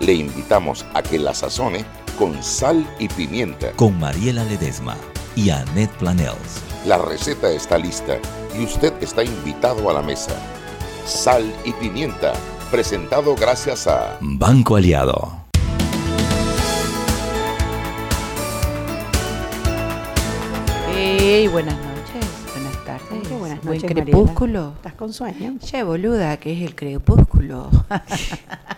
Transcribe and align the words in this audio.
Le 0.00 0.14
invitamos 0.14 0.84
a 0.94 1.00
que 1.00 1.16
la 1.16 1.32
sazone 1.32 1.84
con 2.18 2.42
sal 2.42 2.84
y 2.98 3.06
pimienta. 3.06 3.70
Con 3.76 3.96
Mariela 3.96 4.42
Ledesma 4.42 4.96
y 5.36 5.50
Annette 5.50 5.92
Planels. 5.98 6.60
La 6.84 6.98
receta 6.98 7.48
está 7.48 7.78
lista 7.78 8.18
y 8.58 8.64
usted 8.64 8.92
está 9.00 9.22
invitado 9.22 9.88
a 9.90 9.92
la 9.92 10.02
mesa. 10.02 10.32
Sal 11.06 11.54
y 11.64 11.70
pimienta, 11.74 12.32
presentado 12.72 13.36
gracias 13.36 13.86
a 13.86 14.18
Banco 14.20 14.74
Aliado. 14.74 15.44
Hey, 20.92 21.46
buenas 21.46 21.76
noches, 21.76 22.26
buenas 22.54 22.84
tardes, 22.84 23.38
buenas 23.38 23.62
buen 23.62 23.80
noches, 23.80 23.92
crepúsculo. 23.92 24.60
Mariela. 24.60 24.76
¿Estás 24.78 24.94
con 24.94 25.12
sueño? 25.12 25.58
Che, 25.60 25.84
boluda, 25.84 26.36
que 26.38 26.52
es 26.54 26.62
el 26.62 26.74
crepúsculo. 26.74 27.70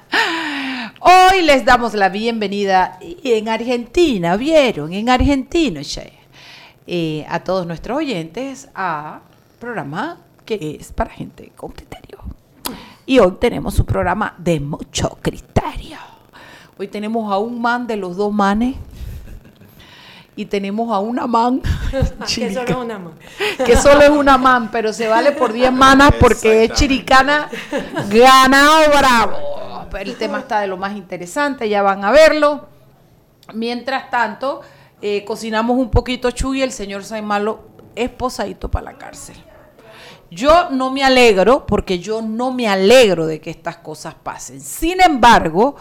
Hoy 1.11 1.43
les 1.43 1.65
damos 1.65 1.95
la 1.95 2.09
bienvenida 2.09 2.97
y 3.01 3.33
en 3.33 3.49
Argentina, 3.49 4.37
¿vieron? 4.37 4.93
En 4.93 5.09
argentino, 5.09 5.83
che. 5.83 6.13
Eh, 6.87 7.27
a 7.29 7.41
todos 7.41 7.67
nuestros 7.67 7.99
oyentes 7.99 8.69
a 8.77 9.21
programa 9.59 10.19
que 10.45 10.79
es 10.79 10.93
para 10.93 11.11
gente 11.11 11.51
con 11.57 11.73
criterio. 11.73 12.19
Y 13.07 13.19
hoy 13.19 13.33
tenemos 13.41 13.77
un 13.81 13.87
programa 13.87 14.35
de 14.39 14.61
mucho 14.61 15.19
criterio. 15.21 15.99
Hoy 16.79 16.87
tenemos 16.87 17.33
a 17.33 17.39
un 17.39 17.61
man 17.61 17.89
de 17.89 17.97
los 17.97 18.17
dos 18.17 18.33
manes 18.33 18.77
y 20.37 20.45
tenemos 20.45 20.93
a 20.93 21.01
una 21.01 21.27
man 21.27 21.61
Que 22.27 22.53
solo 22.55 22.63
es 22.63 22.77
una 22.77 22.99
man. 23.01 23.15
que 23.67 23.77
solo 23.77 24.03
es 24.03 24.11
una 24.11 24.39
man, 24.39 24.71
pero 24.71 24.93
se 24.93 25.09
vale 25.09 25.33
por 25.33 25.53
10 25.53 25.73
manas 25.73 26.13
porque 26.21 26.65
es 26.65 26.73
chiricana 26.75 27.49
ganado 28.09 28.91
bravo. 28.97 29.60
El 29.99 30.17
tema 30.17 30.41
está 30.41 30.61
de 30.61 30.67
lo 30.67 30.77
más 30.77 30.97
interesante, 30.97 31.69
ya 31.69 31.83
van 31.83 32.05
a 32.05 32.11
verlo. 32.11 32.69
Mientras 33.55 34.11
tanto, 34.11 34.61
eh, 35.03 35.25
cocinamos 35.25 35.79
un 35.79 35.91
poquito 35.91 36.31
chuy, 36.31 36.63
el 36.63 36.73
señor 36.73 37.05
Saimalo 37.05 37.61
es 37.95 38.11
posadito 38.11 38.71
para 38.71 38.93
la 38.93 38.99
cárcel. 38.99 39.37
Yo 40.31 40.71
no 40.71 40.91
me 40.91 41.03
alegro, 41.03 41.67
porque 41.67 41.99
yo 41.99 42.23
no 42.23 42.53
me 42.53 42.69
alegro 42.69 43.27
de 43.27 43.41
que 43.41 43.51
estas 43.51 43.79
cosas 43.79 44.15
pasen. 44.15 44.61
Sin 44.61 45.01
embargo, 45.01 45.75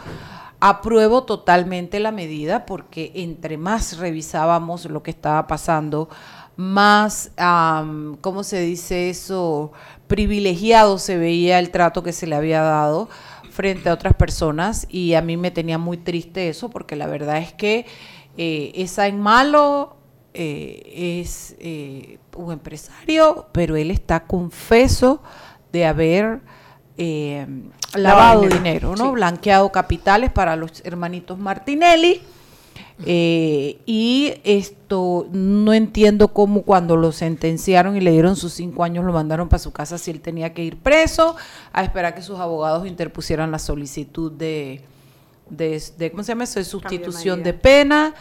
apruebo 0.59 1.23
totalmente 1.23 1.99
la 1.99 2.11
medida 2.11 2.65
porque 2.65 3.11
entre 3.15 3.57
más 3.57 3.97
revisábamos 3.97 4.85
lo 4.85 5.03
que 5.03 5.11
estaba 5.11 5.45
pasando, 5.45 6.09
más, 6.57 7.31
am, 7.37 8.17
¿cómo 8.19 8.43
se 8.43 8.59
dice 8.59 9.09
eso? 9.09 9.71
Privilegiado 10.07 10.97
se 10.97 11.17
veía 11.17 11.59
el 11.59 11.69
trato 11.69 12.03
que 12.03 12.11
se 12.11 12.27
le 12.27 12.35
había 12.35 12.61
dado 12.61 13.07
frente 13.59 13.89
a 13.89 13.93
otras 13.93 14.13
personas 14.13 14.87
y 14.89 15.15
a 15.15 15.21
mí 15.21 15.35
me 15.35 15.51
tenía 15.51 15.77
muy 15.77 15.97
triste 15.97 16.47
eso 16.47 16.69
porque 16.69 16.95
la 16.95 17.07
verdad 17.07 17.39
es 17.39 17.51
que 17.51 17.85
eh, 18.37 18.71
esa 18.73 19.07
en 19.07 19.19
malo 19.19 19.97
eh, 20.33 21.19
es 21.19 21.57
eh, 21.59 22.19
un 22.37 22.53
empresario, 22.53 23.47
pero 23.51 23.75
él 23.75 23.91
está 23.91 24.21
confeso 24.21 25.21
de 25.73 25.85
haber 25.85 26.39
eh, 26.95 27.45
lavado 27.95 28.43
dinero, 28.43 28.57
dinero, 28.57 28.95
¿no? 28.95 29.07
sí. 29.07 29.11
Blanqueado 29.11 29.69
capitales 29.73 30.31
para 30.31 30.55
los 30.55 30.81
hermanitos 30.85 31.37
Martinelli. 31.37 32.21
Eh, 33.05 33.79
y 33.85 34.33
esto 34.43 35.27
no 35.31 35.73
entiendo 35.73 36.29
cómo 36.33 36.63
cuando 36.63 36.97
lo 36.97 37.11
sentenciaron 37.13 37.95
y 37.95 38.01
le 38.01 38.11
dieron 38.11 38.35
sus 38.35 38.51
cinco 38.53 38.83
años 38.83 39.05
lo 39.05 39.13
mandaron 39.13 39.47
para 39.47 39.59
su 39.59 39.71
casa 39.71 39.97
si 39.97 40.11
él 40.11 40.19
tenía 40.19 40.53
que 40.53 40.63
ir 40.65 40.75
preso 40.77 41.37
a 41.71 41.81
esperar 41.83 42.13
que 42.13 42.21
sus 42.21 42.39
abogados 42.39 42.85
interpusieran 42.85 43.51
la 43.51 43.59
solicitud 43.59 44.31
de, 44.33 44.81
de, 45.49 45.81
de- 45.97 46.11
¿cómo 46.11 46.23
se 46.23 46.33
llama 46.33 46.43
eso? 46.43 46.59
De 46.59 46.65
sustitución 46.65 47.41
de, 47.43 47.53
pena, 47.53 48.13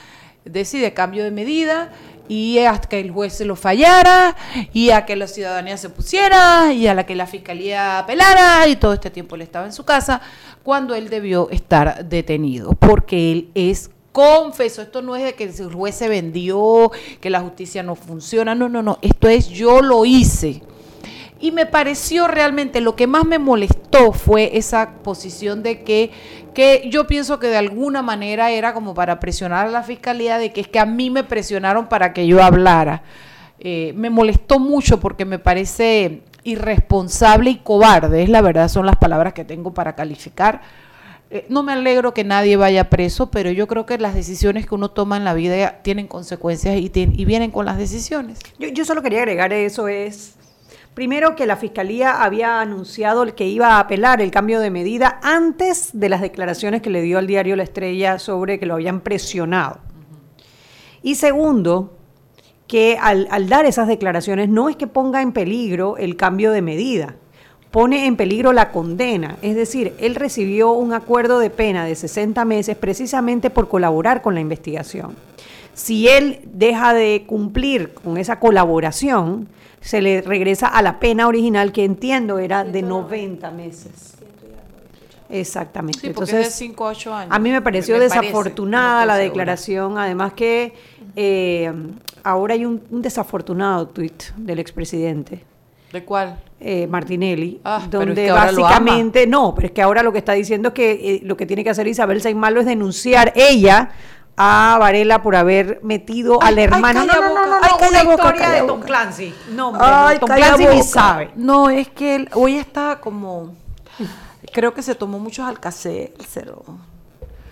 de, 0.44 0.64
sí, 0.64 0.78
de 0.78 0.94
cambio 0.94 1.24
de 1.24 1.32
medida 1.32 1.90
y 2.28 2.58
hasta 2.60 2.88
que 2.88 3.00
el 3.00 3.10
juez 3.10 3.32
se 3.32 3.44
lo 3.44 3.56
fallara 3.56 4.36
y 4.72 4.90
a 4.90 5.06
que 5.06 5.16
la 5.16 5.26
ciudadanía 5.26 5.76
se 5.76 5.88
pusiera 5.88 6.72
y 6.72 6.86
a 6.86 6.94
la 6.94 7.04
que 7.04 7.16
la 7.16 7.26
fiscalía 7.26 7.98
apelara 7.98 8.68
y 8.68 8.76
todo 8.76 8.92
este 8.92 9.10
tiempo 9.10 9.34
él 9.34 9.42
estaba 9.42 9.66
en 9.66 9.72
su 9.72 9.84
casa 9.84 10.20
cuando 10.62 10.94
él 10.94 11.08
debió 11.08 11.48
estar 11.50 12.04
detenido 12.08 12.72
porque 12.74 13.32
él 13.32 13.48
es 13.54 13.90
confeso, 14.18 14.82
esto 14.82 15.00
no 15.00 15.14
es 15.14 15.22
de 15.22 15.34
que 15.34 15.44
el 15.44 15.72
juez 15.72 15.94
se 15.94 16.08
vendió, 16.08 16.90
que 17.20 17.30
la 17.30 17.38
justicia 17.38 17.84
no 17.84 17.94
funciona, 17.94 18.52
no, 18.52 18.68
no, 18.68 18.82
no, 18.82 18.98
esto 19.00 19.28
es 19.28 19.48
yo 19.48 19.80
lo 19.80 20.04
hice. 20.04 20.60
Y 21.38 21.52
me 21.52 21.66
pareció 21.66 22.26
realmente, 22.26 22.80
lo 22.80 22.96
que 22.96 23.06
más 23.06 23.24
me 23.24 23.38
molestó 23.38 24.10
fue 24.12 24.58
esa 24.58 24.94
posición 25.04 25.62
de 25.62 25.84
que, 25.84 26.10
que 26.52 26.88
yo 26.90 27.06
pienso 27.06 27.38
que 27.38 27.46
de 27.46 27.58
alguna 27.58 28.02
manera 28.02 28.50
era 28.50 28.74
como 28.74 28.92
para 28.92 29.20
presionar 29.20 29.68
a 29.68 29.70
la 29.70 29.84
fiscalía 29.84 30.38
de 30.38 30.52
que 30.52 30.62
es 30.62 30.68
que 30.68 30.80
a 30.80 30.86
mí 30.86 31.10
me 31.10 31.22
presionaron 31.22 31.88
para 31.88 32.12
que 32.12 32.26
yo 32.26 32.42
hablara. 32.42 33.04
Eh, 33.60 33.92
me 33.94 34.10
molestó 34.10 34.58
mucho 34.58 34.98
porque 34.98 35.26
me 35.26 35.38
parece 35.38 36.22
irresponsable 36.42 37.50
y 37.50 37.58
cobarde, 37.58 38.24
es 38.24 38.28
la 38.28 38.40
verdad, 38.40 38.68
son 38.68 38.84
las 38.84 38.96
palabras 38.96 39.32
que 39.32 39.44
tengo 39.44 39.72
para 39.72 39.94
calificar. 39.94 40.60
Eh, 41.30 41.44
no 41.50 41.62
me 41.62 41.72
alegro 41.72 42.14
que 42.14 42.24
nadie 42.24 42.56
vaya 42.56 42.88
preso, 42.88 43.30
pero 43.30 43.50
yo 43.50 43.66
creo 43.66 43.84
que 43.84 43.98
las 43.98 44.14
decisiones 44.14 44.66
que 44.66 44.74
uno 44.74 44.90
toma 44.90 45.18
en 45.18 45.24
la 45.24 45.34
vida 45.34 45.82
tienen 45.82 46.06
consecuencias 46.06 46.76
y, 46.76 46.88
vienen 47.26 47.50
con 47.50 47.66
las 47.66 47.76
decisiones. 47.76 48.38
Yo, 48.58 48.84
solo 48.84 49.02
quería 49.02 49.20
agregar 49.20 49.52
eso 49.52 49.88
es, 49.88 50.36
primero 50.94 51.36
que 51.36 51.44
la 51.44 51.56
Fiscalía 51.56 52.22
había 52.22 52.62
anunciado 52.62 53.22
el 53.24 53.34
que 53.34 53.46
iba 53.46 53.74
a 53.74 53.80
apelar 53.80 54.22
el 54.22 54.30
cambio 54.30 54.58
de 54.60 54.70
medida 54.70 55.20
antes 55.22 55.90
de 55.92 56.08
las 56.08 56.22
declaraciones 56.22 56.80
que 56.80 56.88
le 56.88 57.02
dio 57.02 57.18
al 57.18 57.26
diario 57.26 57.56
La 57.56 57.62
Estrella 57.62 58.18
sobre 58.18 58.58
que 58.58 58.64
lo 58.64 58.74
habían 58.74 59.00
presionado. 59.00 59.80
Y 61.02 61.16
segundo, 61.16 61.94
que 62.66 62.96
al 62.98 63.48
dar 63.48 63.66
esas 63.66 63.86
declaraciones 63.86 64.48
no 64.48 64.70
es 64.70 64.76
que 64.76 64.86
ponga 64.86 65.20
en 65.20 65.32
peligro 65.32 65.98
el 65.98 66.16
cambio 66.16 66.52
de 66.52 66.62
medida, 66.62 67.16
pone 67.70 68.06
en 68.06 68.16
peligro 68.16 68.52
la 68.52 68.70
condena. 68.70 69.36
Es 69.42 69.56
decir, 69.56 69.94
él 69.98 70.14
recibió 70.14 70.72
un 70.72 70.92
acuerdo 70.92 71.38
de 71.38 71.50
pena 71.50 71.84
de 71.84 71.94
60 71.94 72.44
meses 72.44 72.76
precisamente 72.76 73.50
por 73.50 73.68
colaborar 73.68 74.22
con 74.22 74.34
la 74.34 74.40
investigación. 74.40 75.14
Si 75.74 76.08
él 76.08 76.40
deja 76.44 76.92
de 76.94 77.24
cumplir 77.26 77.92
con 77.94 78.16
esa 78.16 78.40
colaboración, 78.40 79.48
se 79.80 80.02
le 80.02 80.22
regresa 80.22 80.66
a 80.66 80.82
la 80.82 80.98
pena 80.98 81.28
original 81.28 81.72
que 81.72 81.84
entiendo 81.84 82.38
era 82.38 82.64
de 82.64 82.82
90 82.82 83.50
meses. 83.52 84.14
Exactamente. 85.30 86.00
Sí, 86.00 86.10
porque 86.10 86.30
es 86.30 86.32
de 86.32 86.36
Entonces, 86.38 86.58
5 86.58 86.84
a 86.86 86.88
8 86.88 87.14
años. 87.14 87.34
a 87.34 87.38
mí 87.38 87.50
me 87.52 87.60
pareció 87.60 87.94
Me 87.96 88.00
parece, 88.08 88.18
desafortunada 88.20 89.00
no 89.00 89.06
la 89.06 89.12
segura. 89.14 89.24
declaración, 89.24 89.98
además 89.98 90.32
que 90.32 90.72
eh, 91.16 91.70
ahora 92.24 92.54
hay 92.54 92.64
un, 92.64 92.82
un 92.90 93.02
desafortunado 93.02 93.88
tuit 93.88 94.22
del 94.36 94.58
expresidente. 94.58 95.42
¿De 95.92 96.04
cuál? 96.04 96.38
eh, 96.60 96.86
Martinelli, 96.88 97.60
Ah, 97.64 97.80
pero 97.90 98.02
es 98.02 98.06
donde 98.08 98.24
que 98.24 98.30
ahora 98.30 98.52
lo 98.52 98.62
básicamente, 98.62 99.26
no, 99.26 99.54
pero 99.54 99.66
es 99.68 99.72
que 99.72 99.80
ahora 99.82 100.02
lo 100.02 100.12
que 100.12 100.18
está 100.18 100.32
diciendo 100.32 100.68
es 100.68 100.74
que 100.74 100.90
eh, 100.92 101.20
lo 101.24 101.36
que 101.36 101.46
tiene 101.46 101.62
que 101.64 101.70
hacer 101.70 101.86
Isabel 101.86 102.20
Saimalo 102.20 102.60
es 102.60 102.66
denunciar 102.66 103.32
ella 103.36 103.90
a 104.36 104.76
Varela 104.80 105.22
por 105.22 105.34
haber 105.36 105.80
metido 105.82 106.38
Ay, 106.42 106.48
al 106.52 106.58
ay, 106.58 106.64
hermano. 106.64 107.00
calla 107.06 107.12
no, 107.14 107.28
no, 107.28 107.34
no, 107.34 107.46
no, 107.46 107.56
ay, 107.62 107.70
no, 107.80 107.88
una 107.88 108.02
boca, 108.04 108.22
historia 108.28 108.50
de 108.50 108.62
Tom. 108.66 108.80
Clancy. 108.80 109.34
No, 109.52 109.68
hombre, 109.68 109.86
Ay, 109.86 110.14
no, 110.20 110.26
Tom 110.26 110.36
Clancy 110.36 110.66
ni 110.66 110.82
sabe. 110.82 111.30
No, 111.36 111.70
es 111.70 111.88
que 111.88 112.14
él 112.16 112.28
hoy 112.34 112.56
está 112.56 112.98
como. 113.00 113.54
Creo 114.52 114.74
que 114.74 114.82
se 114.82 114.94
tomó 114.94 115.18
muchos 115.18 115.46
alcacelcer 115.46 116.50
o, 116.50 116.64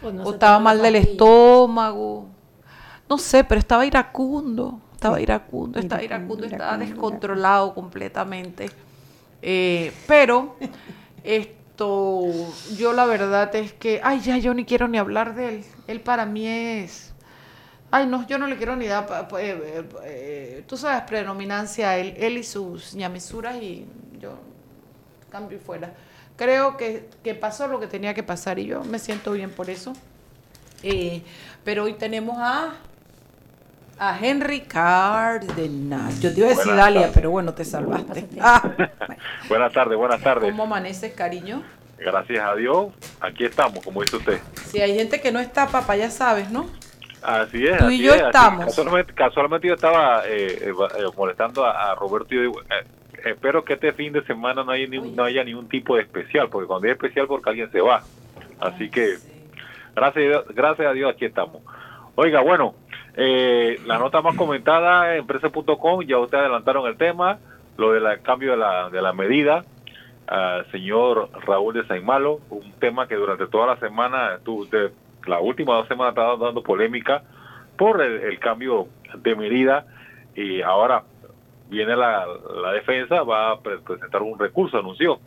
o 0.02 0.30
estaba 0.32 0.58
mal 0.58 0.80
del 0.82 0.96
estómago. 0.96 2.26
No 3.08 3.18
sé, 3.18 3.44
pero 3.44 3.58
estaba 3.58 3.84
iracundo. 3.86 4.80
Estaba 5.06 5.20
iracundo, 5.20 5.78
estaba 5.78 6.02
iracundo, 6.02 6.46
estaba 6.46 6.78
descontrolado 6.78 7.74
completamente. 7.74 8.70
Eh, 9.42 9.92
pero 10.06 10.56
esto, 11.24 12.22
yo 12.76 12.92
la 12.92 13.06
verdad 13.06 13.54
es 13.54 13.72
que, 13.72 14.00
ay, 14.02 14.20
ya 14.20 14.38
yo 14.38 14.54
ni 14.54 14.64
quiero 14.64 14.88
ni 14.88 14.98
hablar 14.98 15.34
de 15.34 15.48
él. 15.48 15.64
Él 15.86 16.00
para 16.00 16.26
mí 16.26 16.46
es, 16.46 17.12
ay, 17.90 18.06
no, 18.06 18.26
yo 18.26 18.38
no 18.38 18.46
le 18.46 18.56
quiero 18.56 18.76
ni 18.76 18.86
dar, 18.86 19.06
eh, 19.10 19.36
eh, 19.38 19.84
eh, 20.04 20.64
tú 20.66 20.76
sabes, 20.76 21.02
predominancia 21.02 21.90
a 21.90 21.98
él, 21.98 22.14
él 22.16 22.38
y 22.38 22.44
sus 22.44 22.94
ñamisuras 22.94 23.56
y 23.56 23.86
yo 24.20 24.38
cambio 25.30 25.58
y 25.58 25.60
fuera. 25.60 25.94
Creo 26.36 26.76
que, 26.76 27.08
que 27.22 27.34
pasó 27.34 27.66
lo 27.66 27.80
que 27.80 27.86
tenía 27.86 28.14
que 28.14 28.22
pasar 28.22 28.58
y 28.58 28.66
yo 28.66 28.84
me 28.84 28.98
siento 28.98 29.32
bien 29.32 29.50
por 29.50 29.70
eso. 29.70 29.94
Eh, 30.82 31.22
pero 31.64 31.84
hoy 31.84 31.94
tenemos 31.94 32.36
a 32.38 32.74
a 33.98 34.18
Henry 34.20 34.60
Cárdenas. 34.62 36.20
Yo 36.20 36.32
te 36.32 36.40
iba 36.40 36.46
a 36.48 36.50
decir 36.50 36.66
Buenas 36.66 36.84
Dalia, 36.84 37.10
pero 37.14 37.30
bueno, 37.30 37.54
te 37.54 37.64
salvaste. 37.64 38.26
Ah, 38.40 38.62
Buenas 39.48 39.72
tardes, 39.72 39.96
buenas 39.96 40.20
tardes. 40.22 40.50
¿Cómo 40.50 40.64
amaneces, 40.64 41.12
cariño? 41.14 41.62
Gracias 41.98 42.44
a 42.44 42.54
Dios, 42.54 42.88
aquí 43.20 43.44
estamos, 43.44 43.82
como 43.82 44.02
dice 44.02 44.16
usted. 44.16 44.38
Si 44.66 44.80
hay 44.80 44.94
gente 44.94 45.20
que 45.20 45.32
no 45.32 45.38
está, 45.40 45.66
papá, 45.68 45.96
ya 45.96 46.10
sabes, 46.10 46.50
¿no? 46.50 46.66
Así 47.22 47.66
es. 47.66 47.78
Tú 47.78 47.88
y 47.90 48.02
yo 48.02 48.12
es, 48.12 48.20
así- 48.20 48.26
estamos. 48.26 48.66
Casualmente, 48.66 49.12
casualmente 49.14 49.68
yo 49.68 49.74
estaba 49.74 50.22
eh, 50.26 50.46
eh, 50.60 50.72
eh, 50.98 51.04
molestando 51.16 51.64
a, 51.64 51.90
a 51.90 51.94
Roberto 51.94 52.28
y 52.34 52.36
yo 52.36 52.42
digo, 52.42 52.60
eh, 52.62 52.84
espero 53.24 53.64
que 53.64 53.72
este 53.72 53.92
fin 53.94 54.12
de 54.12 54.22
semana 54.26 54.62
no 54.62 54.72
haya, 54.72 54.86
ni, 54.86 54.98
no 54.98 55.24
haya 55.24 55.42
ningún 55.42 55.68
tipo 55.68 55.96
de 55.96 56.02
especial, 56.02 56.50
porque 56.50 56.66
cuando 56.66 56.86
hay 56.86 56.92
especial 56.92 57.26
porque 57.26 57.48
alguien 57.48 57.72
se 57.72 57.80
va. 57.80 58.02
Así 58.60 58.90
que, 58.90 59.14
gracias 59.94 60.16
a 60.16 60.28
Dios, 60.28 60.44
gracias 60.54 60.86
a 60.86 60.92
Dios 60.92 61.12
aquí 61.14 61.24
estamos. 61.24 61.62
Oiga, 62.14 62.42
bueno, 62.42 62.74
eh, 63.16 63.80
la 63.86 63.98
nota 63.98 64.20
más 64.22 64.36
comentada 64.36 65.12
en 65.14 65.20
empresa.com, 65.20 66.02
ya 66.02 66.18
ustedes 66.18 66.42
adelantaron 66.44 66.86
el 66.86 66.96
tema, 66.96 67.38
lo 67.76 67.92
del 67.92 68.20
cambio 68.22 68.52
de 68.52 68.56
la, 68.58 68.90
de 68.90 69.02
la 69.02 69.12
medida, 69.12 69.64
al 70.26 70.70
señor 70.70 71.30
Raúl 71.46 71.74
de 71.74 71.86
Saimalo, 71.86 72.40
un 72.50 72.72
tema 72.80 73.06
que 73.06 73.14
durante 73.14 73.46
toda 73.46 73.66
la 73.68 73.76
semana, 73.76 74.38
tu, 74.44 74.68
de, 74.68 74.90
la 75.26 75.40
última 75.40 75.74
dos 75.74 75.88
semanas, 75.88 76.12
estaba 76.12 76.36
dando 76.36 76.62
polémica 76.62 77.22
por 77.76 78.00
el, 78.02 78.20
el 78.20 78.38
cambio 78.38 78.88
de 79.16 79.34
medida 79.34 79.86
y 80.34 80.62
ahora 80.62 81.02
viene 81.68 81.96
la, 81.96 82.26
la 82.62 82.72
defensa, 82.72 83.22
va 83.22 83.52
a 83.52 83.60
pre- 83.60 83.78
presentar 83.78 84.22
un 84.22 84.38
recurso, 84.38 84.78
anunció. 84.78 85.18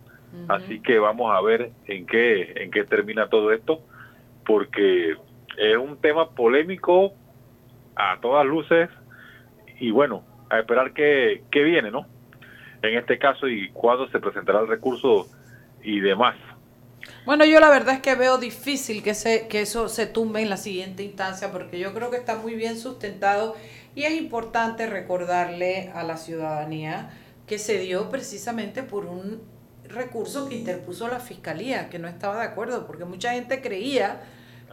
Así 0.48 0.80
que 0.80 1.00
vamos 1.00 1.36
a 1.36 1.42
ver 1.42 1.72
en 1.88 2.06
qué, 2.06 2.54
en 2.58 2.70
qué 2.70 2.84
termina 2.84 3.28
todo 3.30 3.52
esto, 3.52 3.80
porque 4.46 5.16
es 5.58 5.78
un 5.78 5.98
tema 5.98 6.30
polémico 6.30 7.14
a 8.00 8.20
todas 8.22 8.46
luces 8.46 8.90
y 9.80 9.92
bueno, 9.92 10.24
a 10.50 10.60
esperar 10.60 10.94
qué, 10.94 11.44
qué 11.52 11.64
viene, 11.64 11.92
¿no? 11.92 12.08
En 12.82 12.98
este 12.98 13.20
caso 13.20 13.48
y 13.48 13.70
cuándo 13.72 14.08
se 14.10 14.20
presentará 14.20 14.62
el 14.62 14.68
recurso 14.68 15.28
y 15.84 16.00
demás. 16.00 16.36
Bueno, 17.26 17.44
yo 17.46 17.60
la 17.60 17.70
verdad 17.70 17.96
es 17.96 18.02
que 18.02 18.16
veo 18.16 18.38
difícil 18.38 19.04
que, 19.04 19.14
se, 19.14 19.48
que 19.48 19.62
eso 19.62 19.90
se 19.90 20.06
tumbe 20.06 20.42
en 20.42 20.50
la 20.50 20.58
siguiente 20.58 21.04
instancia 21.04 21.52
porque 21.52 21.78
yo 21.78 21.94
creo 21.94 22.10
que 22.10 22.18
está 22.18 22.38
muy 22.38 22.56
bien 22.56 22.78
sustentado 22.78 23.56
y 23.96 24.04
es 24.04 24.14
importante 24.14 24.88
recordarle 24.88 25.92
a 25.94 26.04
la 26.04 26.18
ciudadanía 26.18 27.10
que 27.48 27.58
se 27.58 27.80
dio 27.80 28.10
precisamente 28.10 28.84
por 28.84 29.06
un 29.06 29.42
recurso 29.86 30.48
que 30.48 30.56
interpuso 30.56 31.08
la 31.08 31.20
fiscalía, 31.20 31.90
que 31.90 32.00
no 32.00 32.08
estaba 32.08 32.40
de 32.40 32.48
acuerdo, 32.48 32.86
porque 32.86 33.06
mucha 33.06 33.34
gente 33.34 33.62
creía 33.62 34.22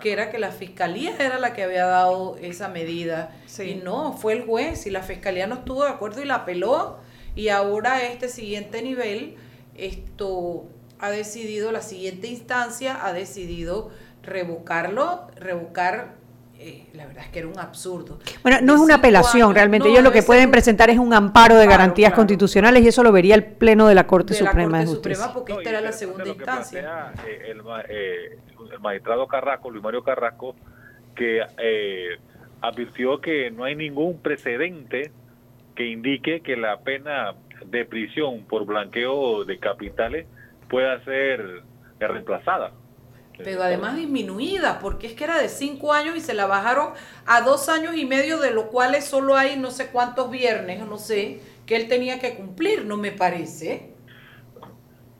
que 0.00 0.12
era 0.12 0.30
que 0.30 0.38
la 0.38 0.50
fiscalía 0.50 1.14
era 1.18 1.38
la 1.38 1.52
que 1.54 1.62
había 1.62 1.86
dado 1.86 2.36
esa 2.40 2.68
medida 2.68 3.30
Sí. 3.46 3.62
y 3.70 3.74
no, 3.76 4.12
fue 4.12 4.34
el 4.34 4.44
juez 4.44 4.86
y 4.86 4.90
la 4.90 5.02
fiscalía 5.02 5.46
no 5.46 5.56
estuvo 5.56 5.84
de 5.84 5.90
acuerdo 5.90 6.22
y 6.22 6.26
la 6.26 6.36
apeló 6.36 6.98
y 7.34 7.48
ahora 7.48 8.02
este 8.04 8.28
siguiente 8.28 8.82
nivel 8.82 9.36
esto 9.76 10.64
ha 10.98 11.10
decidido 11.10 11.72
la 11.72 11.82
siguiente 11.82 12.26
instancia 12.26 13.04
ha 13.06 13.12
decidido 13.12 13.90
revocarlo 14.22 15.28
revocar 15.36 16.15
eh, 16.58 16.86
la 16.94 17.06
verdad 17.06 17.24
es 17.24 17.30
que 17.30 17.38
era 17.40 17.48
un 17.48 17.58
absurdo 17.58 18.18
Bueno, 18.42 18.58
no 18.62 18.74
es 18.74 18.80
una 18.80 18.96
apelación 18.96 19.42
años, 19.44 19.54
realmente. 19.54 19.86
no, 19.88 19.92
Ellos 19.94 20.04
lo 20.04 20.12
que 20.12 20.22
pueden 20.22 20.50
presentar 20.50 20.90
es 20.90 20.98
un 20.98 21.12
amparo 21.14 21.56
de 21.56 21.66
garantías 21.66 22.10
claro. 22.10 22.20
constitucionales 22.20 22.82
y 22.84 22.88
eso 22.88 23.02
lo 23.02 23.12
vería 23.12 23.34
el 23.34 23.44
Pleno 23.44 23.86
de 23.88 23.94
la 23.94 24.06
Corte 24.06 24.34
de 24.34 24.40
la 24.42 24.50
Suprema 24.50 24.70
Corte 24.78 24.80
de 24.80 24.86
Justicia. 24.86 25.16
Suprema 25.16 25.34
porque 25.34 25.52
No, 25.52 25.58
esta 25.60 25.70
era 25.70 25.80
la 25.80 25.92
segunda 25.92 26.26
instancia 26.26 26.80
plantea, 26.80 27.12
eh, 27.26 27.50
el, 27.50 27.62
ma- 27.62 27.82
eh, 27.88 28.38
el 28.72 28.80
magistrado 28.80 29.26
Carrasco, 29.26 29.70
Luis 29.70 29.82
Mario 29.84 30.02
Carrasco, 30.02 30.56
que 31.14 31.42
eh, 31.58 32.08
advirtió 32.60 33.20
que 33.20 33.50
no 33.50 33.64
hay 33.64 33.74
ningún 33.76 34.18
precedente 34.18 35.10
que 35.74 35.86
indique 35.86 36.40
que 36.40 36.56
la 36.56 36.78
pena 36.80 37.34
de 37.66 37.84
prisión 37.84 38.44
por 38.46 38.64
blanqueo 38.66 39.44
de 39.44 39.58
capitales 39.58 40.26
pueda 40.68 41.02
ser 41.04 41.62
reemplazada. 41.98 42.72
Pero 43.42 43.62
además 43.62 43.96
disminuida, 43.96 44.78
porque 44.80 45.06
es 45.08 45.14
que 45.14 45.24
era 45.24 45.38
de 45.40 45.48
cinco 45.48 45.92
años 45.92 46.16
y 46.16 46.20
se 46.20 46.34
la 46.34 46.46
bajaron 46.46 46.90
a 47.26 47.40
dos 47.42 47.68
años 47.68 47.96
y 47.96 48.04
medio, 48.06 48.38
de 48.40 48.50
lo 48.50 48.68
cuales 48.68 49.04
solo 49.04 49.36
hay 49.36 49.56
no 49.56 49.70
sé 49.70 49.88
cuántos 49.88 50.30
viernes, 50.30 50.86
no 50.86 50.98
sé, 50.98 51.40
que 51.66 51.76
él 51.76 51.88
tenía 51.88 52.18
que 52.18 52.34
cumplir, 52.34 52.84
no 52.84 52.96
me 52.96 53.12
parece. 53.12 53.90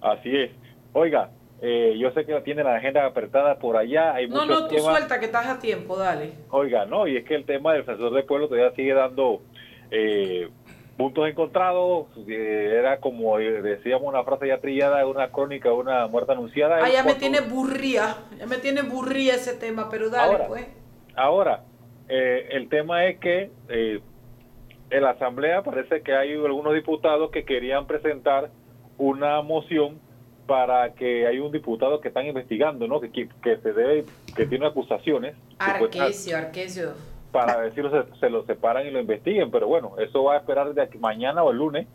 Así 0.00 0.34
es. 0.34 0.50
Oiga, 0.92 1.30
eh, 1.60 1.94
yo 1.98 2.10
sé 2.12 2.24
que 2.24 2.38
tiene 2.42 2.62
la 2.62 2.76
agenda 2.76 3.04
apretada 3.06 3.58
por 3.58 3.76
allá. 3.76 4.14
Hay 4.14 4.28
No, 4.28 4.46
no, 4.46 4.66
tú 4.68 4.76
temas. 4.76 4.84
suelta 4.84 5.18
que 5.18 5.26
estás 5.26 5.46
a 5.46 5.58
tiempo, 5.58 5.96
dale. 5.96 6.32
Oiga, 6.50 6.84
no, 6.86 7.06
y 7.06 7.16
es 7.16 7.24
que 7.24 7.34
el 7.34 7.44
tema 7.44 7.72
del 7.72 7.82
defensor 7.82 8.12
del 8.12 8.24
pueblo 8.24 8.48
todavía 8.48 8.74
sigue 8.74 8.94
dando 8.94 9.42
eh, 9.90 10.48
puntos 10.96 11.28
encontrados. 11.28 12.06
era 12.26 12.98
como 13.00 13.38
eh, 13.38 13.62
decíamos 13.62 14.08
una 14.08 14.24
frase 14.24 14.48
ya 14.48 14.58
trillada, 14.60 15.06
una 15.06 15.30
crónica, 15.30 15.72
una 15.72 16.06
muerte 16.06 16.32
anunciada. 16.32 16.78
Ah, 16.82 16.88
ya 16.90 17.04
me 17.04 17.14
tiene 17.14 17.40
burría, 17.40 18.16
ya 18.38 18.46
me 18.46 18.56
tiene 18.58 18.82
burría 18.82 19.34
ese 19.34 19.54
tema, 19.54 19.88
pero 19.90 20.10
dale 20.10 20.32
Ahora. 20.32 20.46
pues. 20.48 20.66
Ahora, 21.14 21.64
eh, 22.08 22.48
el 22.52 22.68
tema 22.68 23.06
es 23.06 23.18
que 23.18 23.50
eh, 23.68 24.00
en 24.90 25.02
la 25.02 25.10
Asamblea 25.10 25.62
parece 25.62 26.02
que 26.02 26.14
hay 26.14 26.32
algunos 26.34 26.74
diputados 26.74 27.30
que 27.30 27.44
querían 27.44 27.86
presentar 27.86 28.50
una 28.98 29.42
moción 29.42 29.98
para 30.46 30.94
que 30.94 31.26
hay 31.26 31.40
un 31.40 31.50
diputado 31.50 32.00
que 32.00 32.08
están 32.08 32.24
investigando, 32.26 32.86
¿no? 32.86 33.00
Que, 33.00 33.10
que, 33.10 33.28
que 33.42 33.56
se 33.58 33.72
debe, 33.72 34.04
que 34.36 34.46
tiene 34.46 34.66
acusaciones. 34.66 35.34
supuesta- 35.58 36.38
Arquesio, 36.38 36.92
Para 37.32 37.60
decirlo 37.60 37.90
se, 37.90 38.18
se 38.18 38.30
lo 38.30 38.44
separan 38.44 38.86
y 38.86 38.90
lo 38.90 39.00
investiguen, 39.00 39.50
pero 39.50 39.66
bueno, 39.66 39.94
eso 39.98 40.24
va 40.24 40.34
a 40.34 40.38
esperar 40.38 40.72
de 40.72 40.82
aquí 40.82 40.98
mañana 40.98 41.42
o 41.42 41.50
el 41.50 41.58
lunes. 41.58 41.86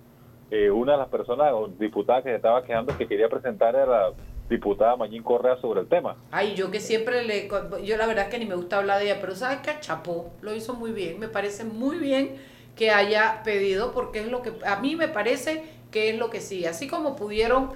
Eh, 0.51 0.69
una 0.69 0.91
de 0.91 0.97
las 0.97 1.07
personas 1.07 1.53
o 1.53 1.67
diputadas 1.67 2.23
que 2.23 2.29
se 2.29 2.35
estaba 2.35 2.61
quejando 2.63 2.97
que 2.97 3.07
quería 3.07 3.29
presentar 3.29 3.73
era 3.73 3.85
la 3.85 4.13
diputada 4.49 4.97
Mayín 4.97 5.23
Correa 5.23 5.55
sobre 5.61 5.79
el 5.79 5.87
tema. 5.87 6.17
Ay, 6.29 6.55
yo 6.55 6.69
que 6.69 6.81
siempre 6.81 7.23
le... 7.23 7.47
Yo 7.83 7.95
la 7.95 8.05
verdad 8.05 8.25
es 8.25 8.31
que 8.31 8.37
ni 8.37 8.45
me 8.45 8.55
gusta 8.55 8.77
hablar 8.77 8.99
de 8.99 9.05
ella, 9.05 9.17
pero 9.21 9.33
¿sabes 9.33 9.59
qué? 9.59 9.71
Chapó, 9.79 10.33
lo 10.41 10.53
hizo 10.53 10.73
muy 10.73 10.91
bien. 10.91 11.19
Me 11.19 11.29
parece 11.29 11.63
muy 11.63 11.97
bien 11.97 12.35
que 12.75 12.91
haya 12.91 13.43
pedido, 13.45 13.93
porque 13.93 14.19
es 14.19 14.27
lo 14.29 14.41
que... 14.41 14.51
A 14.65 14.81
mí 14.81 14.97
me 14.97 15.07
parece 15.07 15.63
que 15.89 16.09
es 16.09 16.19
lo 16.19 16.29
que 16.29 16.41
sí. 16.41 16.65
Así 16.65 16.89
como 16.89 17.15
pudieron 17.15 17.69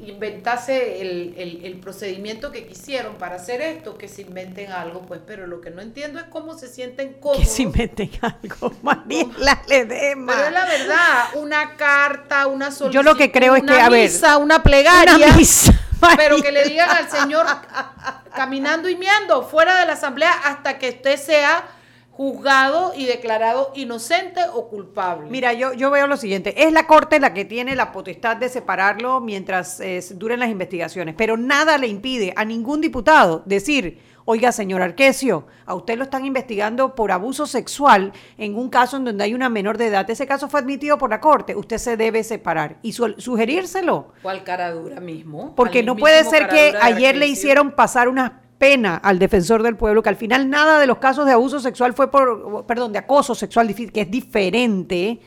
inventarse 0.00 1.00
el, 1.00 1.34
el, 1.36 1.64
el 1.64 1.74
procedimiento 1.80 2.52
que 2.52 2.66
quisieron 2.66 3.16
para 3.16 3.36
hacer 3.36 3.60
esto, 3.60 3.98
que 3.98 4.06
se 4.08 4.22
inventen 4.22 4.70
algo, 4.70 5.02
pues, 5.02 5.20
pero 5.26 5.46
lo 5.46 5.60
que 5.60 5.70
no 5.70 5.82
entiendo 5.82 6.18
es 6.20 6.26
cómo 6.30 6.56
se 6.56 6.68
sienten 6.68 7.14
Que 7.14 7.20
cómodos. 7.20 7.48
se 7.48 7.62
inventen 7.62 8.10
algo, 8.20 8.72
Mariela 8.82 9.62
Ledema. 9.68 10.32
Pero 10.34 10.46
es 10.46 10.52
la 10.52 10.64
verdad, 10.66 11.24
una 11.34 11.76
carta, 11.76 12.46
una 12.46 12.70
solicitud, 12.70 12.92
Yo 12.92 13.02
lo 13.02 13.16
que 13.16 13.32
creo 13.32 13.56
es 13.56 13.62
que, 13.62 13.72
una 13.72 13.86
a 13.86 13.88
ver, 13.88 14.08
misa, 14.08 14.36
una 14.38 14.62
plegaria, 14.62 15.16
Una 15.16 15.32
misa, 15.36 15.72
pero 16.16 16.40
que 16.40 16.52
le 16.52 16.64
digan 16.64 16.90
al 16.90 17.10
señor 17.10 17.46
caminando 18.36 18.88
y 18.88 18.94
miando 18.96 19.42
fuera 19.42 19.80
de 19.80 19.86
la 19.86 19.94
asamblea 19.94 20.32
hasta 20.44 20.78
que 20.78 20.90
usted 20.90 21.16
sea 21.18 21.64
juzgado 22.18 22.94
y 22.96 23.04
declarado 23.06 23.70
inocente 23.76 24.40
o 24.52 24.68
culpable. 24.68 25.30
Mira, 25.30 25.52
yo, 25.52 25.72
yo 25.72 25.88
veo 25.92 26.08
lo 26.08 26.16
siguiente, 26.16 26.64
es 26.66 26.72
la 26.72 26.88
Corte 26.88 27.20
la 27.20 27.32
que 27.32 27.44
tiene 27.44 27.76
la 27.76 27.92
potestad 27.92 28.36
de 28.36 28.48
separarlo 28.48 29.20
mientras 29.20 29.78
eh, 29.78 30.02
duren 30.16 30.40
las 30.40 30.48
investigaciones, 30.50 31.14
pero 31.16 31.36
nada 31.36 31.78
le 31.78 31.86
impide 31.86 32.32
a 32.34 32.44
ningún 32.44 32.80
diputado 32.80 33.42
decir, 33.46 34.00
oiga, 34.24 34.50
señor 34.50 34.82
Arquesio, 34.82 35.46
a 35.64 35.74
usted 35.76 35.96
lo 35.96 36.02
están 36.02 36.26
investigando 36.26 36.96
por 36.96 37.12
abuso 37.12 37.46
sexual 37.46 38.12
en 38.36 38.56
un 38.56 38.68
caso 38.68 38.96
en 38.96 39.04
donde 39.04 39.22
hay 39.22 39.32
una 39.32 39.48
menor 39.48 39.78
de 39.78 39.86
edad, 39.86 40.10
ese 40.10 40.26
caso 40.26 40.48
fue 40.48 40.58
admitido 40.58 40.98
por 40.98 41.10
la 41.10 41.20
Corte, 41.20 41.54
usted 41.54 41.78
se 41.78 41.96
debe 41.96 42.24
separar 42.24 42.78
y 42.82 42.94
su- 42.94 43.14
sugerírselo, 43.18 44.12
¿Cuál 44.22 44.42
cara 44.42 44.72
dura 44.72 44.98
mismo? 45.00 45.54
porque 45.54 45.84
no 45.84 45.94
puede 45.96 46.24
ser 46.24 46.48
que 46.48 46.74
ayer 46.82 47.16
le 47.16 47.28
hicieron 47.28 47.70
pasar 47.70 48.08
una 48.08 48.42
pena 48.58 48.96
al 48.96 49.18
defensor 49.18 49.62
del 49.62 49.76
pueblo, 49.76 50.02
que 50.02 50.08
al 50.08 50.16
final 50.16 50.50
nada 50.50 50.80
de 50.80 50.86
los 50.86 50.98
casos 50.98 51.24
de 51.24 51.32
abuso 51.32 51.60
sexual 51.60 51.94
fue 51.94 52.10
por, 52.10 52.66
perdón, 52.66 52.92
de 52.92 52.98
acoso 52.98 53.34
sexual, 53.34 53.72
que 53.74 54.00
es 54.00 54.10
diferente, 54.10 55.20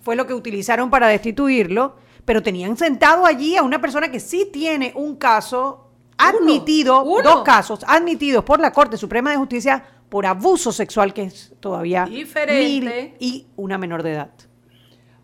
fue 0.00 0.16
lo 0.16 0.26
que 0.26 0.34
utilizaron 0.34 0.88
para 0.88 1.08
destituirlo, 1.08 1.96
pero 2.24 2.42
tenían 2.42 2.76
sentado 2.76 3.26
allí 3.26 3.56
a 3.56 3.62
una 3.62 3.80
persona 3.80 4.10
que 4.10 4.20
sí 4.20 4.48
tiene 4.52 4.92
un 4.94 5.16
caso 5.16 5.88
admitido, 6.16 7.02
uno. 7.02 7.22
dos 7.22 7.42
casos 7.42 7.80
admitidos 7.86 8.44
por 8.44 8.60
la 8.60 8.72
Corte 8.72 8.96
Suprema 8.96 9.30
de 9.30 9.36
Justicia 9.36 9.84
por 10.08 10.24
abuso 10.24 10.72
sexual, 10.72 11.12
que 11.12 11.24
es 11.24 11.52
todavía 11.60 12.04
Diferente. 12.06 12.54
mil 12.60 13.14
y 13.18 13.46
una 13.56 13.76
menor 13.78 14.02
de 14.02 14.12
edad. 14.12 14.30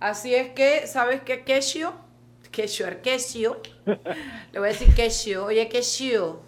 Así 0.00 0.34
es 0.34 0.48
que, 0.50 0.86
¿sabes 0.88 1.22
qué, 1.22 1.44
Kesio? 1.44 1.92
Kesio, 2.50 2.86
Arquesio. 2.86 3.60
Le 3.86 4.58
voy 4.58 4.68
a 4.68 4.72
decir 4.72 4.94
Kesio. 4.94 5.46
Oye, 5.46 5.68
Kesio, 5.68 6.40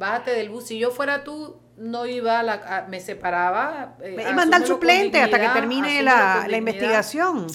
bájate 0.00 0.32
del 0.32 0.48
bus. 0.48 0.64
Si 0.66 0.78
yo 0.78 0.90
fuera 0.90 1.22
tú, 1.22 1.60
no 1.76 2.06
iba 2.06 2.40
a 2.40 2.42
la... 2.42 2.54
a- 2.54 2.88
me 2.88 2.98
separaba. 2.98 3.94
eh, 4.02 4.16
Y 4.28 4.34
manda 4.34 4.56
al 4.56 4.66
suplente 4.66 5.22
hasta 5.22 5.38
que 5.38 5.48
termine 5.50 6.02
la, 6.02 6.46
la 6.48 6.56
investigación. 6.56 7.46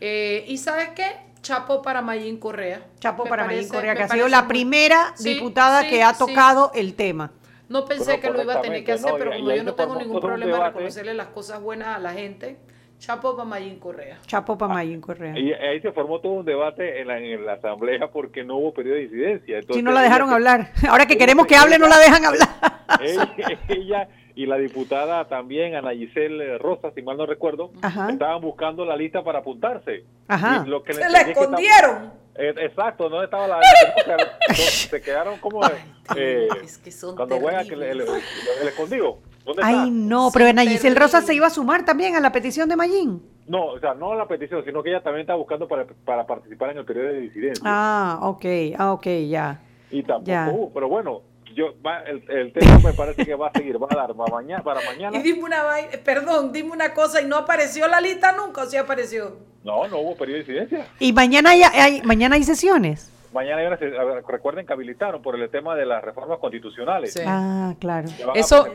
Eh, 0.00 0.44
¿Y 0.48 0.56
sabes 0.56 0.88
qué? 0.90 1.04
Chapo 1.42 1.82
para 1.82 2.00
Mayín 2.02 2.38
Correa. 2.38 2.86
Chapo 3.00 3.24
Me 3.24 3.30
para 3.30 3.44
Mayín 3.44 3.68
Correa, 3.68 3.94
que 3.94 4.02
ha 4.04 4.08
sido 4.08 4.28
la 4.28 4.40
muy- 4.42 4.48
primera 4.48 5.12
Sí, 5.16 5.34
diputada 5.34 5.82
sí, 5.82 5.88
que 5.90 6.02
ha 6.02 6.12
sí. 6.14 6.18
tocado 6.18 6.70
el 6.74 6.94
tema. 6.94 7.32
No 7.68 7.84
pensé 7.84 8.18
que 8.18 8.30
lo 8.30 8.42
iba 8.42 8.54
a 8.54 8.60
tener 8.62 8.84
que 8.84 8.92
hacer, 8.92 9.12
pero 9.18 9.30
como 9.32 9.52
yo 9.52 9.62
no 9.62 9.74
tengo 9.74 9.94
ningún 9.96 10.20
problema 10.20 10.56
en 10.56 10.62
reconocerle 10.64 11.14
las 11.14 11.28
cosas 11.28 11.60
buenas 11.60 11.96
a 11.96 11.98
la 12.00 12.12
gente, 12.12 12.58
Chapo 13.00 13.34
para 13.34 13.48
Mayín 13.48 13.78
Correa. 13.80 14.18
Chapo 14.26 14.56
para 14.58 14.74
Mayín 14.74 15.00
Correa. 15.00 15.36
Y 15.38 15.52
ahí 15.54 15.80
se 15.80 15.90
formó 15.90 16.20
todo 16.20 16.32
un 16.32 16.44
debate 16.44 17.00
en 17.00 17.08
la, 17.08 17.18
en 17.18 17.44
la 17.46 17.54
asamblea 17.54 18.08
porque 18.12 18.44
no 18.44 18.58
hubo 18.58 18.74
periodo 18.74 18.96
de 18.96 19.02
disidencia. 19.02 19.46
Si 19.46 19.60
Entonces, 19.62 19.82
no 19.82 19.90
la 19.92 20.02
dejaron 20.02 20.28
ella- 20.28 20.36
hablar. 20.36 20.72
Ahora 20.88 21.06
que 21.06 21.16
queremos 21.16 21.46
que 21.46 21.56
hable, 21.56 21.78
no 21.78 21.88
la 21.88 21.98
dejan 21.98 22.24
hablar. 22.26 22.48
ella, 23.00 23.34
ella 23.68 24.08
y 24.34 24.46
la 24.46 24.56
diputada 24.58 25.26
también, 25.28 25.74
Ana 25.74 25.92
Giselle 25.92 26.58
Rosa, 26.58 26.90
si 26.94 27.02
mal 27.02 27.16
no 27.16 27.26
recuerdo, 27.26 27.72
Ajá. 27.82 28.10
estaban 28.10 28.40
buscando 28.42 28.84
la 28.84 28.96
lista 28.96 29.24
para 29.24 29.38
apuntarse. 29.40 30.04
Ajá. 30.28 30.62
Y 30.66 30.68
lo 30.68 30.82
que 30.82 30.92
le 30.92 31.02
Se 31.02 31.08
la 31.08 31.18
es 31.20 31.24
que 31.24 31.30
estaban- 31.32 31.54
escondieron. 31.58 32.12
Eh, 32.36 32.54
exacto, 32.58 33.10
no 33.10 33.22
estaba 33.22 33.48
la. 33.48 33.60
se 34.54 35.00
quedaron 35.02 35.38
como. 35.38 35.60
Eh, 36.16 36.48
es 36.62 36.78
que 36.78 36.90
son 36.90 37.16
cuando 37.16 37.36
el, 37.36 37.44
el- 37.72 37.82
el- 37.82 38.00
el 38.02 38.68
escondido. 38.68 39.18
¿Dónde 39.54 39.62
Ay, 39.64 39.74
está? 39.74 39.86
no, 39.90 40.30
pero 40.32 40.46
Ana 40.48 40.62
Giselle 40.62 40.94
Rosa 40.98 41.20
se 41.22 41.34
iba 41.34 41.46
a 41.46 41.50
sumar 41.50 41.84
también 41.84 42.16
a 42.16 42.20
la 42.20 42.32
petición 42.32 42.68
de 42.68 42.76
Mayín. 42.76 43.22
No, 43.46 43.66
o 43.66 43.80
sea, 43.80 43.94
no 43.94 44.14
la 44.14 44.26
petición, 44.28 44.64
sino 44.64 44.82
que 44.82 44.90
ella 44.90 45.02
también 45.02 45.22
está 45.22 45.34
buscando 45.34 45.66
para, 45.66 45.84
para 46.04 46.26
participar 46.26 46.70
en 46.70 46.78
el 46.78 46.84
periodo 46.84 47.08
de 47.08 47.20
disidencia. 47.20 47.62
Ah, 47.66 48.18
ok, 48.22 48.44
ah, 48.78 48.92
ok, 48.92 49.06
ya. 49.28 49.60
y 49.90 50.02
tampoco 50.02 50.26
ya. 50.30 50.48
hubo, 50.52 50.72
pero 50.72 50.88
bueno, 50.88 51.22
yo 51.54 51.74
va- 51.84 52.02
el, 52.04 52.22
el 52.30 52.52
tema 52.52 52.78
me 52.78 52.92
parece 52.92 53.24
que 53.26 53.34
va 53.34 53.48
a 53.48 53.52
seguir, 53.52 53.82
va 53.82 53.88
a 53.90 53.96
dar 53.96 54.14
para 54.14 54.32
mañana, 54.32 54.62
para 54.62 54.80
mañana. 54.84 55.16
Y 55.18 55.22
dime 55.22 55.42
una 55.42 55.64
vaina, 55.64 55.88
perdón, 56.04 56.52
dime 56.52 56.70
una 56.70 56.94
cosa, 56.94 57.20
y 57.20 57.26
no 57.26 57.36
apareció 57.36 57.88
la 57.88 58.00
lista 58.00 58.32
nunca, 58.32 58.62
o 58.62 58.66
sí 58.66 58.76
apareció. 58.76 59.36
No, 59.64 59.86
no 59.88 59.98
hubo 59.98 60.14
periodo 60.16 60.38
de 60.38 60.44
disidencia. 60.44 60.86
Y 61.00 61.12
mañana 61.12 61.50
hay, 61.50 61.62
hay- 61.62 62.02
mañana 62.02 62.36
hay 62.36 62.44
sesiones. 62.44 63.10
Mañana 63.32 63.60
hay 63.60 63.66
una 63.66 64.20
recuerden 64.26 64.66
que 64.66 64.72
habilitaron 64.72 65.22
por 65.22 65.36
el 65.36 65.48
tema 65.50 65.76
de 65.76 65.86
las 65.86 66.02
reformas 66.02 66.38
constitucionales. 66.40 67.12
Sí. 67.12 67.20
Ah, 67.24 67.74
claro. 67.78 68.08
Eso, 68.34 68.66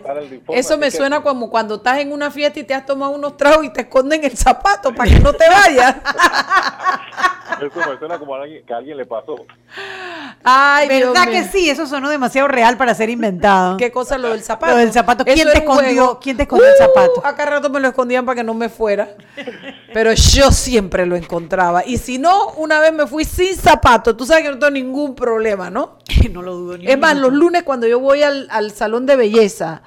eso 0.50 0.78
me 0.78 0.92
suena 0.92 1.22
como 1.22 1.50
cuando 1.50 1.76
estás 1.76 2.00
en 2.00 2.14
una 2.14 2.32
fiesta 2.32 2.60
y 2.60 2.64
te 2.64 2.74
has 2.74 2.86
tomado 2.86 3.12
unos 3.12 3.36
tragos 3.36 3.66
y 3.66 3.74
te 3.74 3.82
esconden 3.82 4.24
el 4.24 4.38
zapato 4.38 4.94
para 4.96 5.12
que 5.12 5.20
no 5.20 5.34
te 5.34 5.46
vayas. 5.50 5.98
Eso 7.62 7.90
me 7.90 7.98
suena 8.00 8.20
como 8.20 8.36
a 8.36 8.42
alguien, 8.44 8.66
que 8.66 8.74
a 8.74 8.78
alguien 8.78 8.98
le 8.98 9.06
pasó. 9.06 9.36
Ay, 10.44 10.88
Dios 10.90 11.12
¿Verdad 11.14 11.28
mío. 11.28 11.42
que 11.42 11.48
sí? 11.50 11.70
Eso 11.70 11.88
sonó 11.88 12.10
demasiado 12.10 12.48
real 12.48 12.78
para 12.78 12.94
ser 12.94 13.10
inventado. 13.10 13.78
¿Qué 13.78 13.92
cosa 13.92 14.18
lo 14.18 14.30
del 14.30 14.42
zapato? 14.44 14.74
Lo 14.74 14.78
del 14.80 14.92
zapato. 14.92 15.24
¿Quién 15.26 15.40
Eso 15.40 15.52
te 15.52 15.58
escondió- 15.60 16.20
quién 16.22 16.38
te 16.38 16.44
escondió 16.44 16.68
el 16.68 16.74
Uh, 16.74 16.78
zapato? 16.78 17.26
Acá 17.26 17.46
rato 17.46 17.70
me 17.70 17.80
lo 17.80 17.88
escondían 17.88 18.26
para 18.26 18.36
que 18.38 18.44
no 18.44 18.54
me 18.54 18.70
fuera. 18.70 19.16
Pero 19.94 20.14
yo 20.14 20.52
siempre 20.52 21.06
lo 21.06 21.16
encontraba. 21.16 21.84
Y 21.86 21.98
si 21.98 22.20
no, 22.20 22.50
una 22.58 22.80
vez 22.80 22.94
me 22.94 23.08
fui 23.08 23.26
sin 23.26 23.56
zapato. 23.56 24.16
Tú 24.16 24.26
sabes 24.26 24.44
que 24.44 24.50
no 24.52 24.60
tengo 24.60 24.72
ningún 24.72 25.16
problema, 25.16 25.70
¿no? 25.70 25.98
no 26.32 26.42
lo 26.42 26.54
dudo 26.56 26.78
ni 26.78 26.88
Es 26.88 26.98
más, 27.00 27.16
los 27.16 27.34
lunes 27.34 27.64
cuando 27.64 27.88
yo 27.88 28.00
voy 28.00 28.22
al, 28.22 28.48
al 28.52 28.72
salón 28.72 29.06
de 29.06 29.16
belleza, 29.16 29.82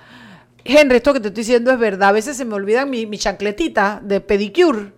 Henry, 0.64 0.96
esto 0.96 1.12
que 1.12 1.20
te 1.20 1.28
estoy 1.28 1.42
diciendo 1.44 1.70
es 1.70 1.78
verdad. 1.78 2.08
A 2.08 2.12
veces 2.12 2.36
se 2.36 2.44
me 2.44 2.54
olvidan 2.54 2.90
mi, 2.90 3.06
mi 3.06 3.16
chancletita 3.18 4.00
de 4.02 4.20
pedicure. 4.20 4.92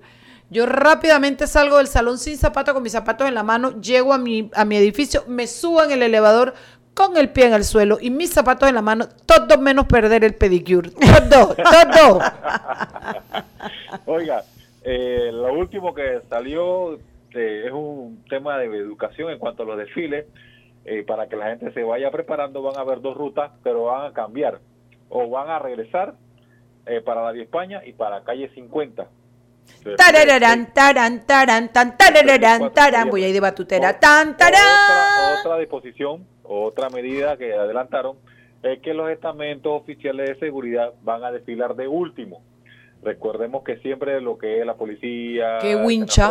Yo 0.50 0.66
rápidamente 0.66 1.46
salgo 1.46 1.78
del 1.78 1.86
salón 1.86 2.18
sin 2.18 2.36
zapato, 2.36 2.74
con 2.74 2.82
mis 2.82 2.92
zapatos 2.92 3.28
en 3.28 3.34
la 3.34 3.44
mano, 3.44 3.80
llego 3.80 4.12
a 4.12 4.18
mi, 4.18 4.50
a 4.54 4.64
mi 4.64 4.76
edificio, 4.76 5.24
me 5.28 5.46
subo 5.46 5.82
en 5.84 5.92
el 5.92 6.02
elevador 6.02 6.54
con 6.92 7.16
el 7.16 7.30
pie 7.30 7.46
en 7.46 7.54
el 7.54 7.64
suelo 7.64 7.98
y 8.00 8.10
mis 8.10 8.32
zapatos 8.32 8.68
en 8.68 8.74
la 8.74 8.82
mano, 8.82 9.06
todo 9.26 9.58
menos 9.58 9.86
perder 9.86 10.24
el 10.24 10.34
pedicure. 10.34 10.90
Todo, 11.30 11.54
todo. 11.54 12.20
Oiga, 14.06 14.42
eh, 14.82 15.30
lo 15.32 15.52
último 15.54 15.94
que 15.94 16.20
salió 16.28 16.98
es 17.32 17.72
un 17.72 18.24
tema 18.28 18.58
de 18.58 18.66
educación 18.66 19.30
en 19.30 19.38
cuanto 19.38 19.62
a 19.62 19.66
los 19.66 19.78
desfiles. 19.78 20.26
Eh, 20.84 21.04
para 21.06 21.28
que 21.28 21.36
la 21.36 21.50
gente 21.50 21.72
se 21.72 21.82
vaya 21.82 22.10
preparando, 22.10 22.62
van 22.62 22.76
a 22.76 22.80
haber 22.80 23.00
dos 23.00 23.16
rutas, 23.16 23.52
pero 23.62 23.84
van 23.84 24.06
a 24.06 24.12
cambiar. 24.12 24.60
O 25.08 25.28
van 25.28 25.50
a 25.50 25.58
regresar 25.58 26.14
eh, 26.86 27.00
para 27.02 27.22
la 27.22 27.32
de 27.32 27.42
España 27.42 27.82
y 27.84 27.92
para 27.92 28.24
calle 28.24 28.50
50. 28.54 29.06
Tarararán, 29.96 30.72
taran, 30.74 31.26
taran, 31.26 31.72
tan, 31.72 31.96
tarararán, 31.96 32.72
taran. 32.72 33.08
Voy 33.08 33.24
ahí 33.24 33.32
de 33.32 33.40
batutera. 33.40 33.98
Tan, 33.98 34.30
Otra, 34.30 34.50
tarán. 34.50 35.38
otra 35.40 35.58
disposición, 35.58 36.26
otra 36.42 36.90
medida 36.90 37.36
que 37.36 37.54
adelantaron 37.54 38.18
es 38.62 38.80
que 38.80 38.92
los 38.92 39.10
estamentos 39.10 39.72
oficiales 39.72 40.28
de 40.28 40.38
seguridad 40.38 40.92
van 41.02 41.24
a 41.24 41.32
desfilar 41.32 41.74
de 41.76 41.88
último. 41.88 42.42
Recordemos 43.02 43.62
que 43.64 43.78
siempre 43.78 44.20
lo 44.20 44.36
que 44.36 44.60
es 44.60 44.66
la 44.66 44.74
policía, 44.74 45.58
Qué 45.62 45.74
wincha. 45.74 46.30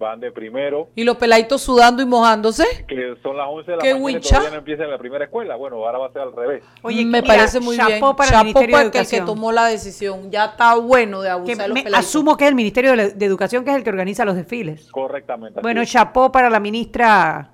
Van 0.00 0.18
de 0.18 0.32
primero, 0.32 0.88
Y 0.96 1.04
los 1.04 1.16
peladitos 1.16 1.62
sudando 1.62 2.02
y 2.02 2.06
mojándose. 2.06 2.64
que 2.88 3.14
son 3.22 3.36
las 3.36 3.46
11 3.48 3.70
de 3.70 3.76
la 3.76 3.82
Qué 3.84 3.92
mañana 3.94 4.10
y 4.10 4.14
wincha. 4.14 4.28
todavía 4.30 4.50
no 4.50 4.56
empieza 4.58 4.84
la 4.84 4.98
primera 4.98 5.24
escuela. 5.26 5.54
Bueno, 5.56 5.76
ahora 5.76 5.98
va 5.98 6.06
a 6.08 6.12
ser 6.12 6.22
al 6.22 6.34
revés. 6.34 6.64
Oye, 6.82 7.04
me 7.04 7.22
mira, 7.22 7.34
parece 7.34 7.60
muy 7.60 7.76
bien. 7.76 7.88
chapó 8.00 8.16
para 8.16 8.42
Ministerio 8.42 8.72
para 8.72 8.82
de 8.82 8.86
el 8.86 8.92
que, 8.92 8.98
el 8.98 9.06
que 9.08 9.20
tomó 9.20 9.52
la 9.52 9.66
decisión. 9.66 10.30
Ya 10.32 10.46
está 10.46 10.74
bueno 10.74 11.20
de 11.20 11.28
Que 11.28 11.32
abusar 11.32 11.56
de 11.56 11.68
los 11.68 11.74
me- 11.76 11.82
peladitos. 11.84 12.08
asumo 12.08 12.36
que 12.36 12.44
es 12.44 12.48
el 12.50 12.54
Ministerio 12.56 12.90
de, 12.90 12.96
la- 12.96 13.08
de 13.10 13.24
Educación 13.26 13.64
que 13.64 13.70
es 13.70 13.76
el 13.76 13.84
que 13.84 13.90
organiza 13.90 14.24
los 14.24 14.34
desfiles. 14.34 14.90
Correctamente. 14.90 15.60
Bueno, 15.60 15.84
chapó 15.84 16.32
para 16.32 16.50
la 16.50 16.58
ministra 16.58 17.50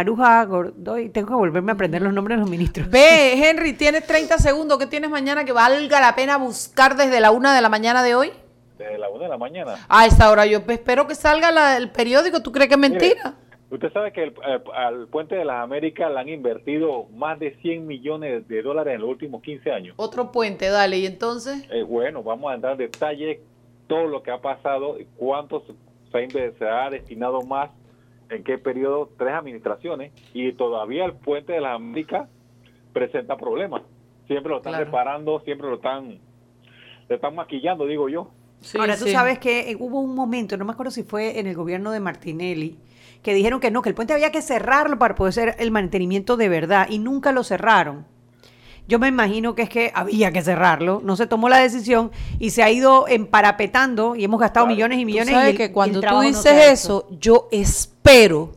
Maruja 0.00 0.44
Gordoy. 0.44 1.08
Tengo 1.08 1.28
que 1.28 1.34
volverme 1.34 1.72
a 1.72 1.74
aprender 1.74 2.02
los 2.02 2.12
nombres 2.12 2.36
de 2.36 2.40
los 2.42 2.50
ministros. 2.50 2.90
Ve, 2.90 3.32
Henry, 3.48 3.72
tienes 3.72 4.06
30 4.06 4.36
segundos. 4.36 4.76
¿Qué 4.78 4.86
tienes 4.86 5.08
mañana 5.08 5.46
que 5.46 5.52
valga 5.52 6.00
la 6.02 6.14
pena 6.14 6.36
buscar 6.36 6.96
desde 6.96 7.18
la 7.18 7.30
una 7.30 7.54
de 7.56 7.62
la 7.62 7.70
mañana 7.70 8.02
de 8.02 8.14
hoy? 8.14 8.30
Desde 8.76 8.98
la 8.98 9.08
1 9.08 9.22
de 9.22 9.28
la 9.30 9.38
mañana. 9.38 9.76
A 9.88 10.04
esta 10.04 10.30
hora 10.30 10.44
yo 10.44 10.58
espero 10.68 11.06
que 11.06 11.14
salga 11.14 11.50
la- 11.50 11.78
el 11.78 11.90
periódico. 11.90 12.42
¿Tú 12.42 12.52
crees 12.52 12.68
que 12.68 12.74
es 12.74 12.80
mentira? 12.80 13.36
Usted 13.70 13.90
sabe 13.90 14.12
que 14.12 14.22
el- 14.24 14.34
eh, 14.46 14.62
al 14.74 15.08
Puente 15.08 15.34
de 15.34 15.46
las 15.46 15.64
Américas 15.64 16.12
le 16.12 16.20
han 16.20 16.28
invertido 16.28 17.06
más 17.14 17.38
de 17.38 17.56
100 17.62 17.86
millones 17.86 18.46
de 18.48 18.60
dólares 18.60 18.96
en 18.96 19.00
los 19.00 19.08
últimos 19.08 19.42
15 19.42 19.72
años. 19.72 19.94
Otro 19.96 20.30
puente, 20.30 20.68
dale. 20.68 20.98
¿Y 20.98 21.06
entonces? 21.06 21.64
Eh, 21.72 21.82
bueno, 21.84 22.22
vamos 22.22 22.52
a 22.52 22.54
entrar 22.54 22.72
en 22.72 22.78
detalle 22.80 23.40
todo 23.86 24.06
lo 24.08 24.22
que 24.22 24.30
ha 24.30 24.42
pasado, 24.42 25.00
y 25.00 25.06
cuánto 25.16 25.62
ha 26.12 26.52
se 26.58 26.68
ha 26.68 26.90
destinado 26.90 27.40
más, 27.42 27.70
en 28.30 28.44
qué 28.44 28.58
periodo, 28.58 29.10
tres 29.18 29.34
administraciones, 29.34 30.12
y 30.34 30.52
todavía 30.52 31.04
el 31.04 31.12
puente 31.14 31.52
de 31.52 31.60
las 31.60 31.76
Américas 31.76 32.28
presenta 32.92 33.36
problemas. 33.36 33.82
Siempre 34.26 34.50
lo 34.50 34.56
están 34.58 34.72
Claro. 34.72 34.84
reparando, 34.86 35.40
siempre 35.40 35.68
lo 35.68 35.76
están, 35.76 36.18
lo 37.08 37.14
están 37.14 37.34
maquillando, 37.34 37.86
digo 37.86 38.08
yo. 38.08 38.30
Sí, 38.60 38.78
Ahora, 38.78 38.96
tú 38.96 39.04
sí. 39.04 39.12
sabes 39.12 39.38
que 39.38 39.70
eh, 39.70 39.76
hubo 39.78 40.00
un 40.00 40.14
momento, 40.14 40.56
no 40.56 40.64
me 40.64 40.72
acuerdo 40.72 40.90
si 40.90 41.02
fue 41.04 41.38
en 41.38 41.46
el 41.46 41.54
gobierno 41.54 41.92
de 41.92 42.00
Martinelli, 42.00 42.78
que 43.22 43.34
dijeron 43.34 43.60
que 43.60 43.70
no, 43.70 43.82
que 43.82 43.90
el 43.90 43.94
puente 43.94 44.12
había 44.14 44.32
que 44.32 44.42
cerrarlo 44.42 44.98
para 44.98 45.14
poder 45.14 45.28
hacer 45.30 45.54
el 45.58 45.70
mantenimiento 45.70 46.36
de 46.36 46.48
verdad 46.48 46.86
y 46.90 46.98
nunca 46.98 47.32
lo 47.32 47.44
cerraron. 47.44 48.06
Yo 48.88 48.98
me 48.98 49.08
imagino 49.08 49.54
que 49.54 49.62
es 49.62 49.68
que 49.68 49.90
había 49.94 50.30
que 50.30 50.42
cerrarlo, 50.42 51.00
no 51.04 51.16
se 51.16 51.26
tomó 51.26 51.48
la 51.48 51.58
decisión 51.58 52.12
y 52.38 52.50
se 52.50 52.62
ha 52.62 52.70
ido 52.70 53.08
emparapetando 53.08 54.14
y 54.14 54.24
hemos 54.24 54.40
gastado 54.40 54.66
Claro. 54.66 54.76
millones 54.76 54.98
y 54.98 55.02
Tú 55.02 55.06
millones. 55.06 55.30
sabes 55.34 55.48
y 55.48 55.50
el- 55.50 55.56
que 55.56 55.72
cuando 55.72 56.00
tú 56.00 56.06
no 56.06 56.20
dices 56.20 56.70
eso, 56.70 57.08
yo 57.20 57.48
espero 57.50 58.52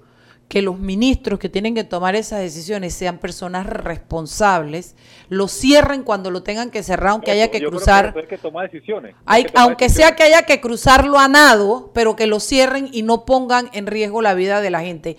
que 0.47 0.61
los 0.63 0.79
ministros 0.79 1.37
que 1.39 1.47
tienen 1.49 1.75
que 1.75 1.83
tomar 1.83 2.15
esas 2.15 2.39
decisiones 2.41 2.93
sean 2.95 3.19
personas 3.19 3.67
responsables, 3.67 4.95
lo 5.29 5.47
cierren 5.47 6.03
cuando 6.03 6.31
lo 6.31 6.41
tengan 6.43 6.71
que 6.71 6.81
cerrar, 6.83 7.11
aunque 7.11 7.31
haya 7.31 7.51
que 7.51 7.59
Yo 7.59 7.69
creo 7.69 7.77
cruzar. 7.79 8.05
eso 8.07 8.19
hay 8.19 8.25
que 8.27 8.37
tomar 8.39 8.69
decisiones. 8.69 9.15
Hay- 9.25 9.41
Hay 9.41 9.43
que 9.45 9.51
tomar 9.51 9.67
aunque 9.69 9.89
sea 9.89 10.15
que 10.15 10.23
haya 10.23 10.43
que 10.43 10.59
cruzarlo 10.59 11.19
a 11.19 11.27
nado, 11.27 11.91
pero 11.93 12.15
que 12.15 12.25
lo 12.27 12.39
cierren 12.39 12.89
y 12.91 13.03
no 13.03 13.25
pongan 13.25 13.69
en 13.73 13.85
riesgo 13.87 14.21
la 14.23 14.33
vida 14.33 14.59
de 14.61 14.69
la 14.71 14.81
gente. 14.81 15.17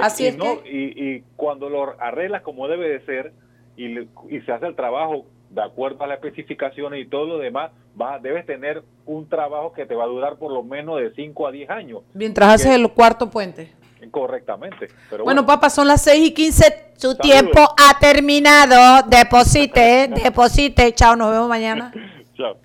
Así 0.00 0.22
y 0.22 0.26
es 0.28 0.36
no- 0.36 0.62
que 0.62 0.70
y, 0.70 1.16
y 1.16 1.24
cuando 1.34 1.68
lo 1.68 2.00
arreglas 2.00 2.42
como 2.42 2.68
debe 2.68 2.88
de 2.88 3.04
ser 3.04 3.32
y, 3.86 4.40
se 4.40 4.52
hace 4.52 4.66
el 4.66 4.76
trabajo 4.76 5.24
de 5.50 5.62
acuerdo 5.62 6.04
a 6.04 6.06
las 6.06 6.16
especificaciones 6.18 7.04
y 7.04 7.08
todo 7.08 7.26
lo 7.26 7.38
demás, 7.38 7.72
va, 8.00 8.18
debes 8.18 8.46
tener 8.46 8.84
un 9.06 9.28
trabajo 9.28 9.72
que 9.72 9.84
te 9.86 9.94
va 9.94 10.04
a 10.04 10.06
durar 10.06 10.36
por 10.36 10.52
lo 10.52 10.62
menos 10.62 11.00
de 11.00 11.12
5 11.14 11.46
a 11.46 11.50
10 11.50 11.70
años, 11.70 12.02
mientras 12.14 12.54
haces 12.54 12.74
el 12.74 12.88
cuarto 12.92 13.30
puente. 13.30 13.72
correctamente. 14.10 14.88
Pero 15.10 15.24
Bueno, 15.24 15.42
bueno, 15.42 15.46
papá, 15.46 15.70
son 15.70 15.86
las 15.88 16.02
6 16.02 16.28
y 16.28 16.34
15. 16.34 16.92
Su 16.96 17.12
Saludos. 17.12 17.18
tiempo 17.20 17.60
ha 17.76 17.98
terminado. 17.98 19.06
Deposite, 19.08 20.08
deposite. 20.24 20.94
Chao, 20.94 21.16
nos 21.16 21.30
vemos 21.30 21.48
mañana. 21.48 21.92
chao. 22.36 22.56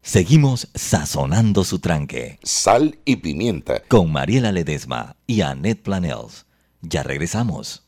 Seguimos 0.00 0.68
sazonando 0.74 1.64
su 1.64 1.80
tranque. 1.80 2.38
Sal 2.42 2.98
y 3.04 3.16
pimienta. 3.16 3.82
Con 3.88 4.12
Mariela 4.12 4.52
Ledesma 4.52 5.16
y 5.26 5.42
Annette 5.42 5.82
Planels. 5.82 6.46
Ya 6.82 7.02
regresamos. 7.02 7.87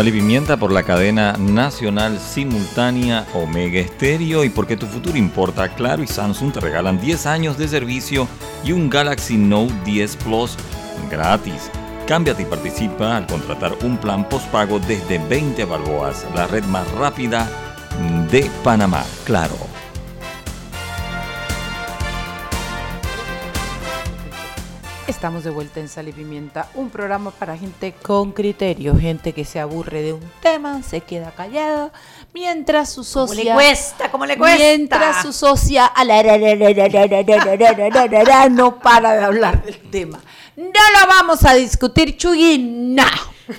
Sal 0.00 0.12
Pimienta 0.12 0.56
por 0.56 0.72
la 0.72 0.82
cadena 0.82 1.34
nacional 1.34 2.18
simultánea 2.18 3.26
Omega 3.34 3.80
Estéreo 3.80 4.44
y 4.44 4.48
porque 4.48 4.78
tu 4.78 4.86
futuro 4.86 5.18
importa, 5.18 5.68
Claro 5.74 6.02
y 6.02 6.06
Samsung 6.06 6.52
te 6.52 6.60
regalan 6.60 6.98
10 6.98 7.26
años 7.26 7.58
de 7.58 7.68
servicio 7.68 8.26
y 8.64 8.72
un 8.72 8.88
Galaxy 8.88 9.36
Note 9.36 9.74
10 9.84 10.16
Plus 10.16 10.56
gratis. 11.10 11.70
Cámbiate 12.06 12.40
y 12.40 12.46
participa 12.46 13.14
al 13.14 13.26
contratar 13.26 13.76
un 13.82 13.98
plan 13.98 14.26
postpago 14.26 14.78
desde 14.78 15.18
20 15.18 15.66
balboas, 15.66 16.24
la 16.34 16.46
red 16.46 16.64
más 16.64 16.90
rápida 16.92 17.46
de 18.30 18.50
Panamá. 18.64 19.04
Claro. 19.26 19.69
Estamos 25.06 25.42
de 25.42 25.50
vuelta 25.50 25.80
en 25.80 25.88
Sal 25.88 26.08
y 26.08 26.12
Pimienta, 26.12 26.68
un 26.74 26.88
programa 26.88 27.32
para 27.32 27.56
gente 27.56 27.92
con 28.00 28.30
criterio, 28.32 28.96
gente 28.96 29.32
que 29.32 29.44
se 29.44 29.58
aburre 29.58 30.02
de 30.02 30.12
un 30.12 30.20
tema, 30.40 30.82
se 30.84 31.00
queda 31.00 31.32
callada, 31.32 31.90
mientras 32.32 32.90
su 32.90 33.02
¿Cómo 33.12 33.26
socia... 33.26 33.44
le 33.44 33.52
cuesta? 33.52 34.10
¿Cómo 34.12 34.24
le 34.24 34.38
cuesta? 34.38 34.56
Mientras 34.58 35.22
su 35.22 35.32
socia 35.32 35.86
no 38.50 38.78
para 38.78 39.12
de 39.16 39.24
hablar 39.24 39.64
del 39.64 39.78
tema. 39.90 40.20
No 40.56 40.64
lo 40.68 41.08
vamos 41.08 41.44
a 41.44 41.54
discutir, 41.54 42.16
Chuy, 42.16 42.58
no. 42.58 43.02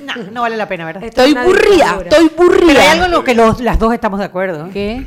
No, 0.06 0.16
no 0.32 0.42
vale 0.44 0.56
la 0.56 0.70
pena, 0.70 0.86
¿verdad? 0.86 1.04
Estoy 1.04 1.34
burría, 1.34 2.00
estoy 2.02 2.30
burría. 2.30 2.68
Pero 2.68 2.80
hay 2.80 2.88
algo 2.88 3.06
en 3.06 3.12
lo 3.12 3.24
que 3.26 3.34
los- 3.36 3.60
las 3.60 3.78
dos 3.78 3.94
estamos 3.94 4.20
de 4.20 4.26
acuerdo. 4.26 4.70
¿Qué? 4.72 5.06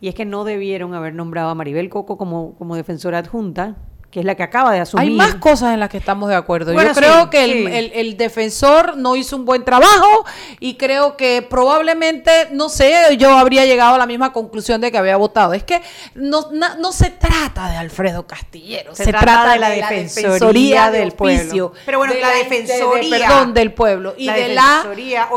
Y 0.00 0.08
es 0.08 0.14
que 0.14 0.24
no 0.24 0.44
debieron 0.44 0.94
haber 0.94 1.14
nombrado 1.14 1.50
a 1.50 1.54
Maribel 1.54 1.90
Coco 1.90 2.16
como, 2.16 2.54
como 2.56 2.74
defensora 2.74 3.18
adjunta, 3.18 3.76
que 4.14 4.20
es 4.20 4.26
la 4.26 4.36
que 4.36 4.44
acaba 4.44 4.70
de 4.72 4.78
asumir. 4.78 5.08
Hay 5.08 5.10
más 5.16 5.34
cosas 5.34 5.74
en 5.74 5.80
las 5.80 5.88
que 5.90 5.96
estamos 5.96 6.28
de 6.28 6.36
acuerdo. 6.36 6.72
Bueno, 6.72 6.90
Yo 6.90 6.94
creo 6.94 7.22
sí, 7.24 7.30
que 7.30 7.44
el, 7.44 7.50
sí. 7.50 7.66
el- 7.76 7.92
el 7.94 8.16
defensor 8.16 8.96
no 8.96 9.16
hizo 9.16 9.34
un 9.34 9.44
buen 9.44 9.64
trabajo 9.64 10.24
y 10.60 10.74
creo 10.76 11.16
que 11.16 11.42
probablemente, 11.42 12.30
no 12.52 12.68
sé, 12.68 12.94
yo 13.18 13.36
habría 13.36 13.66
llegado 13.66 13.96
a 13.96 13.98
la 13.98 14.06
misma 14.06 14.32
conclusión 14.32 14.80
de 14.80 14.92
que 14.92 14.98
había 14.98 15.16
votado. 15.16 15.52
Es 15.52 15.64
que 15.64 15.82
no, 16.14 16.48
na- 16.52 16.76
no 16.76 16.92
se 16.92 17.10
trata 17.10 17.68
de 17.70 17.76
Alfredo 17.76 18.24
Castillero, 18.28 18.94
se, 18.94 19.06
trata, 19.06 19.54
de 19.54 19.58
la, 19.58 19.70
defensoría, 19.70 20.92
del 20.92 21.10
pueblo. 21.10 21.48
pueblo. 21.48 21.72
Pero 21.84 21.98
bueno, 21.98 22.14
de 22.14 22.20
la 22.20 22.28
de- 22.30 22.44
defensoría- 22.44 23.18
de- 23.18 23.24
perdón, 23.24 23.52
del 23.52 23.72
pueblo. 23.72 24.14
Y 24.16 24.26
La 24.26 24.34
de 24.34 24.54
la, 24.54 24.84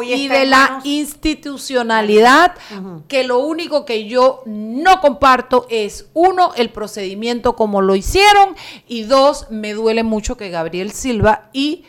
y 0.05 0.27
de 0.27 0.45
la 0.45 0.57
manos- 0.69 0.85
institucionalidad, 0.85 2.53
que 3.07 3.23
lo 3.23 3.39
único 3.39 3.85
que 3.85 4.05
yo 4.05 4.43
no 4.45 5.01
comparto 5.01 5.65
es, 5.71 6.05
uno, 6.13 6.51
el 6.55 6.69
procedimiento 6.69 7.55
como 7.55 7.81
lo 7.81 7.95
hicieron, 7.95 8.55
y 8.87 9.03
dos, 9.03 9.47
me 9.49 9.73
duele 9.73 10.03
mucho 10.03 10.37
que 10.37 10.49
Gabriel 10.49 10.91
Silva 10.91 11.49
y 11.53 11.85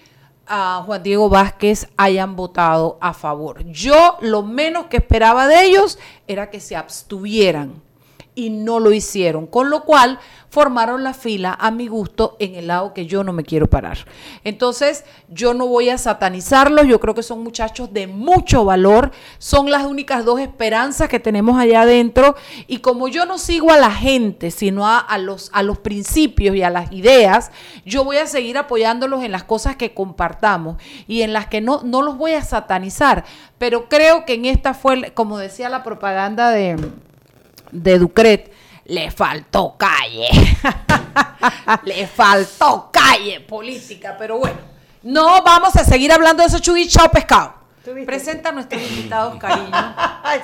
a 0.46 0.82
Juan 0.84 1.02
Diego 1.02 1.28
Vázquez 1.28 1.88
hayan 1.96 2.34
votado 2.34 2.98
a 3.00 3.12
favor. 3.12 3.64
Yo 3.64 4.16
lo 4.20 4.42
menos 4.42 4.86
que 4.86 4.96
esperaba 4.96 5.46
de 5.46 5.64
ellos 5.64 5.98
era 6.26 6.50
que 6.50 6.60
se 6.60 6.74
abstuvieran 6.74 7.82
y 8.38 8.50
no 8.50 8.78
lo 8.78 8.92
hicieron, 8.92 9.48
con 9.48 9.68
lo 9.68 9.82
cual 9.82 10.20
formaron 10.48 11.02
la 11.02 11.12
fila 11.12 11.56
a 11.58 11.72
mi 11.72 11.88
gusto 11.88 12.36
en 12.38 12.54
el 12.54 12.68
lado 12.68 12.94
que 12.94 13.04
yo 13.04 13.24
no 13.24 13.32
me 13.32 13.42
quiero 13.42 13.68
parar. 13.68 13.98
Entonces, 14.44 15.04
yo 15.28 15.54
no 15.54 15.66
voy 15.66 15.88
a 15.88 15.98
satanizarlos, 15.98 16.86
yo 16.86 17.00
creo 17.00 17.16
que 17.16 17.24
son 17.24 17.42
muchachos 17.42 17.92
de 17.92 18.06
mucho 18.06 18.64
valor, 18.64 19.10
son 19.38 19.72
las 19.72 19.86
únicas 19.86 20.24
dos 20.24 20.38
esperanzas 20.38 21.08
que 21.08 21.18
tenemos 21.18 21.58
allá 21.58 21.80
adentro 21.80 22.36
y 22.68 22.78
como 22.78 23.08
yo 23.08 23.26
no 23.26 23.38
sigo 23.38 23.72
a 23.72 23.76
la 23.76 23.90
gente, 23.90 24.52
sino 24.52 24.86
a, 24.86 25.00
a 25.00 25.18
los, 25.18 25.50
a 25.52 25.64
los 25.64 25.78
principios 25.78 26.54
y 26.54 26.62
a 26.62 26.70
las 26.70 26.92
ideas, 26.92 27.50
yo 27.84 28.04
voy 28.04 28.18
a 28.18 28.28
seguir 28.28 28.56
apoyándolos 28.56 29.24
en 29.24 29.32
las 29.32 29.42
cosas 29.42 29.74
que 29.74 29.94
compartamos 29.94 30.80
y 31.08 31.22
en 31.22 31.32
las 31.32 31.48
que 31.48 31.60
no, 31.60 31.82
no 31.82 32.02
los 32.02 32.16
voy 32.16 32.34
a 32.34 32.42
satanizar, 32.44 33.24
pero 33.58 33.88
creo 33.88 34.24
que 34.24 34.34
en 34.34 34.44
esta 34.44 34.74
fue, 34.74 35.10
como 35.10 35.38
decía 35.38 35.68
la 35.68 35.82
propaganda 35.82 36.50
de 36.50 36.76
de 37.70 37.98
Ducret, 37.98 38.52
le 38.86 39.10
faltó 39.10 39.76
calle. 39.76 40.28
le 41.84 42.06
faltó 42.06 42.90
calle 42.92 43.40
política, 43.40 44.16
pero 44.18 44.38
bueno. 44.38 44.56
No 45.02 45.42
vamos 45.42 45.76
a 45.76 45.84
seguir 45.84 46.12
hablando 46.12 46.42
de 46.42 46.48
eso, 46.48 46.58
Chuy. 46.58 46.88
Chao, 46.88 47.10
pescado. 47.10 47.54
Presenta 48.04 48.50
a 48.50 48.52
nuestros 48.52 48.82
invitados, 48.82 49.38
cariño. 49.38 49.70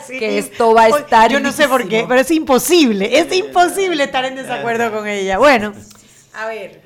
Sí. 0.06 0.18
Que 0.18 0.38
esto 0.38 0.72
va 0.72 0.84
a 0.84 0.88
estar 0.88 1.30
Yo 1.30 1.40
no 1.40 1.52
sé 1.52 1.68
por 1.68 1.86
qué, 1.86 2.06
pero 2.08 2.20
es 2.20 2.30
imposible. 2.30 3.18
Es 3.18 3.30
imposible 3.34 4.04
estar 4.04 4.24
en 4.24 4.34
desacuerdo 4.34 4.90
con 4.90 5.06
ella. 5.06 5.36
Bueno, 5.36 5.74
a 6.34 6.46
ver. 6.46 6.82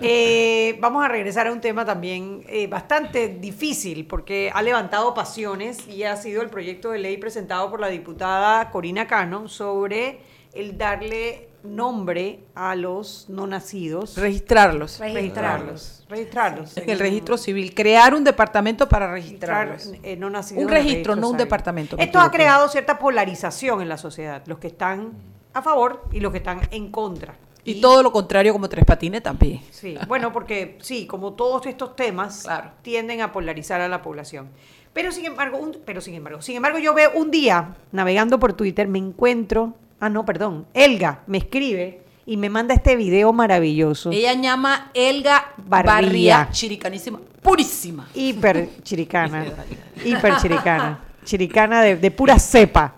eh, 0.00 0.76
vamos 0.80 1.04
a 1.04 1.08
regresar 1.08 1.46
a 1.46 1.52
un 1.52 1.60
tema 1.60 1.84
también 1.84 2.44
eh, 2.48 2.66
bastante 2.66 3.28
difícil 3.28 4.06
porque 4.06 4.50
ha 4.52 4.62
levantado 4.62 5.14
pasiones 5.14 5.86
y 5.88 6.04
ha 6.04 6.16
sido 6.16 6.42
el 6.42 6.50
proyecto 6.50 6.90
de 6.90 6.98
ley 6.98 7.16
presentado 7.16 7.70
por 7.70 7.80
la 7.80 7.88
diputada 7.88 8.70
Corina 8.70 9.06
Cano 9.06 9.48
sobre 9.48 10.20
el 10.52 10.76
darle 10.76 11.48
nombre 11.62 12.40
a 12.54 12.74
los 12.74 13.26
no 13.28 13.46
nacidos. 13.46 14.16
Registrarlos. 14.16 14.98
Registrarlos. 14.98 16.04
Registrarlos. 16.08 16.76
En 16.76 16.90
el 16.90 16.98
registro 16.98 17.36
civil. 17.36 17.74
Crear 17.74 18.14
un 18.14 18.24
departamento 18.24 18.88
para 18.88 19.12
registrarlos. 19.12 19.86
registrar, 19.86 20.06
eh, 20.10 20.16
no 20.16 20.30
nacidos 20.30 20.64
Un 20.64 20.70
registro, 20.70 21.16
no 21.16 21.28
un 21.28 21.36
departamento. 21.36 21.96
me 21.96 22.04
Esto 22.04 22.18
ha 22.18 22.30
creado 22.30 22.68
cierta 22.68 22.98
polarización 22.98 23.82
en 23.82 23.88
la 23.88 23.98
sociedad, 23.98 24.42
los 24.46 24.58
que 24.58 24.68
están 24.68 25.12
a 25.52 25.62
favor 25.62 26.04
y 26.12 26.20
los 26.20 26.32
que 26.32 26.38
están 26.38 26.60
en 26.70 26.90
contra. 26.90 27.34
Y 27.64 27.80
todo 27.80 28.02
lo 28.02 28.10
contrario 28.12 28.52
como 28.52 28.68
Tres 28.68 28.84
Patines 28.84 29.22
también. 29.22 29.60
Sí, 29.70 29.96
bueno, 30.08 30.32
porque 30.32 30.78
sí, 30.80 31.06
como 31.06 31.34
todos 31.34 31.66
estos 31.66 31.94
temas 31.94 32.42
Claro. 32.44 32.70
tienden 32.82 33.20
a 33.20 33.32
polarizar 33.32 33.80
a 33.80 33.88
la 33.88 34.00
población. 34.02 34.48
Pero 34.92 35.12
sin 35.12 35.26
embargo, 35.26 35.58
un- 35.58 35.76
pero 35.84 36.00
sin 36.00 36.14
embargo, 36.14 36.42
sin 36.42 36.56
embargo, 36.56 36.78
yo 36.78 36.94
veo 36.94 37.10
un 37.14 37.30
día 37.30 37.74
navegando 37.92 38.38
por 38.40 38.54
Twitter, 38.54 38.88
me 38.88 38.98
encuentro, 38.98 39.74
ah 40.00 40.08
no, 40.08 40.24
perdón, 40.24 40.66
Elga 40.74 41.20
me 41.26 41.38
escribe 41.38 42.02
y 42.26 42.36
me 42.36 42.48
manda 42.50 42.74
este 42.74 42.96
video 42.96 43.32
maravilloso. 43.32 44.10
Ella 44.10 44.32
llama 44.34 44.90
Elga 44.94 45.52
Barría. 45.58 45.92
Barría, 45.92 46.48
chiricanísima, 46.50 47.20
purísima. 47.42 48.08
Hiper 48.14 48.68
chiricana. 48.82 49.44
hiper 50.04 50.36
chiricana. 50.38 50.98
Chiricana 51.24 51.82
de, 51.82 51.96
de 51.96 52.10
pura 52.10 52.38
cepa. 52.38 52.94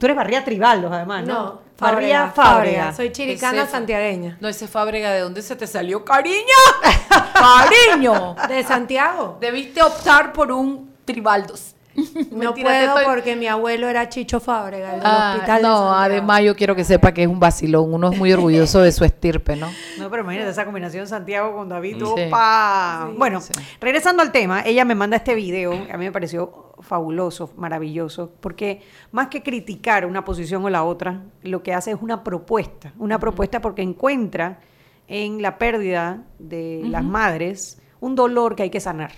Tú 0.00 0.06
eres 0.06 0.16
Barría 0.16 0.42
Tribaldos, 0.44 0.90
además, 0.90 1.24
¿no? 1.26 1.34
No, 1.34 1.60
Barría 1.78 2.28
Fábrega, 2.28 2.32
Fábrega. 2.32 2.92
Soy 2.94 3.10
chiricana 3.12 3.62
Ese- 3.62 3.72
santiagueña. 3.72 4.36
No, 4.40 4.48
ese 4.48 4.68
Fábrega, 4.68 5.10
¿de 5.12 5.20
dónde 5.20 5.42
se 5.42 5.56
te 5.56 5.66
salió? 5.66 6.04
¡Cariño! 6.04 6.34
¡Cariño! 7.34 8.36
De 8.48 8.62
Santiago. 8.64 9.38
Debiste 9.40 9.82
optar 9.82 10.32
por 10.32 10.52
un 10.52 10.92
Tribaldos. 11.04 11.74
No 11.96 12.38
Mentira, 12.38 12.70
puedo 12.70 12.98
estoy- 12.98 13.04
porque 13.04 13.36
mi 13.36 13.46
abuelo 13.46 13.88
era 13.88 14.08
Chicho 14.08 14.40
Fábrega, 14.40 14.94
el 14.94 15.00
del 15.00 15.06
Ah, 15.08 15.34
hospital 15.34 15.56
de 15.62 15.68
no, 15.68 15.94
además 15.94 16.40
yo 16.42 16.56
quiero 16.56 16.74
que 16.74 16.82
sepa 16.82 17.12
que 17.12 17.22
es 17.22 17.28
un 17.28 17.38
vacilón. 17.38 17.94
Uno 17.94 18.10
es 18.10 18.18
muy 18.18 18.32
orgulloso 18.32 18.80
de 18.80 18.90
su 18.90 19.04
estirpe, 19.04 19.54
¿no? 19.54 19.70
No, 19.98 20.10
pero 20.10 20.22
imagínate 20.24 20.50
esa 20.50 20.64
combinación 20.64 21.06
Santiago 21.06 21.54
con 21.54 21.68
David. 21.68 21.98
Sí. 21.98 22.02
¡Opa! 22.26 23.06
Sí. 23.10 23.14
bueno, 23.16 23.40
Sí. 23.40 23.52
regresando 23.80 24.22
al 24.22 24.32
tema, 24.32 24.62
ella 24.66 24.84
me 24.84 24.96
manda 24.96 25.16
este 25.18 25.34
video, 25.36 25.72
a 25.72 25.96
mí 25.96 26.04
me 26.06 26.10
pareció 26.10 26.73
fabuloso, 26.84 27.52
maravilloso, 27.56 28.30
porque 28.40 28.82
más 29.12 29.28
que 29.28 29.42
criticar 29.42 30.06
una 30.06 30.24
posición 30.24 30.64
o 30.64 30.70
la 30.70 30.84
otra, 30.84 31.22
lo 31.42 31.62
que 31.62 31.72
hace 31.74 31.90
es 31.92 31.98
una 32.00 32.22
propuesta, 32.22 32.92
una 32.98 33.18
propuesta 33.18 33.60
porque 33.60 33.82
encuentra 33.82 34.60
en 35.08 35.42
la 35.42 35.58
pérdida 35.58 36.22
de 36.38 36.82
las 36.86 37.02
madres 37.04 37.80
un 38.00 38.14
dolor 38.14 38.54
que 38.56 38.64
hay 38.64 38.70
que 38.70 38.80
sanar. 38.80 39.12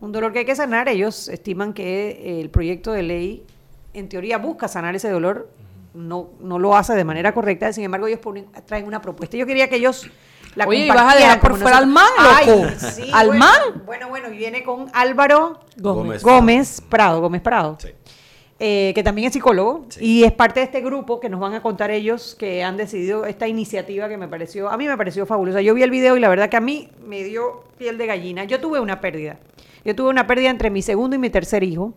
Un 0.00 0.12
dolor 0.12 0.32
que 0.32 0.40
hay 0.40 0.44
que 0.44 0.56
sanar. 0.56 0.88
Ellos 0.88 1.28
estiman 1.28 1.72
que 1.74 2.40
el 2.40 2.48
proyecto 2.50 2.92
de 2.92 3.02
ley, 3.02 3.44
en 3.92 4.08
teoría, 4.08 4.38
busca 4.38 4.66
sanar 4.68 4.94
ese 4.94 5.10
dolor. 5.10 5.50
No, 5.92 6.30
no 6.40 6.58
lo 6.58 6.76
hace 6.76 6.94
de 6.94 7.04
manera 7.04 7.34
correcta. 7.34 7.72
Sin 7.72 7.84
embargo, 7.84 8.06
ellos 8.06 8.20
ponen- 8.20 8.46
traen 8.64 8.86
una 8.86 9.00
propuesta. 9.02 9.36
Yo 9.36 9.44
quería 9.46 9.68
que 9.68 9.76
ellos 9.76 10.08
la 10.56 10.66
Oye, 10.66 10.86
¿y 10.86 10.88
vas 10.88 11.14
a 11.14 11.16
dejar 11.16 11.40
por 11.40 11.56
fuera 11.56 11.78
al 11.78 11.86
man, 11.86 12.06
loco? 12.18 12.66
Ay, 12.68 12.74
sí, 12.78 13.10
¿Al 13.12 13.28
bueno, 13.28 13.40
man? 13.44 13.82
Bueno, 13.86 14.08
bueno, 14.08 14.32
y 14.32 14.36
viene 14.36 14.62
con 14.64 14.86
Álvaro 14.92 15.60
Gómez. 15.76 16.22
Gómez 16.22 16.80
Prado. 16.88 17.20
Gómez 17.20 17.40
Prado. 17.40 17.78
eh, 18.58 18.92
que 18.94 19.02
también 19.02 19.28
es 19.28 19.32
psicólogo 19.32 19.86
y 20.00 20.24
es 20.24 20.32
parte 20.32 20.60
de 20.60 20.64
este 20.66 20.80
grupo 20.82 21.18
que 21.18 21.28
nos 21.30 21.40
van 21.40 21.54
a 21.54 21.62
contar 21.62 21.90
ellos 21.90 22.34
que 22.38 22.62
han 22.62 22.76
decidido 22.76 23.24
esta 23.24 23.48
iniciativa 23.48 24.08
que 24.08 24.18
me 24.18 24.28
pareció, 24.28 24.68
a 24.68 24.76
mí 24.76 24.86
me 24.86 24.96
pareció 24.98 25.24
fabulosa. 25.24 25.60
Yo 25.62 25.72
vi 25.72 25.82
el 25.82 25.90
video 25.90 26.16
y 26.16 26.20
la 26.20 26.28
verdad 26.28 26.50
que 26.50 26.56
a 26.58 26.60
mí 26.60 26.90
me 27.06 27.22
dio 27.24 27.64
piel 27.78 27.96
de 27.96 28.06
gallina. 28.06 28.44
Yo 28.44 28.60
tuve 28.60 28.80
una 28.80 29.00
pérdida. 29.00 29.38
Yo 29.84 29.94
tuve 29.94 30.10
una 30.10 30.26
pérdida 30.26 30.50
entre 30.50 30.68
mi 30.68 30.82
segundo 30.82 31.16
y 31.16 31.18
mi 31.18 31.30
tercer 31.30 31.62
hijo. 31.62 31.94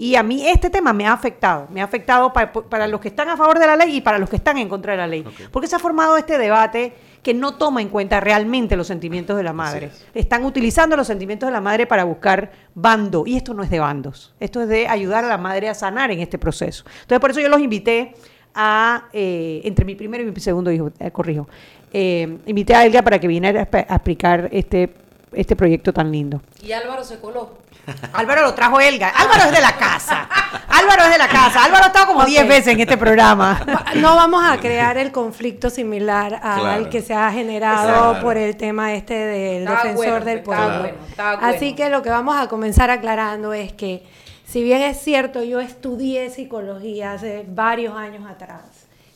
Y 0.00 0.14
a 0.14 0.22
mí 0.22 0.46
este 0.46 0.70
tema 0.70 0.92
me 0.92 1.06
ha 1.06 1.12
afectado, 1.12 1.66
me 1.70 1.80
ha 1.80 1.84
afectado 1.84 2.32
pa- 2.32 2.52
para, 2.52 2.86
los 2.86 3.00
que 3.00 3.08
están 3.08 3.28
a 3.30 3.36
favor 3.36 3.58
de 3.58 3.66
la 3.66 3.74
ley 3.74 3.96
y 3.96 4.00
para 4.00 4.16
los 4.18 4.30
que 4.30 4.36
están 4.36 4.56
en 4.56 4.68
contra 4.68 4.92
de 4.92 4.98
la 4.98 5.08
ley. 5.08 5.24
Porque 5.50 5.66
se 5.66 5.74
ha 5.74 5.80
formado 5.80 6.16
este 6.16 6.38
debate 6.38 6.94
que 7.20 7.34
no 7.34 7.56
toma 7.56 7.82
en 7.82 7.88
cuenta 7.88 8.20
realmente 8.20 8.76
los 8.76 8.86
sentimientos 8.86 9.36
de 9.36 9.42
la 9.42 9.52
madre. 9.52 9.90
Están 10.14 10.44
utilizando 10.44 10.96
los 10.96 11.08
sentimientos 11.08 11.48
de 11.48 11.52
la 11.52 11.60
madre 11.60 11.88
para 11.88 12.04
buscar 12.04 12.52
bando. 12.76 13.24
Y 13.26 13.36
esto 13.36 13.54
no 13.54 13.64
es 13.64 13.70
de 13.70 13.80
bandos, 13.80 14.32
esto 14.38 14.62
es 14.62 14.68
de 14.68 14.86
ayudar 14.86 15.24
a 15.24 15.28
la 15.28 15.36
madre 15.36 15.68
a 15.68 15.74
sanar 15.74 16.12
en 16.12 16.20
este 16.20 16.38
proceso. 16.38 16.84
Entonces 17.02 17.18
por 17.18 17.32
eso 17.32 17.40
yo 17.40 17.48
los 17.48 17.60
invité 17.60 18.14
a, 18.54 19.08
eh, 19.12 19.62
entre 19.64 19.84
mi 19.84 19.96
primero 19.96 20.22
y 20.22 20.30
mi 20.30 20.40
segundo 20.40 20.70
hijo, 20.70 20.92
eh, 21.00 21.10
corrijo, 21.10 21.48
eh, 21.92 22.38
invité 22.46 22.74
a 22.76 22.84
Elga 22.86 23.02
para 23.02 23.18
que 23.18 23.26
viniera 23.26 23.62
a 23.72 23.94
explicar 23.96 24.48
este, 24.52 24.94
este 25.32 25.56
proyecto 25.56 25.92
tan 25.92 26.10
lindo. 26.12 26.40
Y 26.62 26.72
Álvaro 26.72 27.04
se 27.04 27.18
coló. 27.20 27.58
Álvaro 28.12 28.42
lo 28.42 28.54
trajo 28.54 28.80
Elga. 28.80 29.08
Álvaro 29.08 29.44
es 29.44 29.52
de 29.52 29.60
la 29.60 29.76
casa. 29.76 30.28
Álvaro 30.68 31.04
es 31.04 31.10
de 31.10 31.18
la 31.18 31.28
casa. 31.28 31.64
Álvaro 31.64 31.84
ha 31.84 31.86
estado 31.88 32.06
como 32.06 32.24
10 32.24 32.42
Ok. 32.42 32.48
veces 32.48 32.68
en 32.68 32.80
este 32.80 32.96
programa. 32.96 33.60
No 33.96 34.14
vamos 34.16 34.42
a 34.44 34.58
crear 34.58 34.98
el 34.98 35.10
conflicto 35.12 35.70
similar 35.70 36.34
al 36.42 36.60
Claro. 36.60 36.90
que 36.90 37.00
se 37.02 37.14
ha 37.14 37.30
generado 37.32 38.10
Claro. 38.12 38.20
por 38.22 38.36
el 38.36 38.56
tema 38.56 38.92
este 38.94 39.14
del 39.14 39.62
Está 39.62 39.72
defensor 39.76 39.96
bueno, 39.96 40.24
del 40.24 40.38
está 40.38 40.44
pueblo. 40.44 40.78
bueno, 40.80 40.98
está 41.08 41.30
Así 41.32 41.58
bueno. 41.58 41.76
que 41.76 41.88
lo 41.90 42.02
que 42.02 42.10
vamos 42.10 42.36
a 42.36 42.46
comenzar 42.48 42.90
aclarando 42.90 43.52
es 43.54 43.72
que, 43.72 44.04
si 44.46 44.62
bien 44.62 44.82
es 44.82 44.98
cierto, 45.00 45.42
yo 45.42 45.60
estudié 45.60 46.28
psicología 46.30 47.12
hace 47.12 47.44
varios 47.48 47.96
años 47.96 48.28
atrás 48.28 48.62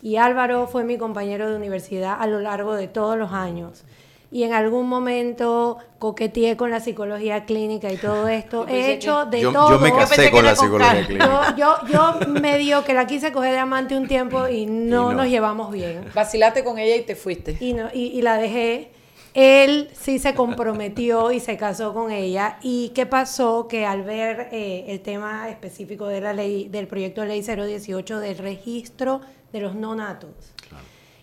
y 0.03 0.16
Álvaro 0.16 0.66
fue 0.66 0.83
mi 0.85 0.98
compañero 0.98 1.48
de 1.51 1.57
universidad 1.57 2.16
a 2.18 2.27
lo 2.27 2.40
largo 2.40 2.75
de 2.75 2.88
todos 2.88 3.16
los 3.18 3.33
años. 3.33 3.85
Y 4.33 4.45
en 4.45 4.55
algún 4.55 4.88
momento 4.88 5.77
coqueteé 5.99 6.57
con 6.57 6.71
la 6.71 6.81
psicología 6.81 7.45
clínica 7.45 7.92
y 7.92 7.99
todo 7.99 8.29
esto. 8.29 8.66
He 8.66 8.92
hecho 8.95 9.27
de 9.27 9.42
Yo, 9.42 9.53
todo. 9.53 9.73
yo 9.73 9.79
me 9.79 9.92
casé 9.92 10.23
que 10.23 10.31
con 10.31 10.42
la 10.45 10.57
psicología 10.57 11.05
clínica. 11.07 11.55
Yo, 11.55 11.77
yo, 11.87 12.18
yo 12.23 12.29
medio 12.29 12.83
que 12.83 12.95
la 12.95 13.07
quise 13.07 13.31
coger 13.31 13.53
de 13.53 13.59
amante 13.59 13.95
un 13.95 14.09
tiempo 14.09 14.49
y 14.49 14.64
no, 14.64 15.12
Y 15.12 15.14
no. 15.14 15.23
nos 15.23 15.27
llevamos 15.27 15.71
bien. 15.71 16.07
Vacilaste 16.14 16.64
con 16.64 16.79
ella 16.79 16.97
y 16.97 17.03
te 17.03 17.14
fuiste. 17.14 17.59
Y, 17.61 17.75
no, 17.75 17.88
y, 17.92 18.07
y 18.07 18.23
la 18.23 18.38
dejé. 18.38 18.90
Él 19.35 19.90
sí 19.92 20.18
se 20.18 20.35
comprometió 20.35 21.31
y 21.33 21.38
se 21.40 21.57
casó 21.59 21.92
con 21.95 22.11
ella. 22.11 22.59
¿Y 22.62 22.90
qué 22.95 23.07
pasó? 23.07 23.66
Que 23.68 23.85
al 23.87 24.03
ver 24.03 24.49
eh, 24.53 24.87
el 24.88 25.01
tema 25.01 25.49
específico 25.51 26.07
de 26.07 26.21
la 26.23 26.33
ley, 26.33 26.68
del 26.68 26.87
proyecto 26.87 27.21
de 27.21 27.29
ley 27.29 27.42
018 27.42 28.18
del 28.18 28.38
registro 28.38 29.21
de 29.53 29.61
los 29.61 29.75
no 29.75 29.95
natos, 29.95 30.31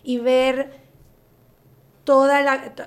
y 0.02 0.18
ver 0.18 0.79
toda 2.10 2.42
la 2.42 2.74
to- 2.74 2.82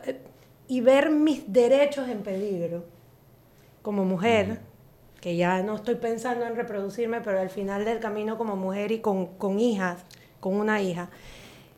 y 0.68 0.82
ver 0.82 1.10
mis 1.10 1.54
derechos 1.54 2.10
en 2.10 2.24
peligro 2.24 2.84
como 3.82 4.04
mujer, 4.04 4.60
que 5.22 5.38
ya 5.38 5.62
no 5.64 5.76
estoy 5.76 5.96
pensando 5.96 6.46
en 6.46 6.58
reproducirme, 6.58 7.22
pero 7.22 7.40
al 7.40 7.50
final 7.50 7.86
del 7.86 8.02
camino 8.02 8.38
como 8.38 8.58
mujer 8.58 8.92
y 8.92 9.00
con, 9.00 9.28
con 9.38 9.62
hijas, 9.62 10.04
con 10.42 10.56
una 10.56 10.82
hija, 10.82 11.10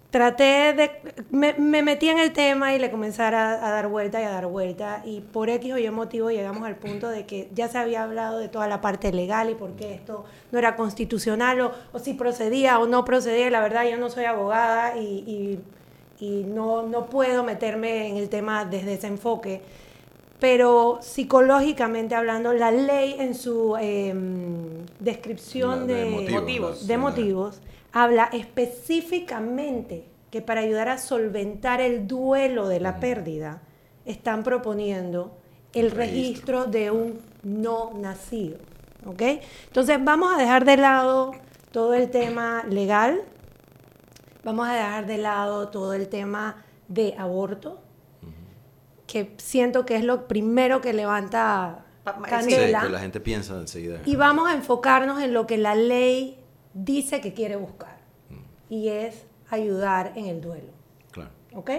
traté 0.09 0.73
de, 0.73 0.91
me, 1.29 1.53
me 1.53 1.83
metí 1.83 2.09
en 2.09 2.17
el 2.17 2.33
tema 2.33 2.73
y 2.73 2.79
le 2.79 2.89
comencé 2.89 3.21
a, 3.21 3.27
a 3.67 3.69
dar 3.71 3.89
vuelta 3.89 4.19
y 4.19 4.23
a 4.23 4.31
dar 4.31 4.47
vuelta 4.47 5.03
y 5.05 5.21
por 5.21 5.49
X 5.49 5.73
o 5.73 5.77
Y 5.77 5.87
motivo 5.91 6.31
llegamos 6.31 6.63
al 6.63 6.77
punto 6.77 7.09
de 7.09 7.27
que 7.27 7.49
ya 7.53 7.67
se 7.67 7.77
había 7.77 8.01
hablado 8.01 8.39
de 8.39 8.47
toda 8.47 8.67
la 8.67 8.81
parte 8.81 9.11
legal 9.13 9.51
y 9.51 9.55
por 9.55 9.73
qué 9.75 9.93
esto 9.93 10.25
no 10.51 10.57
era 10.57 10.75
constitucional 10.75 11.61
o, 11.61 11.71
o 11.93 11.99
si 11.99 12.15
procedía 12.15 12.79
o 12.79 12.87
no 12.87 13.05
procedía. 13.05 13.51
La 13.51 13.61
verdad 13.61 13.83
yo 13.87 13.97
no 13.97 14.09
soy 14.09 14.25
abogada 14.25 14.97
y, 14.97 15.03
y, 15.27 15.59
y 16.19 16.43
no, 16.43 16.83
no 16.83 17.05
puedo 17.07 17.43
meterme 17.43 18.07
en 18.09 18.17
el 18.17 18.29
tema 18.29 18.65
desde 18.65 18.93
ese 18.93 19.07
enfoque. 19.07 19.61
Pero 20.39 20.99
psicológicamente 21.01 22.13
hablando, 22.15 22.53
la 22.53 22.71
ley 22.71 23.15
en 23.19 23.35
su 23.35 23.75
em, 23.77 24.85
descripción 24.99 25.87
De- 25.87 26.27
motivos, 26.31 26.87
de 26.87 26.97
motivos 26.97 27.61
habla 27.93 28.29
específicamente 28.33 30.05
que 30.31 30.41
para 30.41 30.61
ayudar 30.61 30.89
a 30.89 30.97
solventar 30.97 31.79
el 31.79 32.07
duelo 32.07 32.67
de 32.67 32.79
la 32.81 32.99
pérdida, 32.99 33.61
están 34.05 34.43
proponiendo 34.43 35.31
el 35.73 35.91
registro 35.91 36.65
de 36.65 36.91
un 36.91 37.19
no 37.43 37.93
nacido. 37.97 38.57
¿ok? 39.05 39.21
Entonces 39.67 39.97
vamos 40.03 40.33
a 40.33 40.37
dejar 40.37 40.65
de 40.65 40.77
lado 40.77 41.31
todo 41.71 41.93
el 41.93 42.09
tema 42.09 42.63
legal, 42.69 43.21
vamos 44.45 44.69
a 44.69 44.73
dejar 44.73 45.05
de 45.07 45.17
lado 45.17 45.67
todo 45.67 45.93
el 45.93 46.07
tema 46.07 46.63
de 46.87 47.15
aborto, 47.17 47.81
que 49.07 49.33
siento 49.37 49.85
que 49.85 49.95
es 49.95 50.03
lo 50.03 50.27
primero 50.27 50.79
que 50.81 50.93
levanta 50.93 51.81
Sí, 52.05 52.11
candela. 52.29 52.81
que 52.81 52.89
la 52.89 52.99
gente 52.99 53.19
piensa 53.19 53.55
enseguida. 53.59 53.99
Y 54.05 54.15
vamos 54.15 54.47
a 54.49 54.53
enfocarnos 54.53 55.21
en 55.23 55.33
lo 55.33 55.47
que 55.47 55.57
la 55.57 55.73
ley 55.75 56.39
dice 56.75 57.19
que 57.21 57.33
quiere 57.33 57.55
buscar. 57.55 57.97
Y 58.69 58.89
es 58.89 59.25
ayudar 59.49 60.13
en 60.15 60.25
el 60.27 60.39
duelo. 60.41 60.71
Claro. 61.11 61.31
¿Ok? 61.55 61.71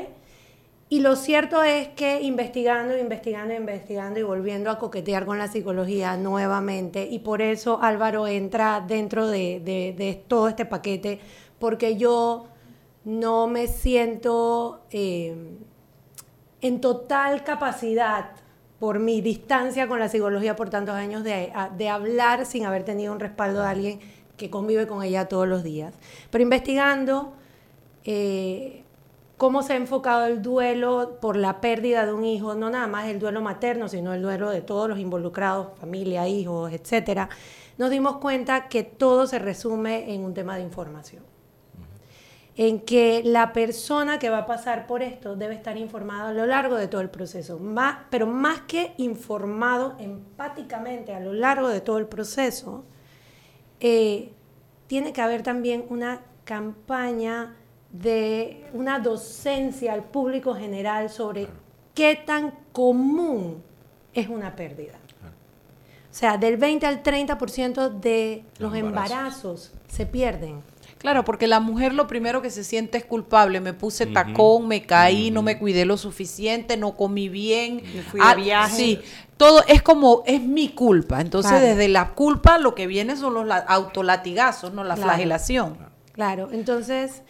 Y 0.89 1.01
lo 1.01 1.15
cierto 1.17 1.63
es 1.63 1.89
que 1.89 2.23
investigando, 2.23 2.97
investigando, 2.99 3.55
investigando 3.55 4.19
y 4.21 4.23
volviendo 4.25 4.71
a 4.71 4.79
coquetear 4.79 5.27
con 5.27 5.39
la 5.39 5.47
psicología 5.49 6.17
nuevamente, 6.17 7.07
y 7.09 7.21
por 7.21 7.41
eso 7.43 7.81
Álvaro 7.83 8.27
entra 8.29 8.85
dentro 8.87 9.27
de, 9.29 9.61
de- 9.65 9.95
de 9.97 10.15
todo 10.29 10.49
este 10.49 10.65
paquete, 10.65 11.19
porque 11.59 11.97
yo 11.97 12.47
no 13.07 13.47
me 13.47 13.69
siento 13.69 14.81
eh, 14.91 15.37
en 16.61 16.81
total 16.81 17.45
capacidad 17.45 18.33
por 18.81 18.99
mi 18.99 19.21
distancia 19.21 19.87
con 19.87 20.01
la 20.01 20.09
psicología 20.09 20.57
por 20.57 20.71
tantos 20.71 20.97
años 20.97 21.23
de, 21.23 21.53
hablar 21.89 22.47
sin 22.47 22.67
haber 22.67 22.85
tenido 22.85 23.13
un 23.13 23.21
respaldo 23.21 23.63
de 23.63 23.69
alguien 23.69 24.01
que 24.37 24.51
convive 24.51 24.89
con 24.89 25.05
ella 25.05 25.29
todos 25.29 25.47
los 25.47 25.63
días. 25.63 25.95
Pero 26.31 26.43
investigando 26.43 27.33
eh, 28.05 28.83
cómo 29.37 29.63
se 29.63 29.75
ha 29.75 29.77
enfocado 29.77 30.27
el 30.27 30.43
duelo 30.43 31.19
por 31.21 31.37
la 31.37 31.61
pérdida 31.61 32.07
de 32.07 32.13
un 32.13 32.25
hijo, 32.25 32.57
no 32.57 32.71
nada 32.71 32.89
más 32.89 33.07
el 33.07 33.21
duelo 33.21 33.41
materno, 33.41 33.89
sino 33.89 34.15
el 34.15 34.23
duelo 34.23 34.51
de 34.51 34.63
todos 34.63 34.89
los 34.89 34.99
involucrados, 34.99 35.79
familia, 35.79 36.27
hijos, 36.27 36.73
etcétera, 36.73 37.29
nos 37.79 37.91
dimos 37.91 38.17
cuenta 38.17 38.67
que 38.67 38.83
todo 38.83 39.29
se 39.29 39.39
resume 39.39 40.13
en 40.13 40.25
un 40.25 40.35
tema 40.35 40.57
de 40.57 40.65
información 40.65 41.36
en 42.57 42.81
que 42.81 43.23
la 43.23 43.53
persona 43.53 44.19
que 44.19 44.31
va 44.31 44.39
a 44.39 44.47
pasar 44.47 44.87
por 44.87 45.03
esto 45.03 45.37
debe 45.37 45.55
estar 45.55 45.77
informada 45.77 46.31
a 46.31 46.33
lo 46.33 46.47
largo 46.47 46.77
de 46.77 46.89
todo 46.89 47.03
el 47.03 47.11
proceso, 47.11 47.59
más, 47.59 47.99
pero 48.11 48.27
más 48.27 48.63
que 48.63 48.95
informado 48.97 49.95
empáticamente 49.99 51.15
a 51.15 51.21
lo 51.21 51.35
largo 51.35 51.69
de 51.69 51.83
todo 51.83 51.99
el 51.99 52.07
proceso, 52.07 52.85
eh, 53.81 54.33
tiene 54.87 55.13
que 55.13 55.21
haber 55.21 55.43
también 55.43 55.85
una 55.91 56.23
campaña 56.45 57.57
de 57.93 58.65
una 58.73 59.01
docencia 59.01 59.93
al 59.93 60.05
público 60.05 60.55
general 60.55 61.11
sobre 61.11 61.49
qué 61.95 62.23
tan 62.25 62.53
común 62.73 63.63
es 64.15 64.29
una 64.29 64.57
pérdida. 64.57 64.95
O 66.11 66.19
sea, 66.19 66.39
del 66.39 66.57
20 66.57 66.87
al 66.87 67.03
30% 67.03 67.91
de 67.91 68.43
los 68.59 68.75
embarazos 68.75 69.75
se 69.87 70.07
pierden. 70.07 70.63
Claro, 70.99 71.25
porque 71.25 71.47
la 71.47 71.61
mujer 71.61 71.93
lo 71.95 72.07
primero 72.07 72.41
que 72.43 72.51
se 72.51 72.65
siente 72.65 72.99
es 72.99 73.05
culpable. 73.05 73.61
Me 73.61 73.75
puse 73.75 74.07
tacón, 74.07 74.67
me 74.67 74.85
caí, 74.87 75.31
no 75.31 75.43
me 75.43 75.59
cuidé 75.59 75.85
lo 75.85 75.97
suficiente, 75.99 76.77
no 76.77 76.97
comí 76.97 77.29
bien. 77.29 77.83
Me 77.95 78.03
fui 78.03 78.21
de 78.21 78.35
viaje. 78.37 78.75
Sí, 78.77 79.01
todo 79.37 79.63
es 79.69 79.83
como, 79.83 80.23
es 80.27 80.41
mi 80.41 80.71
culpa. 80.71 81.21
Entonces, 81.21 81.53
Claro. 81.53 81.67
desde 81.67 81.89
la 81.89 82.15
culpa 82.15 82.59
lo 82.59 82.75
que 82.75 82.87
viene 82.87 83.15
son 83.17 83.35
los 83.35 83.47
la- 83.47 83.59
autolatigazos, 83.59 84.73
no 84.73 84.85
la 84.85 84.95
Claro. 84.95 85.11
flagelación. 85.11 85.77
Claro, 86.13 86.49
entonces, 86.51 87.23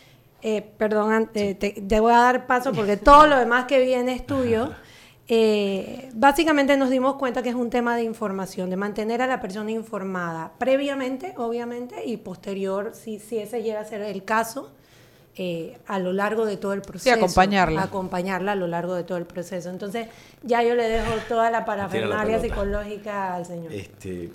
eh, 0.42 0.62
perdón, 0.79 1.29
eh, 1.35 1.55
te, 1.55 1.70
te 1.72 2.00
voy 2.00 2.12
a 2.12 2.18
dar 2.18 2.46
paso 2.46 2.72
porque 2.72 2.96
todo 2.96 3.26
lo 3.26 3.37
demás 3.37 3.64
que 3.64 3.81
viene 3.81 4.12
es 4.14 4.24
tuyo. 4.26 4.70
Eh, 5.28 6.08
básicamente 6.14 6.76
nos 6.76 6.88
dimos 6.88 7.16
cuenta 7.16 7.42
que 7.42 7.48
es 7.48 7.54
un 7.54 7.68
tema 7.68 7.96
de 7.96 8.04
información, 8.04 8.70
de 8.70 8.76
mantener 8.76 9.22
a 9.22 9.26
la 9.26 9.40
persona 9.40 9.72
informada 9.72 10.52
previamente, 10.58 11.34
obviamente, 11.36 12.04
y 12.04 12.16
posterior, 12.18 12.92
si, 12.94 13.18
si 13.18 13.38
ese 13.38 13.62
llega 13.62 13.80
a 13.80 13.84
ser 13.84 14.02
el 14.02 14.24
caso, 14.24 14.70
eh, 15.38 15.78
a 15.86 15.98
lo 15.98 16.12
largo 16.12 16.46
de 16.46 16.56
todo 16.56 16.72
el 16.72 16.80
proceso. 16.80 17.14
acompañarla. 17.14 17.82
Acompañarla 17.82 18.52
a 18.52 18.54
lo 18.54 18.68
largo 18.68 18.94
de 18.94 19.02
todo 19.02 19.18
el 19.18 19.26
proceso. 19.26 19.68
Entonces, 19.68 20.06
ya 20.42 20.62
yo 20.62 20.74
le 20.74 20.88
dejo 20.88 21.12
toda 21.28 21.50
la 21.50 21.64
parafernalia 21.64 22.40
psicológica 22.40 23.34
al 23.34 23.44
señor. 23.44 23.72
Este, 23.72 24.30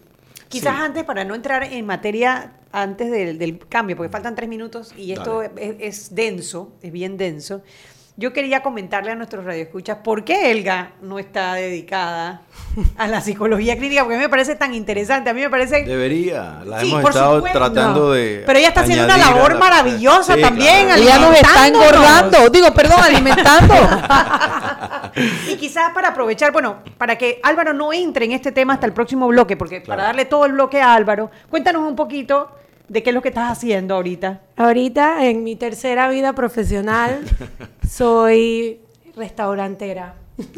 Quizás 0.48 0.76
sí. 0.76 0.82
antes, 0.84 1.04
para 1.06 1.24
no 1.24 1.34
entrar 1.34 1.64
en 1.64 1.86
materia 1.86 2.52
antes 2.74 3.10
del, 3.10 3.40
del 3.40 3.58
cambio, 3.58 3.96
porque 3.96 4.12
faltan 4.12 4.36
tres 4.36 4.50
minutos 4.50 4.94
y 4.98 5.14
esto 5.14 5.42
es, 5.42 5.52
es 5.58 6.14
denso, 6.14 6.74
es 6.82 6.92
bien 6.92 7.18
denso. 7.18 7.62
Yo 8.18 8.34
quería 8.34 8.62
comentarle 8.62 9.12
a 9.12 9.16
nuestros 9.16 9.46
radioescuchas 9.46 9.98
por 10.04 10.24
qué 10.24 10.52
Elga 10.52 10.92
no 11.02 11.18
está 11.18 11.54
dedicada 11.56 12.42
a 12.98 13.08
la 13.08 13.22
psicología 13.22 13.78
clínica, 13.78 14.02
porque 14.04 14.16
a 14.16 14.18
mí 14.18 14.24
me 14.24 14.30
parece 14.30 14.56
tan 14.56 14.74
interesante. 14.76 15.30
A 15.30 15.34
mí 15.34 15.42
me 15.42 15.50
parece. 15.50 15.84
Debería, 15.86 16.60
la 16.66 16.82
Sí, 16.82 16.90
hemos 16.90 17.02
por 17.02 17.12
estado 17.12 17.36
supuesto. 17.38 17.58
tratando 17.58 18.12
de. 18.12 18.44
Pero 18.46 18.60
ella 18.60 18.68
está 18.68 18.82
haciendo 18.82 19.06
una 19.06 19.18
labor 19.18 19.54
la- 19.54 19.60
maravillosa 19.60 20.36
Sí, 20.36 20.42
también, 20.42 20.86
claro. 20.88 21.02
Ella 21.02 21.18
nos 21.20 21.36
está 21.36 21.68
engordando, 21.68 22.50
digo, 22.50 22.72
perdón, 22.74 23.00
alimentando. 23.02 23.74
Y 25.50 25.56
quizás 25.58 25.92
para 25.94 26.10
aprovechar, 26.10 26.52
bueno, 26.54 26.78
para 26.98 27.18
que 27.18 27.40
Álvaro 27.44 27.74
no 27.74 27.92
entre 27.92 28.24
en 28.26 28.32
este 28.32 28.52
tema 28.54 28.74
hasta 28.76 28.86
el 28.86 28.94
próximo 28.94 29.28
bloque, 29.28 29.58
porque 29.58 29.82
para 29.82 30.04
darle 30.04 30.24
todo 30.26 30.46
el 30.46 30.54
bloque 30.54 30.82
a 30.82 30.94
Álvaro, 30.94 31.30
cuéntanos 31.50 31.82
un 31.86 31.96
poquito 31.98 32.50
de 32.92 33.02
qué 33.02 33.12
es 33.12 33.14
lo 33.14 33.22
que 33.22 33.30
estás 33.30 33.50
haciendo 33.50 33.96
ahorita. 33.96 34.42
Ahorita, 34.58 35.26
en 35.26 35.46
mi 35.46 35.56
tercera 35.56 36.10
vida 36.10 36.34
profesional, 36.34 37.22
soy 37.90 38.82
restaurantera. 39.16 40.16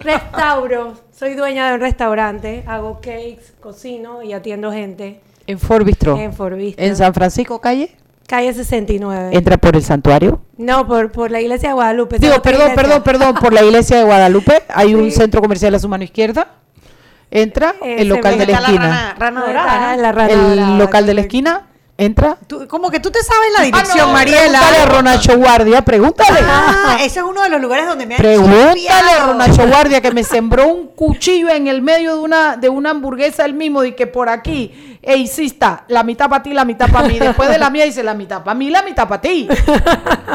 Restauro. 0.00 0.94
Soy 1.14 1.34
dueña 1.34 1.68
de 1.68 1.74
un 1.74 1.80
restaurante. 1.80 2.64
Hago 2.66 3.00
cakes, 3.02 3.52
cocino 3.60 4.22
y 4.22 4.32
atiendo 4.32 4.72
gente. 4.72 5.20
en 5.46 5.58
Fort 5.58 5.84
Bistro. 5.84 6.16
En 6.16 6.32
Fort 6.32 6.56
Bistro. 6.56 6.82
En 6.82 6.96
San 6.96 7.12
Francisco, 7.12 7.60
calle. 7.60 7.94
Calle 8.26 8.54
69. 8.54 9.30
Entra 9.36 9.58
por 9.58 9.76
el 9.76 9.82
santuario. 9.82 10.40
No, 10.56 10.86
por, 10.86 11.12
por 11.12 11.30
la 11.30 11.40
iglesia 11.42 11.70
de 11.70 11.74
Guadalupe. 11.74 12.18
Digo, 12.18 12.40
perdón, 12.40 12.70
iglesia. 12.70 12.82
perdón, 12.82 13.02
perdón, 13.02 13.34
por 13.34 13.52
la 13.52 13.62
iglesia 13.62 13.98
de 13.98 14.04
Guadalupe. 14.04 14.62
Hay 14.68 14.94
un 14.94 15.10
centro 15.10 15.42
comercial 15.42 15.74
a 15.74 15.78
su 15.78 15.88
mano 15.88 16.04
izquierda. 16.04 16.57
Entra, 17.30 17.74
Ese 17.82 18.02
el 18.02 18.08
local 18.08 18.38
de 18.38 18.46
la 18.46 18.52
esquina. 18.58 19.14
rana, 19.18 19.40
dorada, 19.46 19.72
está 19.74 19.96
¿no? 19.96 20.02
la 20.02 20.12
rana 20.12 20.32
El 20.32 20.40
dorada, 20.40 20.78
local 20.78 21.06
de 21.06 21.14
la 21.14 21.20
esquina. 21.22 21.64
Entra. 22.00 22.38
Tú- 22.46 22.68
como 22.68 22.92
que 22.92 23.00
tú 23.00 23.10
te 23.10 23.20
sabes 23.24 23.50
la 23.58 23.64
dirección, 23.64 23.98
Ah, 23.98 24.06
no, 24.06 24.12
Mariela. 24.12 24.60
Pregúntale 24.60 24.76
a 24.78 24.86
Ronacho 24.86 25.36
Guardia, 25.36 25.82
pregúntale. 25.82 26.38
Ah, 26.44 26.96
ese 27.00 27.18
es 27.18 27.24
uno 27.24 27.42
de 27.42 27.48
los 27.50 27.60
lugares 27.60 27.88
donde 27.88 28.06
me 28.06 28.14
han 28.14 28.18
Pregúntale 28.20 28.88
a. 28.88 29.26
Ronacho 29.26 29.66
Guardia 29.66 30.00
que 30.00 30.12
me 30.12 30.22
sembró 30.22 30.68
un 30.68 30.86
cuchillo 30.94 31.48
en 31.50 31.66
el 31.66 31.82
medio 31.82 32.14
de 32.14 32.20
una, 32.20 32.56
de 32.56 32.68
una 32.68 32.90
hamburguesa 32.90 33.44
el 33.44 33.54
mismo 33.54 33.82
y 33.82 33.92
que 33.92 34.06
por 34.06 34.28
aquí, 34.28 34.96
e 35.02 35.16
hicista, 35.16 35.86
la 35.88 36.04
mitad 36.04 36.28
para 36.30 36.40
ti, 36.44 36.52
la 36.54 36.64
mitad 36.64 36.88
para 36.88 37.08
mí. 37.08 37.18
Después 37.18 37.48
de 37.48 37.58
la 37.58 37.68
mía 37.68 37.84
dice 37.84 38.04
la 38.04 38.14
mitad 38.14 38.44
para 38.44 38.54
mí, 38.54 38.70
la 38.70 38.82
mitad 38.84 39.08
para 39.08 39.20
ti. 39.20 39.48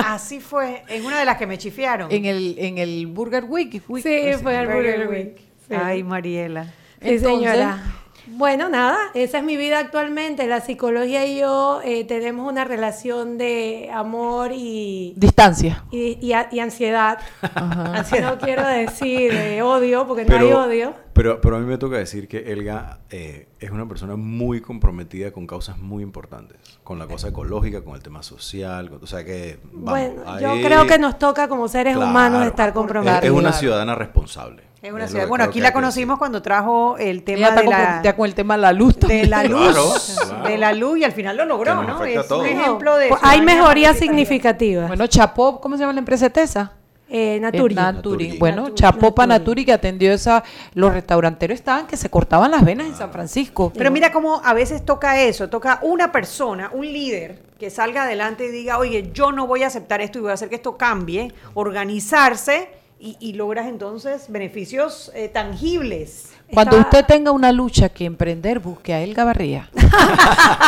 Así 0.06 0.42
fue, 0.42 0.84
en 0.90 1.06
una 1.06 1.20
de 1.20 1.24
las 1.26 1.38
que 1.38 1.48
me 1.48 1.58
chifiaron. 1.58 2.12
En 2.12 2.26
el, 2.26 2.56
en 2.60 2.78
el 2.78 3.08
Burger 3.08 3.46
Week. 3.46 3.82
Week- 3.88 4.04
Sí, 4.04 4.34
fue 4.44 4.60
el 4.60 4.68
Burger 4.68 5.08
Week. 5.08 5.38
Sí. 5.70 5.76
Ay, 5.82 6.04
Mariela. 6.04 6.68
Sí, 7.04 7.10
Entonces- 7.10 7.22
señora. 7.52 7.84
Bueno, 8.26 8.70
nada, 8.70 8.98
esa 9.14 9.40
es 9.40 9.44
mi 9.44 9.58
vida 9.58 9.80
actualmente. 9.80 10.48
La 10.48 10.62
psicología 10.62 11.26
y 11.26 11.40
yo 11.40 11.82
eh, 11.84 12.06
tenemos 12.06 12.50
una 12.50 12.64
relación 12.64 13.38
de 13.38 13.90
amor 13.94 14.52
y, 14.54 15.14
Distancia. 15.18 15.84
y, 15.92 16.18
y 16.26 16.32
a- 16.32 16.48
y 16.50 16.60
ansiedad. 16.60 17.20
Ajá. 17.42 18.06
No 18.22 18.38
quiero 18.40 18.66
decir 18.66 19.32
de 19.34 19.62
odio, 19.62 20.08
porque 20.08 20.24
no 20.24 20.38
hay 20.38 20.52
odio. 20.54 20.94
Pero, 21.12 21.42
pero 21.42 21.58
a 21.58 21.60
mí 21.60 21.66
me 21.66 21.78
toca 21.78 21.98
decir 21.98 22.28
que 22.30 22.52
Elga 22.54 23.00
eh, 23.12 23.50
es 23.60 23.70
una 23.72 23.88
persona 23.90 24.16
muy 24.16 24.62
comprometida 24.62 25.32
con 25.32 25.46
causas 25.46 25.78
muy 25.78 26.02
importantes. 26.02 26.58
Con 26.84 26.98
la 27.00 27.08
cosa 27.08 27.28
ecológica, 27.28 27.84
con 27.84 27.96
el 27.96 28.02
tema 28.02 28.24
social. 28.24 28.90
con- 28.90 29.04
o 29.04 29.08
sea 29.08 29.26
que. 29.26 29.60
vamos, 29.74 29.90
bueno, 29.92 30.40
yo 30.40 30.52
ahí- 30.54 30.64
creo 30.64 30.88
que 30.88 30.98
nos 30.98 31.20
toca 31.20 31.50
como 31.50 31.68
seres 31.68 31.96
Claro. 31.98 32.10
humanos 32.10 32.46
estar 32.48 32.70
Es, 32.70 32.74
comprometidos. 32.74 33.26
es 33.26 33.32
una 33.32 33.52
ciudadana 33.52 33.96
responsable. 33.96 34.64
Es 34.84 34.92
una 34.92 35.08
ciudad. 35.08 35.30
Bueno, 35.30 35.46
aquí 35.46 35.62
la 35.62 35.72
conocimos 35.72 36.20
cuando 36.20 36.42
trajo 36.42 36.98
el 36.98 37.24
tema 37.24 37.52
de 37.52 37.56
la, 37.56 37.62
comprometida 37.64 38.16
con 38.18 38.26
el 38.26 38.36
tema 38.36 38.56
de 38.58 38.62
la 38.64 38.74
luz. 38.74 39.00
de 39.00 39.26
la 39.28 39.44
también. 39.44 39.68
luz, 39.68 40.14
Claro, 40.14 40.30
claro. 40.30 40.50
de 40.50 40.58
la 40.58 40.74
luz 40.74 40.98
y 40.98 41.04
al 41.06 41.14
final 41.14 41.38
lo 41.38 41.46
logró, 41.46 41.84
¿no? 41.84 42.04
Es 42.04 42.30
un 42.30 42.46
ejemplo 42.46 42.98
de 42.98 43.08
Pues 43.08 43.22
hay 43.24 43.42
mejorías 43.42 43.98
significativas. 43.98 44.90
Bueno, 44.90 45.08
Chapó, 45.08 45.62
¿cómo 45.62 45.78
se 45.78 45.82
llama 45.84 45.94
la 45.94 46.00
empresa 46.00 46.30
Tesa? 46.30 46.74
Eh, 47.10 47.40
Naturi. 47.40 47.74
Eh, 47.74 47.78
Naturi. 47.78 47.96
Naturi. 48.26 48.38
Bueno, 48.38 48.58
Naturi, 48.64 48.76
Chapopa 48.76 49.26
Naturi. 49.26 49.40
Naturi 49.40 49.66
que 49.66 49.72
atendió 49.72 50.12
esa. 50.12 50.44
Los 50.74 50.94
restauranteros 50.94 51.56
estaban 51.56 51.88
que 51.88 51.96
se 51.96 52.10
cortaban 52.10 52.52
las 52.52 52.66
venas 52.66 52.88
en 52.88 52.96
San 52.96 53.10
Francisco. 53.10 53.72
Pero 53.74 53.90
mira 53.90 54.12
cómo 54.12 54.42
a 54.44 54.54
veces 54.54 54.84
toca 54.84 55.22
eso, 55.22 55.50
toca 55.50 55.80
una 55.84 56.12
persona, 56.12 56.70
un 56.74 56.86
líder 56.86 57.42
que 57.58 57.70
salga 57.70 58.04
adelante 58.04 58.48
y 58.48 58.50
diga, 58.50 58.80
oye, 58.80 59.12
yo 59.14 59.32
no 59.32 59.48
voy 59.48 59.64
a 59.64 59.68
aceptar 59.68 60.02
esto 60.02 60.20
y 60.20 60.24
voy 60.24 60.32
a 60.32 60.34
hacer 60.34 60.50
que 60.50 60.56
esto 60.56 60.76
cambie, 60.76 61.32
organizarse 61.54 62.83
y, 63.04 63.18
y 63.20 63.34
logras 63.34 63.68
entonces 63.68 64.30
beneficios 64.30 65.12
eh, 65.14 65.28
tangibles. 65.28 66.33
Cuando 66.54 66.78
Estaba- 66.78 66.90
usted 67.02 67.06
tenga 67.06 67.32
una 67.32 67.52
lucha 67.52 67.90
que 67.90 68.06
emprender, 68.06 68.60
busque 68.60 68.94
a 68.94 69.02
Elga 69.02 69.24
Barría. 69.24 69.70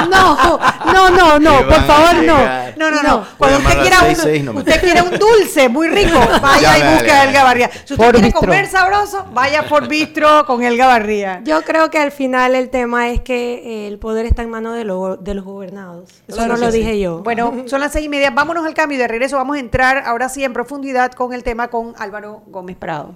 No, 0.10 0.60
no, 0.94 1.10
no, 1.10 1.40
no, 1.40 1.58
por 1.68 1.84
favor, 1.86 2.16
no. 2.24 2.38
No, 2.78 2.92
no, 2.92 3.02
no. 3.04 3.26
Cuando 3.38 3.58
usted 3.60 3.82
quiera, 3.82 4.00
un, 4.02 4.06
66 4.16 4.44
no 4.44 4.54
me- 4.54 4.60
usted 4.60 4.82
quiere 4.82 5.02
un 5.02 5.18
dulce 5.18 5.70
muy 5.70 5.88
rico, 5.88 6.20
vaya 6.42 6.78
y 6.78 6.94
busque 6.94 7.12
a 7.12 7.24
Elga. 7.24 7.44
Barría. 7.44 7.70
Si 7.72 7.94
usted 7.94 7.96
Por 7.98 8.12
quiere 8.12 8.28
Bistro. 8.28 8.42
comer 8.42 8.68
sabroso, 8.68 9.26
vaya 9.34 9.64
por 9.68 9.88
Bistro 9.90 10.46
con 10.46 10.64
Elga 10.64 10.88
Barría. 10.88 11.42
Yo 11.44 11.62
creo 11.64 11.90
que 11.90 12.00
al 12.00 12.12
final 12.12 12.56
el 12.56 12.70
tema 12.70 13.10
es 13.10 13.22
que 13.22 13.88
el 13.88 13.98
poder 14.00 14.26
está 14.26 14.42
en 14.44 14.50
manos 14.50 14.76
de, 14.76 14.84
lo- 14.84 15.18
de 15.18 15.34
los 15.34 15.44
gobernados. 15.46 16.10
Eso 16.28 16.38
Claro 16.38 16.54
no 16.58 16.60
lo 16.66 16.72
sí. 16.72 16.80
dije 16.80 17.00
yo. 17.00 17.20
Bueno, 17.24 17.64
son 17.68 17.80
las 17.82 17.92
seis 17.92 18.06
y 18.06 18.10
media. 18.10 18.30
Vámonos 18.32 18.66
al 18.66 18.74
cambio 18.74 18.98
y 18.98 19.00
de 19.00 19.08
regreso 19.08 19.38
vamos 19.38 19.58
a 19.58 19.60
entrar 19.60 20.04
ahora 20.06 20.30
sí 20.30 20.44
en 20.44 20.54
profundidad 20.54 21.12
con 21.14 21.34
el 21.34 21.44
tema 21.44 21.70
con 21.70 21.94
Álvaro 21.98 22.42
Gómez 22.48 22.76
Prado. 22.78 23.16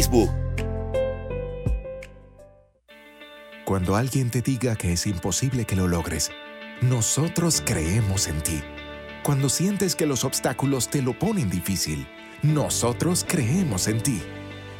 Cuando 3.65 3.95
alguien 3.95 4.29
te 4.29 4.41
diga 4.41 4.75
que 4.75 4.93
es 4.93 5.05
imposible 5.05 5.65
que 5.65 5.75
lo 5.75 5.87
logres, 5.87 6.31
nosotros 6.81 7.61
creemos 7.65 8.27
en 8.27 8.41
ti. 8.41 8.61
Cuando 9.23 9.49
sientes 9.49 9.95
que 9.95 10.07
los 10.07 10.23
obstáculos 10.23 10.89
te 10.89 11.01
lo 11.01 11.17
ponen 11.17 11.49
difícil, 11.49 12.07
nosotros 12.41 13.25
creemos 13.27 13.87
en 13.87 14.01
ti. 14.01 14.21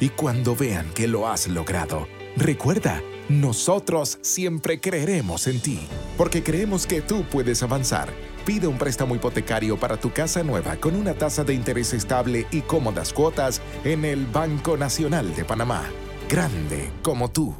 Y 0.00 0.08
cuando 0.08 0.56
vean 0.56 0.90
que 0.94 1.06
lo 1.06 1.28
has 1.28 1.46
logrado, 1.46 2.08
recuerda, 2.36 3.02
nosotros 3.28 4.18
siempre 4.22 4.80
creeremos 4.80 5.46
en 5.46 5.60
ti, 5.60 5.80
porque 6.16 6.42
creemos 6.42 6.86
que 6.86 7.00
tú 7.00 7.24
puedes 7.30 7.62
avanzar. 7.62 8.08
Pide 8.44 8.66
un 8.66 8.76
préstamo 8.76 9.14
hipotecario 9.14 9.78
para 9.78 9.96
tu 9.96 10.12
casa 10.12 10.42
nueva 10.42 10.76
con 10.76 10.96
una 10.96 11.14
tasa 11.14 11.44
de 11.44 11.54
interés 11.54 11.92
estable 11.92 12.46
y 12.50 12.60
cómodas 12.62 13.12
cuotas 13.12 13.60
en 13.84 14.04
el 14.04 14.26
Banco 14.26 14.76
Nacional 14.76 15.34
de 15.34 15.44
Panamá. 15.44 15.84
Grande 16.28 16.90
como 17.02 17.30
tú. 17.30 17.54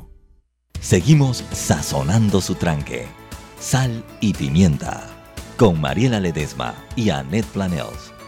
Seguimos 0.80 1.44
sazonando 1.52 2.40
su 2.40 2.56
tranque. 2.56 3.06
Sal 3.61 4.04
y 4.20 4.35
pimienta. 4.35 5.08
Con 5.56 5.80
Mariela 5.80 6.18
Ledesma 6.18 6.74
y 6.96 7.11
Annette 7.11 7.46
Planels. 7.46 8.12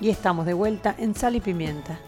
Y 0.00 0.08
estamos 0.08 0.46
de 0.46 0.54
vuelta 0.54 0.94
en 0.98 1.14
Sal 1.14 1.36
y 1.36 1.40
Pimienta. 1.40 1.98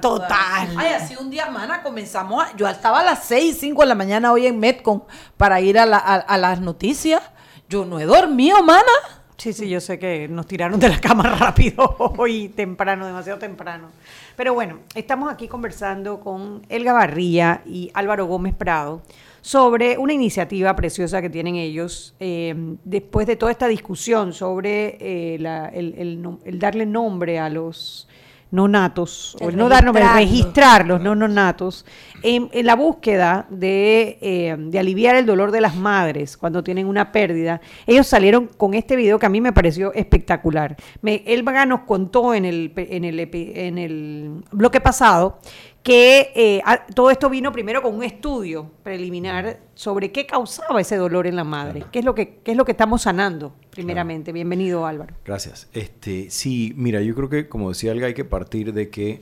total. 0.00 0.68
Ay, 0.76 0.92
así 0.94 1.14
un 1.16 1.30
día, 1.30 1.46
mana, 1.50 1.82
comenzamos. 1.82 2.44
yo 2.56 2.66
estaba 2.68 3.00
a 3.00 3.04
las 3.04 3.24
6, 3.24 3.56
5 3.60 3.82
de 3.82 3.86
la 3.86 3.94
mañana 3.94 4.32
hoy 4.32 4.46
en 4.46 4.58
Metcon 4.58 5.04
para 5.36 5.60
ir 5.60 5.78
a, 5.78 5.84
a 5.84 6.38
las 6.38 6.60
noticias. 6.60 7.22
Yo 7.68 7.84
no 7.84 8.00
he 8.00 8.04
dormido, 8.04 8.62
mana. 8.62 9.23
Sí, 9.44 9.52
sí, 9.52 9.68
yo 9.68 9.78
sé 9.78 9.98
que 9.98 10.26
nos 10.26 10.46
tiraron 10.46 10.80
de 10.80 10.88
la 10.88 10.98
cama 10.98 11.24
rápido 11.38 11.96
hoy, 12.16 12.48
temprano, 12.48 13.04
demasiado 13.04 13.38
temprano. 13.38 13.90
Pero 14.36 14.54
bueno, 14.54 14.78
estamos 14.94 15.30
aquí 15.30 15.48
conversando 15.48 16.18
con 16.20 16.62
Elga 16.70 16.94
Barría 16.94 17.60
y 17.66 17.90
Álvaro 17.92 18.24
Gómez 18.24 18.54
Prado 18.54 19.02
sobre 19.42 19.98
una 19.98 20.14
iniciativa 20.14 20.74
preciosa 20.74 21.20
que 21.20 21.28
tienen 21.28 21.56
ellos 21.56 22.14
eh, 22.20 22.54
después 22.84 23.26
de 23.26 23.36
toda 23.36 23.52
esta 23.52 23.68
discusión 23.68 24.32
sobre 24.32 24.96
eh, 24.98 25.34
el 25.34 26.58
darle 26.58 26.86
nombre 26.86 27.38
a 27.38 27.50
los 27.50 28.08
no 28.50 28.68
natos, 28.68 29.36
o 29.40 29.50
no 29.50 29.68
dar 29.68 29.84
nombre, 29.84 30.06
registrar 30.14 30.86
los 30.86 31.00
no 31.00 31.14
natos, 31.14 31.84
en, 32.22 32.48
la 32.64 32.76
búsqueda 32.76 33.46
eh, 33.60 34.56
de, 34.58 34.78
aliviar 34.78 35.16
el 35.16 35.26
dolor 35.26 35.50
de 35.50 35.60
las 35.60 35.76
madres 35.76 36.36
cuando 36.36 36.62
tienen 36.62 36.86
una 36.86 37.12
pérdida. 37.12 37.60
Ellos 37.86 38.06
salieron 38.06 38.46
con 38.46 38.74
este 38.74 38.96
video 38.96 39.18
que 39.18 39.26
a 39.26 39.28
mí 39.28 39.40
me 39.40 39.52
pareció 39.52 39.92
espectacular. 39.92 40.76
Me, 41.02 41.22
él 41.26 41.44
nos 41.66 41.80
contó 41.80 42.32
en 42.32 42.44
el, 42.44 42.72
en 42.76 43.04
el, 43.04 43.18
en 43.32 43.78
el 43.78 44.30
bloque 44.52 44.80
pasado 44.80 45.40
que 45.84 46.32
eh, 46.34 46.62
todo 46.94 47.10
esto 47.10 47.28
vino 47.28 47.52
primero 47.52 47.82
con 47.82 47.94
un 47.94 48.02
estudio 48.02 48.70
preliminar 48.82 49.60
sobre 49.74 50.10
qué 50.12 50.24
causaba 50.24 50.80
ese 50.80 50.96
dolor 50.96 51.26
en 51.26 51.36
la 51.36 51.44
madre, 51.44 51.84
qué 51.92 51.98
es 51.98 52.04
lo 52.06 52.14
que, 52.14 52.38
qué 52.42 52.52
es 52.52 52.56
lo 52.56 52.64
que 52.64 52.72
estamos 52.72 53.02
sanando, 53.02 53.54
primeramente. 53.70 54.32
Bienvenido, 54.32 54.86
Álvaro. 54.86 55.14
Gracias. 55.26 55.68
Este, 55.74 56.30
sí, 56.30 56.72
mira, 56.74 57.02
yo 57.02 57.14
creo 57.14 57.28
que, 57.28 57.48
como 57.50 57.68
decía 57.68 57.92
Alga, 57.92 58.06
hay 58.06 58.14
que 58.14 58.24
partir 58.24 58.72
de 58.72 58.88
que, 58.88 59.20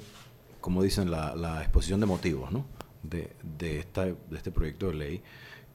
como 0.61 0.85
dicen, 0.85 1.11
la, 1.11 1.35
la 1.35 1.63
exposición 1.63 1.99
de 1.99 2.07
motivos, 2.07 2.53
¿no? 2.53 2.65
De, 3.03 3.31
de, 3.43 3.81
esta, 3.81 4.05
de 4.05 4.15
este 4.31 4.53
proyecto 4.53 4.87
de 4.87 4.95
ley 4.95 5.23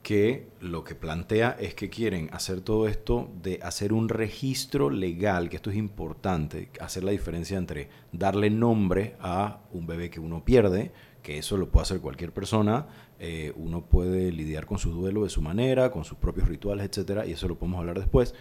que 0.08 0.48
lo 0.62 0.84
que 0.84 0.94
plantea 0.94 1.54
es 1.60 1.74
que 1.74 1.90
quieren 1.90 2.30
hacer 2.32 2.62
todo 2.62 2.88
esto 2.88 3.30
de 3.42 3.60
hacer 3.62 3.92
un 3.92 4.08
registro 4.08 4.88
legal, 4.88 5.50
que 5.50 5.56
esto 5.56 5.68
es 5.68 5.76
importante, 5.76 6.70
hacer 6.80 7.04
la 7.04 7.10
diferencia 7.10 7.58
entre 7.58 7.90
darle 8.10 8.48
nombre 8.48 9.16
a 9.20 9.60
un 9.70 9.86
bebé 9.86 10.08
que 10.08 10.18
uno 10.18 10.46
pierde, 10.46 10.92
que 11.22 11.36
eso 11.36 11.58
lo 11.58 11.68
puede 11.68 11.82
hacer 11.82 12.00
cualquier 12.00 12.32
persona, 12.32 12.86
eh, 13.18 13.52
uno 13.56 13.84
puede 13.84 14.32
lidiar 14.32 14.64
con 14.64 14.78
su 14.78 14.92
duelo 14.92 15.24
de 15.24 15.28
su 15.28 15.42
manera, 15.42 15.90
con 15.90 16.06
sus 16.06 16.16
propios 16.16 16.48
rituales, 16.48 16.86
etcétera, 16.86 17.26
y 17.26 17.32
eso 17.32 17.46
lo 17.46 17.58
podemos 17.58 17.78
hablar 17.78 17.98
después, 17.98 18.34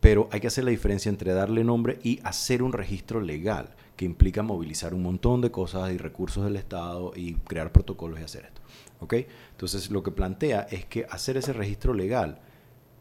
pero 0.00 0.28
hay 0.30 0.40
que 0.40 0.46
hacer 0.46 0.64
la 0.64 0.70
diferencia 0.70 1.08
entre 1.08 1.32
darle 1.32 1.64
nombre 1.64 1.98
y 2.02 2.20
hacer 2.22 2.62
un 2.62 2.72
registro 2.72 3.20
legal, 3.20 3.74
que 3.96 4.04
implica 4.04 4.42
movilizar 4.42 4.94
un 4.94 5.02
montón 5.02 5.40
de 5.40 5.50
cosas 5.50 5.92
y 5.92 5.98
recursos 5.98 6.44
del 6.44 6.56
Estado 6.56 7.12
y 7.16 7.34
crear 7.34 7.72
protocolos 7.72 8.20
y 8.20 8.22
hacer 8.22 8.44
esto. 8.44 8.60
¿ok? 9.00 9.14
Entonces 9.50 9.90
lo 9.90 10.02
que 10.02 10.10
plantea 10.10 10.62
es 10.70 10.84
que 10.84 11.06
hacer 11.10 11.36
ese 11.36 11.52
registro 11.52 11.94
legal 11.94 12.40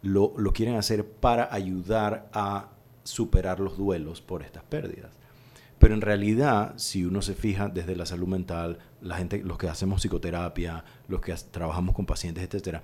lo, 0.02 0.34
quieren 0.54 0.76
hacer 0.76 1.06
para 1.06 1.54
ayudar 1.54 2.30
a 2.34 2.70
superar 3.04 3.60
los 3.60 3.78
duelos 3.78 4.22
por 4.22 4.44
estas 4.44 4.64
pérdidas. 4.64 5.12
Pero 5.80 5.94
en 5.94 6.02
realidad, 6.02 6.74
si 6.78 7.06
uno 7.06 7.22
se 7.22 7.36
fija 7.36 7.70
desde 7.70 7.96
la 7.96 8.06
salud 8.06 8.28
mental, 8.28 8.80
la 9.02 9.18
gente, 9.18 9.44
los 9.44 9.58
que 9.58 9.70
hacemos 9.70 10.02
psicoterapia, 10.02 10.84
los 11.08 11.22
que 11.22 11.34
trabajamos 11.52 11.96
con 11.96 12.06
pacientes, 12.06 12.44
etcétera, 12.44 12.82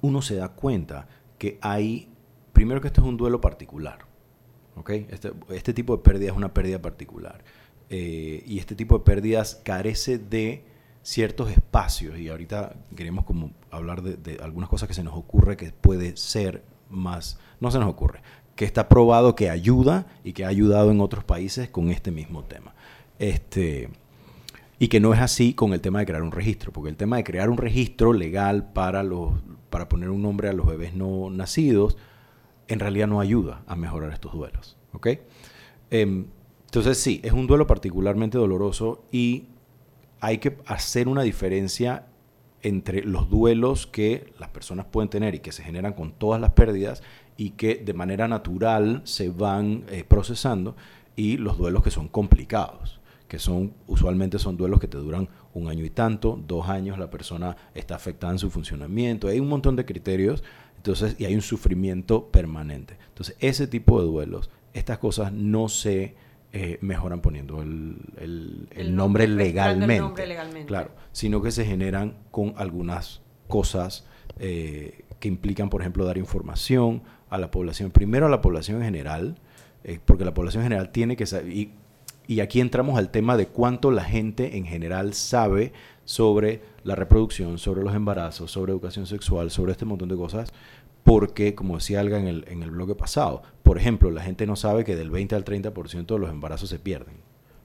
uno 0.00 0.22
se 0.22 0.36
da 0.36 0.50
cuenta 0.50 1.08
que 1.38 1.58
hay, 1.60 2.08
primero 2.58 2.80
que 2.80 2.88
esto 2.88 3.02
es 3.02 3.06
un 3.06 3.16
duelo 3.16 3.40
particular, 3.40 4.00
¿ok? 4.74 4.90
Este, 4.90 5.30
este 5.50 5.72
tipo 5.72 5.96
de 5.96 6.02
pérdida 6.02 6.32
es 6.32 6.36
una 6.36 6.52
pérdida 6.52 6.82
particular. 6.82 7.44
eh, 7.88 8.42
y 8.44 8.58
este 8.58 8.74
tipo 8.74 8.98
de 8.98 9.04
pérdidas 9.04 9.60
carece 9.62 10.18
de 10.18 10.64
ciertos 11.04 11.52
espacios 11.52 12.18
y 12.18 12.28
ahorita 12.28 12.74
queremos 12.96 13.24
como 13.24 13.52
hablar 13.70 14.02
de, 14.02 14.42
algunas 14.42 14.68
cosas 14.68 14.88
que 14.88 14.94
se 14.94 15.04
nos 15.04 15.14
ocurre 15.14 15.56
que 15.56 15.70
puede 15.70 16.16
ser 16.16 16.64
más, 16.90 17.38
no 17.60 17.70
se 17.70 17.78
nos 17.78 17.88
ocurre, 17.88 18.22
que 18.56 18.64
está 18.64 18.88
probado 18.88 19.36
que 19.36 19.50
ayuda 19.50 20.08
y 20.24 20.32
que 20.32 20.44
ha 20.44 20.48
ayudado 20.48 20.90
en 20.90 21.00
otros 21.00 21.22
países 21.22 21.70
con 21.70 21.90
este 21.90 22.10
mismo 22.10 22.42
tema. 22.42 22.74
Este, 23.20 23.88
y 24.80 24.88
que 24.88 24.98
no 24.98 25.14
es 25.14 25.20
así 25.20 25.54
con 25.54 25.74
el 25.74 25.80
tema 25.80 26.00
de 26.00 26.06
crear 26.06 26.24
un 26.24 26.32
registro, 26.32 26.72
porque 26.72 26.90
el 26.90 26.96
tema 26.96 27.18
de 27.18 27.24
crear 27.24 27.50
un 27.50 27.56
registro 27.56 28.12
legal 28.12 28.72
para, 28.72 29.04
los, 29.04 29.34
para 29.70 29.88
poner 29.88 30.10
un 30.10 30.22
nombre 30.22 30.48
a 30.48 30.52
los 30.52 30.66
bebés 30.66 30.92
no 30.92 31.30
nacidos, 31.30 31.96
en 32.68 32.80
realidad 32.80 33.08
no 33.08 33.20
ayuda 33.20 33.62
a 33.66 33.76
mejorar 33.76 34.12
estos 34.12 34.32
duelos. 34.32 34.76
¿ok? 34.92 35.08
Em, 35.90 36.26
entonces 36.66 36.98
sí, 36.98 37.20
es 37.24 37.32
un 37.32 37.46
duelo 37.46 37.66
particularmente 37.66 38.38
doloroso 38.38 39.04
y 39.10 39.46
hay 40.20 40.38
que 40.38 40.58
hacer 40.66 41.08
una 41.08 41.22
diferencia 41.22 42.06
entre 42.62 43.02
los 43.02 43.30
duelos 43.30 43.86
que 43.86 44.32
las 44.38 44.50
personas 44.50 44.86
pueden 44.86 45.08
tener 45.08 45.34
y 45.34 45.38
que 45.38 45.52
se 45.52 45.62
generan 45.62 45.92
con 45.92 46.12
todas 46.12 46.40
las 46.40 46.52
pérdidas 46.52 47.02
y 47.36 47.50
que 47.50 47.76
de 47.76 47.94
manera 47.94 48.26
natural 48.26 49.00
se 49.04 49.30
van 49.30 49.84
eh, 49.88 50.04
procesando 50.06 50.76
y 51.14 51.36
los 51.36 51.56
duelos 51.56 51.82
que 51.82 51.90
son 51.90 52.08
complicados, 52.08 53.00
que 53.28 53.38
son 53.38 53.74
usualmente 53.86 54.38
son 54.38 54.56
duelos 54.56 54.80
que 54.80 54.88
te 54.88 54.98
duran 54.98 55.28
un 55.54 55.68
año 55.68 55.84
y 55.84 55.90
tanto, 55.90 56.38
dos 56.46 56.68
años, 56.68 56.98
la 56.98 57.10
persona 57.10 57.56
está 57.74 57.94
afectada 57.94 58.32
en 58.32 58.38
su 58.38 58.50
funcionamiento, 58.50 59.28
hay 59.28 59.40
un 59.40 59.48
montón 59.48 59.76
de 59.76 59.84
criterios, 59.84 60.42
entonces 60.78 61.16
y 61.18 61.26
hay 61.26 61.34
un 61.34 61.42
sufrimiento 61.42 62.28
permanente. 62.28 62.96
Entonces 63.08 63.36
ese 63.40 63.66
tipo 63.66 64.00
de 64.00 64.06
duelos, 64.06 64.50
estas 64.72 64.98
cosas 64.98 65.32
no 65.32 65.68
se 65.68 66.14
eh, 66.52 66.78
mejoran 66.80 67.20
poniendo 67.20 67.60
el, 67.60 68.96
nombre, 68.96 69.28
legalmente, 69.28 70.64
Claro, 70.66 70.92
sino 71.12 71.42
que 71.42 71.50
se 71.50 71.66
generan 71.66 72.16
con 72.30 72.54
algunas 72.56 73.20
cosas 73.48 74.06
eh, 74.38 75.04
que 75.20 75.28
implican, 75.28 75.68
por 75.68 75.82
ejemplo, 75.82 76.06
dar 76.06 76.16
información 76.16 77.02
a 77.28 77.36
la 77.36 77.50
población, 77.50 77.90
primero 77.90 78.26
a 78.26 78.30
la 78.30 78.40
población 78.40 78.78
en 78.78 78.84
general, 78.84 79.36
eh, 79.84 79.98
porque 80.04 80.24
la 80.24 80.32
población 80.32 80.62
en 80.62 80.70
general 80.70 80.90
tiene 80.90 81.16
que 81.16 81.26
saber, 81.26 81.52
y, 81.52 81.72
y 82.28 82.40
aquí 82.40 82.60
entramos 82.60 82.98
al 82.98 83.10
tema 83.10 83.36
de 83.38 83.48
cuánto 83.48 83.90
la 83.90 84.04
gente 84.04 84.58
en 84.58 84.66
general 84.66 85.14
sabe 85.14 85.72
sobre 86.04 86.60
la 86.84 86.94
reproducción, 86.94 87.56
sobre 87.58 87.82
los 87.82 87.94
embarazos, 87.94 88.52
sobre 88.52 88.70
educación 88.70 89.06
sexual, 89.06 89.50
sobre 89.50 89.72
este 89.72 89.86
montón 89.86 90.10
de 90.10 90.16
cosas, 90.16 90.52
porque, 91.04 91.54
como 91.54 91.76
decía 91.76 92.00
Alga 92.00 92.18
en 92.20 92.28
el, 92.28 92.44
en 92.48 92.62
el 92.62 92.96
pasado, 92.96 93.42
por 93.62 93.78
ejemplo, 93.78 94.10
la 94.10 94.22
gente 94.22 94.46
no 94.46 94.56
sabe 94.56 94.84
que 94.84 94.94
del 94.94 95.10
20 95.10 95.34
al 95.36 95.44
30% 95.44 96.06
de 96.06 96.18
los 96.18 96.28
embarazos 96.28 96.68
se 96.68 96.78
pierden. 96.78 97.16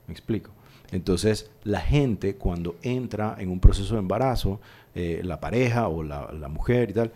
¿Me 0.07 0.13
explico? 0.13 0.51
Entonces, 0.93 1.51
la 1.63 1.81
gente 1.81 2.35
cuando 2.35 2.77
entra 2.83 3.35
en 3.39 3.49
un 3.49 3.59
proceso 3.59 3.95
de 3.95 3.99
embarazo, 3.99 4.61
eh, 4.95 5.21
la 5.25 5.41
pareja 5.41 5.89
o 5.89 6.03
la, 6.03 6.47
mujer 6.47 6.91
y 6.91 6.93
tal, 6.93 7.11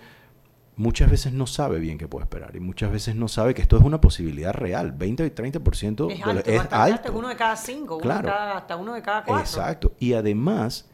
muchas 0.78 1.10
veces 1.10 1.34
no 1.34 1.48
sabe 1.48 1.80
bien 1.80 1.98
qué 1.98 2.08
puede 2.08 2.24
esperar 2.24 2.56
y 2.56 2.60
muchas 2.60 2.92
veces 2.92 3.16
no 3.16 3.28
sabe 3.28 3.54
que 3.54 3.62
esto 3.62 3.78
es 3.78 3.84
una 3.84 4.00
posibilidad 4.00 4.54
real. 4.54 4.94
20 4.94 5.26
y 5.26 5.30
30% 5.30 6.12
es 6.12 6.24
alto. 6.24 6.50
es 6.50 6.62
alto. 6.72 7.14
uno 7.14 7.28
de 7.28 7.36
cada 7.36 7.56
cinco, 7.56 8.00
hasta 8.02 8.76
uno 8.78 8.94
de 8.94 9.02
cada 9.02 9.24
cuatro. 9.24 9.44
Exacto. 9.44 9.92
Y 10.00 10.14
además 10.14 10.88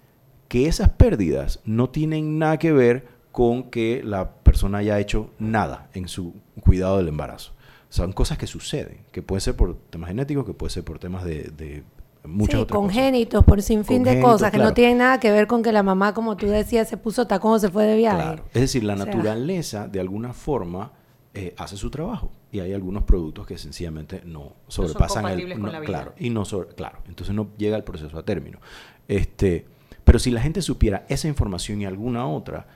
que 0.47 0.67
esas 0.67 0.89
pérdidas 0.89 1.59
no 1.65 1.89
tienen 1.89 2.39
nada 2.39 2.57
que 2.57 2.71
ver 2.71 3.07
con 3.31 3.69
que 3.69 4.01
la 4.03 4.35
persona 4.35 4.79
haya 4.79 4.99
hecho 4.99 5.31
nada 5.37 5.89
en 5.93 6.07
su 6.07 6.33
cuidado 6.61 6.97
del 6.97 7.09
embarazo. 7.09 7.53
Son 7.89 8.11
cosas 8.13 8.37
que 8.37 8.47
suceden, 8.47 9.05
que 9.11 9.21
puede 9.21 9.41
ser 9.41 9.55
por 9.55 9.75
temas 9.89 10.09
genéticos, 10.09 10.45
que 10.45 10.53
puede 10.53 10.71
ser 10.71 10.83
por 10.83 10.97
temas 10.97 11.23
de, 11.23 11.51
de 11.55 11.83
muchas 12.25 12.61
sí, 12.61 12.67
congénitos, 12.67 13.43
por 13.43 13.61
sin 13.61 13.85
fin 13.85 14.03
de 14.03 14.21
cosas, 14.21 14.51
que 14.51 14.57
no 14.57 14.73
tienen 14.73 14.99
nada 14.99 15.19
que 15.19 15.31
ver 15.31 15.47
con 15.47 15.63
que 15.63 15.71
la 15.71 15.83
mamá, 15.83 16.13
como 16.13 16.37
tú 16.37 16.47
decías, 16.47 16.87
se 16.87 16.97
puso 16.97 17.27
tacón 17.27 17.53
o 17.53 17.59
se 17.59 17.69
fue 17.69 17.85
de 17.85 17.97
viaje. 17.97 18.41
Es 18.53 18.61
decir, 18.61 18.83
la 18.83 18.95
naturaleza, 18.95 19.87
de 19.87 19.99
alguna 19.99 20.33
forma, 20.33 20.91
eh, 21.33 21.53
hace 21.57 21.77
su 21.77 21.89
trabajo. 21.89 22.31
Y 22.51 22.59
hay 22.59 22.73
algunos 22.73 23.03
productos 23.03 23.47
que 23.47 23.57
sencillamente 23.57 24.21
no 24.25 24.53
sobrepasan 24.67 25.25
el... 25.27 25.59
No, 25.59 25.81
claro, 25.81 26.13
y 26.17 26.29
no 26.29 26.43
claro, 26.75 26.99
entonces 27.07 27.33
no 27.33 27.47
llega 27.57 27.75
el 27.75 27.83
proceso 27.83 28.17
a 28.17 28.23
término. 28.23 28.59
Este, 29.07 29.65
pero 30.03 30.19
si 30.19 30.29
la 30.29 30.41
gente 30.41 30.61
supiera 30.61 31.05
esa 31.09 31.27
información 31.27 31.81
y 31.81 31.85
alguna 31.85 32.27
otra, 32.27 32.67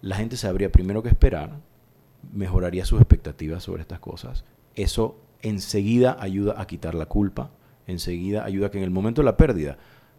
la 0.00 0.16
gente 0.16 0.36
sabría 0.36 0.72
primero 0.72 1.02
que 1.02 1.10
esperar, 1.10 1.58
mejoraría 2.32 2.84
sus 2.86 3.00
expectativas 3.00 3.62
sobre 3.62 3.82
estas 3.82 4.00
cosas. 4.00 4.44
Eso 4.74 5.18
enseguida 5.42 6.16
ayuda 6.18 6.54
a 6.58 6.66
quitar 6.66 6.94
la 6.94 7.06
culpa, 7.06 7.50
enseguida 7.86 8.44
ayuda 8.44 8.68
a 8.68 8.70
que 8.70 8.78
en 8.78 8.84
el 8.84 8.90
momento 8.90 9.22
de 9.22 9.26
la 9.26 9.36
pérdida 9.36 9.78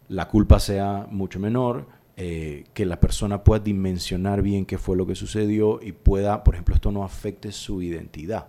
la 0.10 0.28
culpa 0.28 0.60
sea 0.60 1.08
mucho 1.10 1.40
menor, 1.40 1.88
eh, 2.16 2.66
que 2.74 2.86
la 2.86 3.00
persona 3.00 3.44
pueda 3.44 3.64
dimensionar 3.64 4.42
bien 4.42 4.66
qué 4.66 4.78
fue 4.78 4.98
lo 4.98 5.06
que 5.06 5.16
sucedió 5.16 5.80
y 5.82 5.92
pueda, 5.92 6.44
por 6.44 6.56
ejemplo, 6.56 6.74
esto 6.74 6.92
no 6.92 7.04
afecte 7.04 7.52
su 7.52 7.82
identidad, 7.82 8.48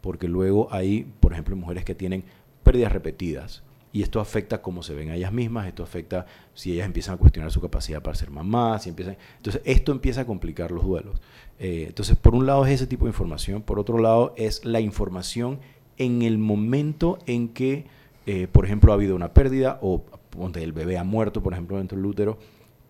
porque 0.00 0.28
luego 0.28 0.68
hay, 0.70 1.12
por 1.20 1.32
ejemplo, 1.32 1.56
mujeres 1.56 1.84
que 1.84 1.94
tienen 1.94 2.24
pérdidas 2.62 2.92
repetidas 2.92 3.62
y 3.92 4.02
esto 4.02 4.20
afecta 4.20 4.62
cómo 4.62 4.82
se 4.82 4.94
ven 4.94 5.10
a 5.10 5.16
ellas 5.16 5.32
mismas, 5.32 5.66
esto 5.66 5.82
afecta 5.82 6.24
si 6.54 6.72
ellas 6.72 6.86
empiezan 6.86 7.16
a 7.16 7.18
cuestionar 7.18 7.50
su 7.50 7.60
capacidad 7.60 8.02
para 8.02 8.16
ser 8.16 8.30
mamás, 8.30 8.84
si 8.84 8.88
empiezan, 8.88 9.18
entonces 9.36 9.60
esto 9.66 9.92
empieza 9.92 10.22
a 10.22 10.24
complicar 10.24 10.70
los 10.70 10.84
duelos. 10.84 11.20
Eh, 11.58 11.84
entonces, 11.88 12.16
por 12.16 12.34
un 12.34 12.46
lado 12.46 12.64
es 12.64 12.72
ese 12.72 12.86
tipo 12.86 13.04
de 13.04 13.10
información, 13.10 13.60
por 13.60 13.78
otro 13.78 13.98
lado 13.98 14.32
es 14.38 14.64
la 14.64 14.80
información 14.80 15.60
en 15.98 16.22
el 16.22 16.38
momento 16.38 17.18
en 17.26 17.48
que, 17.48 17.84
eh, 18.26 18.46
por 18.46 18.64
ejemplo, 18.64 18.92
ha 18.92 18.94
habido 18.94 19.16
una 19.16 19.32
pérdida 19.32 19.78
o 19.82 20.04
donde 20.36 20.62
el 20.62 20.72
bebé 20.72 20.98
ha 20.98 21.04
muerto, 21.04 21.42
por 21.42 21.52
ejemplo, 21.52 21.78
dentro 21.78 21.96
del 21.96 22.06
útero, 22.06 22.38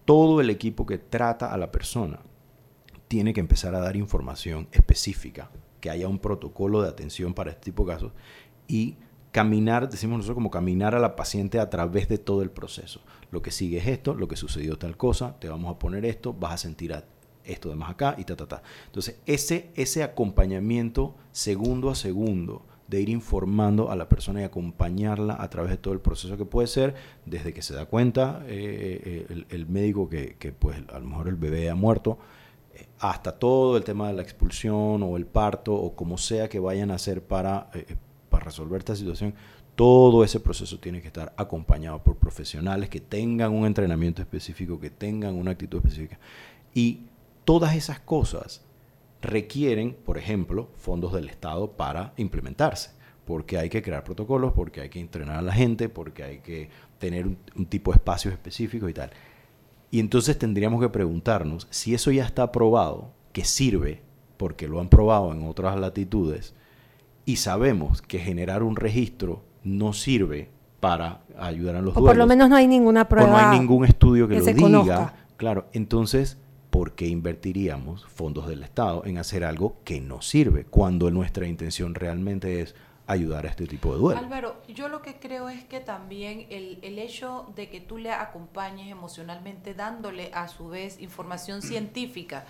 todo 0.05 0.41
el 0.41 0.51
equipo 0.51 0.87
que 0.87 0.99
trata 0.99 1.53
a 1.53 1.59
la 1.59 1.71
persona 1.73 2.21
tiene 3.09 3.33
que 3.33 3.41
empezar 3.41 3.75
a 3.75 3.81
dar 3.81 3.97
información 3.97 4.69
específica, 4.73 5.51
que 5.81 5.91
haya 5.91 6.09
un 6.09 6.19
protocolo 6.19 6.83
de 6.83 6.89
atención 6.89 7.35
para 7.35 7.51
este 7.51 7.65
tipo 7.65 7.85
de 7.85 7.93
casos 7.93 8.13
y 8.67 8.97
caminar, 9.33 9.89
decimos 9.89 10.19
nosotros 10.19 10.37
como 10.37 10.51
caminar 10.51 10.95
a 10.95 10.99
la 10.99 11.17
paciente 11.17 11.59
a 11.59 11.71
través 11.71 12.09
de 12.09 12.19
todo 12.19 12.43
el 12.43 12.51
proceso. 12.51 13.01
Lo 13.31 13.43
que 13.43 13.51
sigue 13.51 13.79
es 13.79 13.87
esto, 13.87 14.15
lo 14.15 14.29
que 14.29 14.37
sucedió 14.37 14.79
tal 14.79 14.97
cosa, 14.97 15.39
te 15.41 15.49
vamos 15.49 15.75
a 15.75 15.79
poner 15.79 16.05
esto, 16.05 16.35
vas 16.35 16.53
a 16.53 16.59
sentir 16.59 16.95
esto 17.45 17.71
de 17.71 17.75
más 17.75 17.91
acá 17.91 18.15
y 18.19 18.25
ta, 18.25 18.37
ta, 18.37 18.47
ta. 18.47 18.63
Entonces, 18.87 19.21
ese, 19.27 19.71
ese 19.75 20.03
acompañamiento 20.03 21.17
segundo 21.33 21.91
a 21.91 21.95
segundo 21.95 22.67
de 22.93 23.01
ir 23.01 23.09
informando 23.09 23.91
a 23.91 23.97
la 23.97 24.09
persona 24.09 24.43
y 24.43 24.45
acompañarla 24.45 25.37
a 25.41 25.49
través 25.49 25.71
de 25.71 25.79
todo 25.79 25.95
el 25.95 26.01
proceso 26.01 26.37
que 26.37 26.45
puede 26.45 26.69
ser, 26.69 26.95
desde 27.25 27.55
que 27.55 27.63
se 27.63 27.75
da 27.75 27.87
cuenta 27.87 28.43
eh, 28.47 29.27
eh, 29.29 29.45
el, 29.49 29.67
médico 29.67 30.09
que, 30.11 30.55
pues 30.59 30.77
a 30.93 30.99
lo 30.99 31.07
mejor 31.07 31.29
el 31.29 31.37
bebé 31.37 31.71
ha 31.71 31.75
muerto, 31.75 32.19
eh, 32.75 32.87
hasta 32.99 33.33
todo 33.33 33.79
el 33.79 33.85
tema 33.85 34.09
de 34.09 34.13
la 34.15 34.23
expulsión 34.23 35.03
o 35.03 35.17
el 35.17 35.25
parto 35.25 35.75
o 35.75 35.97
como 35.97 36.19
sea 36.19 36.51
que 36.51 36.59
vayan 36.59 36.91
a 36.91 36.97
hacer 36.97 37.23
para 37.23 37.71
para 38.33 38.47
resolver 38.47 38.79
esta 38.79 38.97
situación, 38.97 39.35
todo 39.77 40.25
ese 40.25 40.41
proceso 40.41 40.79
tiene 40.79 41.01
que 41.03 41.09
estar 41.09 41.33
acompañado 41.37 42.03
por 42.03 42.17
profesionales 42.17 42.89
que 42.89 43.01
tengan 43.01 43.53
un 43.53 43.67
entrenamiento 43.67 44.23
específico, 44.23 44.81
que 44.81 44.91
tengan 44.91 45.35
una 45.35 45.53
actitud 45.53 45.79
específica. 45.79 46.19
Y 46.75 47.03
todas 47.45 47.77
esas 47.77 48.01
cosas 48.01 48.63
requieren, 49.23 49.97
por 50.05 50.19
ejemplo, 50.19 50.69
fondos 50.77 51.13
del 51.13 51.29
Estado 51.29 51.73
para 51.73 52.13
implementarse, 52.17 52.91
porque 53.25 53.57
hay 53.57 53.71
que 53.71 53.81
crear 53.81 54.05
protocolos, 54.05 54.53
porque 54.53 54.81
hay 54.81 54.89
que 54.89 55.01
entrenar 55.01 55.37
a 55.37 55.43
la 55.43 55.53
gente, 55.53 55.89
porque 55.89 56.25
hay 56.25 56.39
que 56.39 56.69
tener 56.99 57.27
un, 57.27 57.67
tipo 57.67 57.93
de 57.93 57.97
espacios 57.97 58.35
específicos 58.35 58.91
y 58.91 58.95
tal. 58.95 59.11
Y 59.91 60.01
entonces 60.01 60.39
tendríamos 60.39 60.81
que 60.81 60.89
preguntarnos 60.89 61.69
si 61.71 61.95
eso 61.95 62.11
ya 62.11 62.25
está 62.25 62.51
probado, 62.51 63.13
que 63.33 63.45
sirve, 63.45 64.03
porque 64.37 64.67
lo 64.67 64.81
han 64.81 64.89
probado 64.89 65.33
en 65.33 65.47
otras 65.47 65.79
latitudes, 65.79 66.55
y 67.25 67.37
sabemos 67.37 68.03
que 68.03 68.19
generar 68.19 68.65
un 68.65 68.75
registro 68.75 69.45
no 69.63 69.93
sirve 69.93 70.51
para 70.81 71.23
ayudar 71.39 71.77
a 71.77 71.81
los 71.81 71.97
o 71.97 72.01
por 72.05 72.17
lo 72.17 72.27
menos 72.27 72.49
no 72.49 72.57
hay 72.57 72.67
ninguna 72.67 73.09
prueba. 73.09 73.29
O 73.29 73.31
no 73.31 73.39
hay 73.39 73.57
ningún 73.57 73.85
estudio 73.85 74.27
que, 74.27 74.41
lo 74.41 74.83
diga. 74.83 75.15
Claro, 75.37 75.69
entonces, 75.73 76.39
¿por 76.73 76.93
qué 76.93 77.07
invertiríamos 77.07 78.07
fondos 78.07 78.49
del 78.49 78.63
Estado 78.63 79.05
en 79.05 79.19
hacer 79.19 79.45
algo 79.45 79.77
que 79.85 80.01
no 80.01 80.23
sirve 80.23 80.65
cuando 80.65 81.11
nuestra 81.11 81.47
intención 81.47 81.95
realmente 81.95 82.63
es 82.63 82.75
ayudar 83.07 83.47
a 83.47 83.49
este 83.49 83.67
tipo 83.67 83.93
de 83.93 83.99
duelo. 83.99 84.19
Álvaro, 84.19 84.63
yo 84.69 84.89
lo 84.89 85.03
que 85.03 85.17
creo 85.17 85.49
es 85.49 85.65
que 85.65 85.81
también 85.81 86.47
el, 86.51 86.79
el, 86.83 86.99
hecho 86.99 87.47
de 87.57 87.69
que 87.69 87.81
tú 87.81 87.99
le 87.99 88.13
acompañes 88.13 88.91
emocionalmente 88.91 89.75
dándole 89.75 90.31
a 90.33 90.47
su 90.49 90.69
vez 90.69 91.01
información 91.01 91.63
científica, 91.63 92.47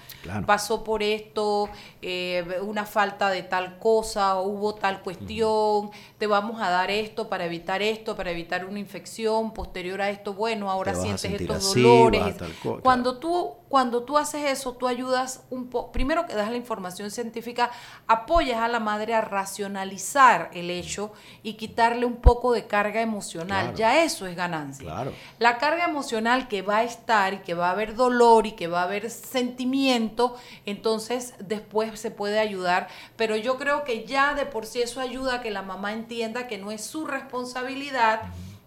pasó 0.46 0.84
por 0.84 1.02
esto, 1.02 1.70
eh, 2.02 2.44
una 2.62 2.84
falta 2.84 3.30
de 3.30 3.42
tal 3.42 3.78
cosa, 3.78 4.40
hubo 4.40 4.74
tal 4.74 5.02
cuestión, 5.02 5.90
te 6.18 6.26
vamos 6.26 6.60
a 6.60 6.68
dar 6.68 6.90
esto 6.90 7.28
para 7.28 7.46
evitar 7.46 7.80
esto, 7.80 8.14
para 8.14 8.30
evitar 8.30 8.66
una 8.66 8.78
infección 8.78 9.54
posterior 9.54 10.02
a 10.02 10.10
esto, 10.10 10.34
bueno, 10.34 10.70
ahora 10.70 10.94
sientes 10.94 11.24
estos 11.24 11.74
dolores. 11.74 12.36
Cuando 12.82 13.18
tú 13.18 13.56
cuando 13.72 14.02
tú 14.02 14.18
haces 14.18 14.50
eso, 14.50 14.74
tú 14.74 14.86
ayudas 14.86 15.44
un 15.48 15.70
poco, 15.70 15.92
primero 15.92 16.26
que 16.26 16.34
das 16.34 16.50
la 16.50 16.58
información 16.58 17.10
científica, 17.10 17.70
apoyas 18.06 18.58
a 18.58 18.68
la 18.68 18.80
madre 18.80 19.14
a 19.14 19.22
racionalizar 19.22 20.41
el 20.52 20.70
hecho 20.70 21.12
y 21.42 21.54
quitarle 21.54 22.06
un 22.06 22.16
poco 22.16 22.52
de 22.52 22.66
carga 22.66 23.00
emocional. 23.00 23.74
Ya 23.74 24.04
eso 24.04 24.26
es 24.26 24.36
ganancia. 24.36 25.12
La 25.38 25.58
carga 25.58 25.84
emocional 25.84 26.48
que 26.48 26.62
va 26.62 26.78
a 26.78 26.84
estar 26.84 27.34
y 27.34 27.38
que 27.38 27.54
va 27.54 27.68
a 27.68 27.72
haber 27.72 27.94
dolor 27.94 28.46
y 28.46 28.52
que 28.52 28.66
va 28.66 28.80
a 28.80 28.84
haber 28.84 29.10
sentimiento, 29.10 30.36
entonces 30.66 31.34
después 31.38 31.98
se 31.98 32.10
puede 32.10 32.38
ayudar. 32.38 32.88
Pero 33.16 33.36
yo 33.36 33.58
creo 33.58 33.84
que 33.84 34.04
ya 34.04 34.34
de 34.34 34.46
por 34.46 34.66
sí 34.66 34.82
eso 34.82 35.00
ayuda 35.00 35.36
a 35.36 35.40
que 35.42 35.50
la 35.50 35.62
mamá 35.62 35.92
entienda 35.92 36.46
que 36.46 36.58
no 36.58 36.70
es 36.70 36.84
su 36.84 37.06
responsabilidad 37.06 38.22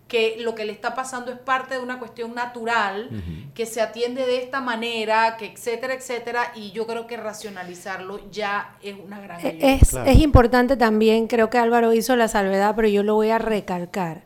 que 0.07 0.37
lo 0.39 0.53
que 0.53 0.65
le 0.65 0.71
está 0.71 0.93
pasando 0.93 1.31
es 1.31 1.39
parte 1.39 1.75
de 1.75 1.79
una 1.79 1.97
cuestión 1.97 2.35
natural, 2.35 3.09
que 3.55 3.65
se 3.65 3.81
atiende 3.81 4.25
de 4.25 4.37
esta 4.37 4.61
manera, 4.61 5.35
que 5.37 5.47
etcétera, 5.47 5.95
etcétera, 5.95 6.51
y 6.55 6.71
yo 6.71 6.85
creo 6.85 7.07
que 7.07 7.17
racionalizarlo 7.17 8.19
ya 8.31 8.75
es 8.83 8.95
una 9.03 9.19
gran 9.19 9.39
ayuda. 9.39 9.67
Es, 9.67 9.93
es 9.93 10.19
importante 10.19 10.77
también, 10.77 11.27
creo 11.27 11.49
que 11.49 11.57
Álvaro 11.57 11.91
hizo 11.93 12.15
la 12.15 12.27
salvedad, 12.27 12.75
pero 12.75 12.87
yo 12.87 13.01
lo 13.01 13.15
voy 13.15 13.31
a 13.31 13.39
recalcar. 13.39 14.21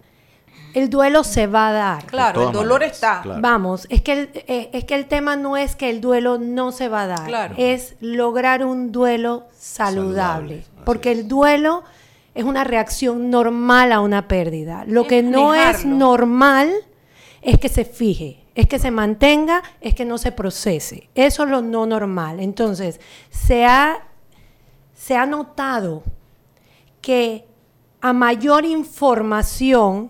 El 0.73 0.89
duelo 0.89 1.23
se 1.23 1.47
va 1.47 1.69
a 1.69 1.71
dar. 1.71 2.05
Claro, 2.05 2.47
el 2.47 2.53
dolor 2.53 2.83
está. 2.83 3.23
Vamos, 3.39 3.87
es 3.89 4.01
que, 4.01 4.11
el, 4.11 4.29
eh, 4.33 4.69
es 4.73 4.83
que 4.83 4.95
el 4.95 5.05
tema 5.05 5.35
no 5.35 5.57
es 5.57 5.75
que 5.75 5.89
el 5.89 5.99
duelo 6.01 6.37
no 6.37 6.71
se 6.71 6.89
va 6.89 7.03
a 7.03 7.07
dar, 7.07 7.53
es 7.57 7.95
lograr 8.01 8.65
un 8.65 8.91
duelo 8.91 9.47
saludable. 9.57 10.63
porque 10.85 11.11
el 11.11 11.27
duelo 11.27 11.83
es 12.39 12.45
una 12.45 12.63
reacción 12.63 13.29
normal 13.29 13.91
a 13.91 13.99
una 13.99 14.29
pérdida. 14.29 14.85
Lo 14.87 15.05
que 15.05 15.21
no 15.21 15.53
es 15.53 15.85
normal 15.85 16.71
es 17.41 17.59
que 17.59 17.67
se 17.67 17.83
fije, 17.83 18.45
es 18.55 18.65
que 18.65 18.79
se 18.79 18.91
mantenga, 18.91 19.61
es 19.81 19.93
que 19.93 20.05
no 20.05 20.17
se 20.17 20.31
procese. 20.31 21.09
Eso 21.15 21.43
es 21.43 21.49
lo 21.49 21.61
no 21.61 21.85
normal. 21.85 22.39
Entonces, 22.39 23.01
se 23.29 23.65
ha, 23.65 24.07
se 24.93 25.17
ha 25.17 25.25
notado 25.25 26.03
que 27.01 27.45
a 27.99 28.13
mayor 28.13 28.63
información, 28.63 30.09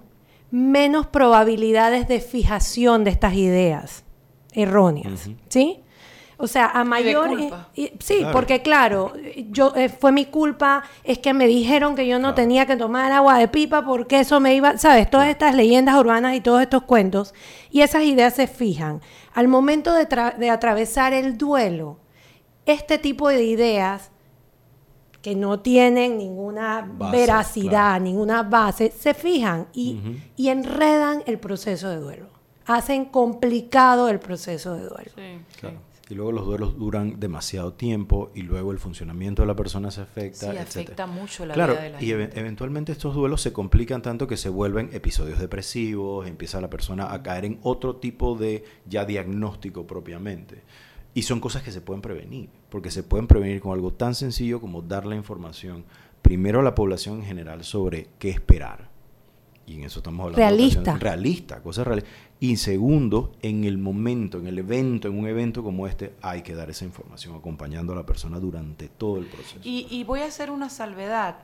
menos 0.52 1.08
probabilidades 1.08 2.08
de 2.08 2.22
fijación 2.22 3.06
de 3.06 3.10
estas 3.10 3.34
ideas 3.34 4.04
erróneas. 4.52 5.32
¿Sí? 5.48 5.82
O 6.42 6.48
sea, 6.48 6.68
a 6.68 6.86
mayor... 6.86 7.32
sí, 8.00 8.26
porque 8.32 8.62
claro, 8.62 9.12
yo 9.50 9.74
eh, 9.76 9.90
fue 9.90 10.14
mi 10.14 10.24
culpa, 10.24 10.84
es 11.04 11.20
que 11.20 11.34
me 11.34 11.48
dijeron 11.48 11.96
que 11.98 12.08
yo 12.08 12.18
no 12.18 12.34
tenía 12.34 12.66
que 12.66 12.78
tomar 12.78 13.12
agua 13.12 13.38
de 13.38 13.50
pipa 13.50 13.84
porque 13.84 14.22
eso 14.22 14.40
me 14.40 14.56
iba, 14.56 14.78
¿sabes? 14.78 15.10
Todas 15.10 15.28
estas 15.28 15.54
leyendas 15.54 15.98
urbanas 15.98 16.38
y 16.38 16.40
todos 16.40 16.62
estos 16.62 16.84
cuentos, 16.84 17.34
y 17.72 17.82
esas 17.82 18.04
ideas 18.04 18.36
se 18.36 18.48
fijan. 18.48 19.02
Al 19.34 19.50
momento 19.50 19.92
de, 19.92 20.08
de 20.38 20.50
atravesar 20.50 21.12
el 21.12 21.38
duelo, 21.38 21.98
este 22.66 22.98
tipo 22.98 23.28
de 23.28 23.44
ideas 23.44 24.10
que 25.22 25.36
no 25.36 25.60
tienen 25.60 26.18
ninguna 26.18 26.90
veracidad, 27.12 28.00
ninguna 28.00 28.44
base, 28.44 28.94
se 28.98 29.14
fijan 29.14 29.68
y, 29.74 30.00
y 30.38 30.48
enredan 30.48 31.22
el 31.26 31.38
proceso 31.38 31.90
de 31.90 31.98
duelo. 31.98 32.28
Hacen 32.66 33.04
complicado 33.04 34.08
el 34.08 34.22
proceso 34.22 34.76
de 34.76 34.84
duelo. 34.84 35.12
Sí, 35.14 35.42
claro 35.60 35.89
y 36.10 36.16
luego 36.16 36.32
los 36.32 36.46
duelos 36.46 36.78
duran 36.78 37.20
demasiado 37.20 37.74
tiempo 37.74 38.32
y 38.34 38.42
luego 38.42 38.72
el 38.72 38.80
funcionamiento 38.80 39.44
de 39.44 39.48
la 39.48 39.56
persona 39.56 39.92
se 39.92 40.02
afecta. 40.02 40.52
Sí, 40.52 40.58
afecta 40.58 41.06
mucho 41.06 41.46
la 41.46 41.54
vida 41.54 41.82
de 41.82 41.90
la 41.92 42.04
y 42.04 42.12
eventualmente 42.12 42.92
estos 42.92 43.14
duelos 43.14 43.42
se 43.42 43.54
complican 43.54 44.02
tanto 44.02 44.28
que 44.28 44.36
se 44.36 44.50
vuelven 44.50 44.90
episodios 44.92 45.38
depresivos, 45.38 46.28
empieza 46.28 46.60
la 46.62 46.70
persona 46.70 47.14
a 47.14 47.22
caer 47.22 47.46
en 47.46 47.60
otro 47.62 47.98
tipo 47.98 48.36
de 48.36 48.64
ya 48.88 49.06
diagnóstico 49.06 49.86
propiamente. 49.86 50.64
Y 51.14 51.22
son 51.22 51.40
cosas 51.40 51.62
que 51.62 51.72
se 51.72 51.82
pueden 51.82 52.02
prevenir, 52.02 52.50
porque 52.70 52.90
se 52.90 53.04
pueden 53.04 53.28
prevenir 53.28 53.62
con 53.62 53.74
algo 53.74 53.94
tan 53.94 54.16
sencillo 54.16 54.60
como 54.60 54.82
dar 54.82 55.06
la 55.06 55.16
información 55.16 55.86
primero 56.24 56.60
a 56.60 56.64
la 56.64 56.76
población 56.76 57.20
en 57.20 57.26
general 57.26 57.64
sobre 57.64 58.08
qué 58.18 58.30
esperar. 58.30 58.89
Y 59.70 59.76
en 59.76 59.84
eso 59.84 60.00
estamos 60.00 60.24
hablando. 60.24 60.38
Realista. 60.38 60.94
De 60.94 61.00
realista, 61.00 61.62
cosas 61.62 61.86
reales. 61.86 62.06
Y 62.40 62.58
segundo, 62.58 63.34
en 63.44 63.66
el 63.66 63.78
momento, 63.78 64.40
en 64.40 64.48
el 64.48 64.58
evento, 64.58 65.08
en 65.08 65.20
un 65.20 65.28
evento 65.28 65.64
como 65.64 65.86
este, 65.86 66.16
hay 66.24 66.42
que 66.42 66.56
dar 66.56 66.72
esa 66.72 66.86
información 66.86 67.36
acompañando 67.36 67.94
a 67.94 67.98
la 67.98 68.06
persona 68.06 68.40
durante 68.40 68.90
todo 68.90 69.18
el 69.20 69.28
proceso. 69.28 69.60
Y, 69.64 70.04
voy 70.06 70.22
a 70.22 70.26
hacer 70.26 70.50
una 70.50 70.70
salvedad. 70.70 71.38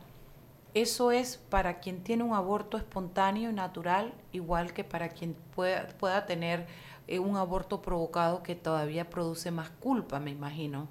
Eso 0.74 1.12
es 1.12 1.38
para 1.38 1.80
quien 1.80 2.02
tiene 2.02 2.24
un 2.24 2.34
aborto 2.34 2.78
espontáneo 2.78 3.52
y 3.52 3.54
natural, 3.54 4.14
igual 4.34 4.74
que 4.74 4.84
para 4.84 5.10
quien 5.10 5.36
pueda, 5.56 5.88
pueda 6.00 6.26
tener 6.26 6.66
eh, 7.08 7.20
un 7.20 7.38
aborto 7.38 7.82
provocado 7.82 8.42
que 8.42 8.56
todavía 8.56 9.08
produce 9.08 9.52
más 9.52 9.70
culpa, 9.70 10.20
me 10.20 10.32
imagino. 10.32 10.88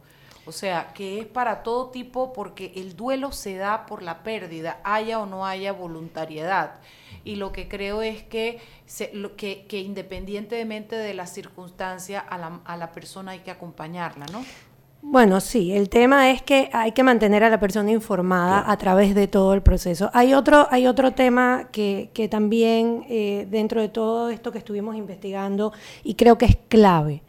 O 0.47 0.53
sea, 0.53 0.93
que 0.93 1.21
es 1.21 1.27
para 1.27 1.63
todo 1.63 1.91
tipo 1.91 2.33
porque 2.33 2.73
el 2.77 2.95
duelo 2.97 3.33
se 3.33 3.57
da 3.57 3.87
por 3.87 4.03
la 4.03 4.23
pérdida, 4.23 4.81
haya 4.85 5.19
o 5.19 5.27
no 5.27 5.45
haya 5.45 5.73
voluntariedad 5.73 6.81
y 7.25 7.37
lo 7.37 7.53
que 7.53 7.69
creo 7.69 8.03
es 8.03 8.23
que, 8.23 8.61
lo 9.13 9.37
que, 9.37 9.67
que, 9.67 9.81
independientemente 9.81 10.97
de 10.97 11.15
la 11.15 11.27
circunstancia, 11.27 12.21
a 12.21 12.39
la, 12.39 12.61
a 12.65 12.77
la 12.77 12.93
persona 12.93 13.33
hay 13.33 13.41
que 13.41 13.51
acompañarla, 13.51 14.27
¿no? 14.33 14.45
Bueno, 15.07 15.41
sí, 15.41 15.73
el 15.73 15.91
tema 15.91 16.31
es 16.31 16.41
que 16.41 16.71
hay 16.73 16.93
que 16.93 17.03
mantener 17.03 17.45
a 17.45 17.51
la 17.51 17.61
persona 17.61 17.91
informada 17.91 18.71
a 18.71 18.77
través 18.79 19.15
de 19.15 19.29
todo 19.29 19.53
el 19.53 19.63
proceso. 19.63 20.11
Hay 20.15 20.33
otro, 20.33 20.67
hay 20.71 20.87
otro 20.87 21.13
tema 21.13 21.69
que, 21.71 22.11
que 22.15 22.27
también 22.27 23.05
eh, 23.11 23.47
dentro 23.51 23.83
de 23.83 23.91
todo 23.91 24.31
esto 24.31 24.51
que 24.51 24.59
estuvimos 24.59 24.97
investigando 24.97 25.75
y 26.03 26.15
creo 26.15 26.39
que 26.39 26.47
es 26.47 26.57
clave, 26.69 27.23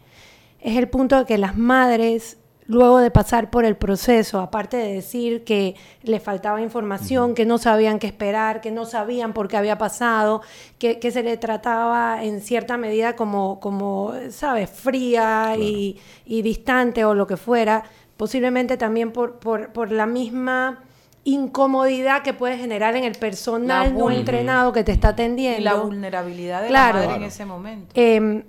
es 0.61 0.77
el 0.77 0.87
punto 0.87 1.17
de 1.17 1.25
que 1.25 1.37
las 1.37 1.57
madres 1.57 2.37
luego 2.67 2.99
de 2.99 3.11
pasar 3.11 3.49
por 3.49 3.65
el 3.65 3.75
proceso, 3.75 4.39
aparte 4.39 4.77
de 4.77 4.93
decir 4.93 5.43
que 5.43 5.75
le 6.01 6.19
faltaba 6.19 6.61
información, 6.61 7.35
que 7.35 7.45
no 7.45 7.57
sabían 7.57 7.99
qué 7.99 8.07
esperar, 8.07 8.61
que 8.61 8.71
no 8.71 8.85
sabían 8.85 9.33
por 9.33 9.47
qué 9.47 9.57
había 9.57 9.77
pasado, 9.77 10.41
que, 10.79 10.99
se 11.11 11.23
le 11.23 11.37
trataba 11.37 12.23
en 12.23 12.41
cierta 12.41 12.77
medida 12.77 13.15
como, 13.15 13.59
como 13.59 14.13
¿sabes?, 14.29 14.69
fría 14.69 15.55
y, 15.57 15.99
distante 16.25 17.05
o 17.05 17.13
lo 17.13 17.27
que 17.27 17.37
fuera, 17.37 17.83
posiblemente 18.17 18.77
también 18.77 19.11
por, 19.11 19.37
por, 19.39 19.91
la 19.91 20.05
misma 20.05 20.83
incomodidad 21.23 22.23
que 22.23 22.33
puede 22.33 22.57
generar 22.57 22.95
en 22.95 23.03
el 23.03 23.15
personal 23.15 23.95
no 23.97 24.11
entrenado 24.11 24.73
que 24.73 24.83
te 24.83 24.91
está 24.91 25.09
atendiendo. 25.09 25.59
Y 25.59 25.63
la 25.63 25.75
vulnerabilidad 25.75 26.63
de 26.63 26.69
la 26.69 26.93
madre 26.93 27.15
en 27.15 27.23
ese 27.23 27.45
momento. 27.45 27.91
Em, 27.95 28.43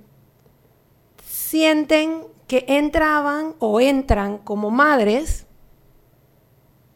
sienten 1.25 2.23
que 2.47 2.65
entraban 2.69 3.55
o 3.59 3.81
entran 3.81 4.39
como 4.39 4.71
madres, 4.71 5.47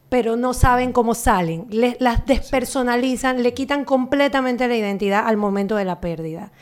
pero 0.08 0.36
no 0.36 0.54
saben 0.54 0.92
cómo 0.92 1.14
salen. 1.14 1.66
las 1.70 2.26
despersonalizan, 2.26 3.42
le 3.42 3.54
quitan 3.54 3.84
completamente 3.84 4.68
la 4.68 4.76
identidad 4.76 5.26
al 5.26 5.36
momento 5.36 5.76
de 5.76 5.84
la 5.84 6.00
pérdida. 6.00 6.52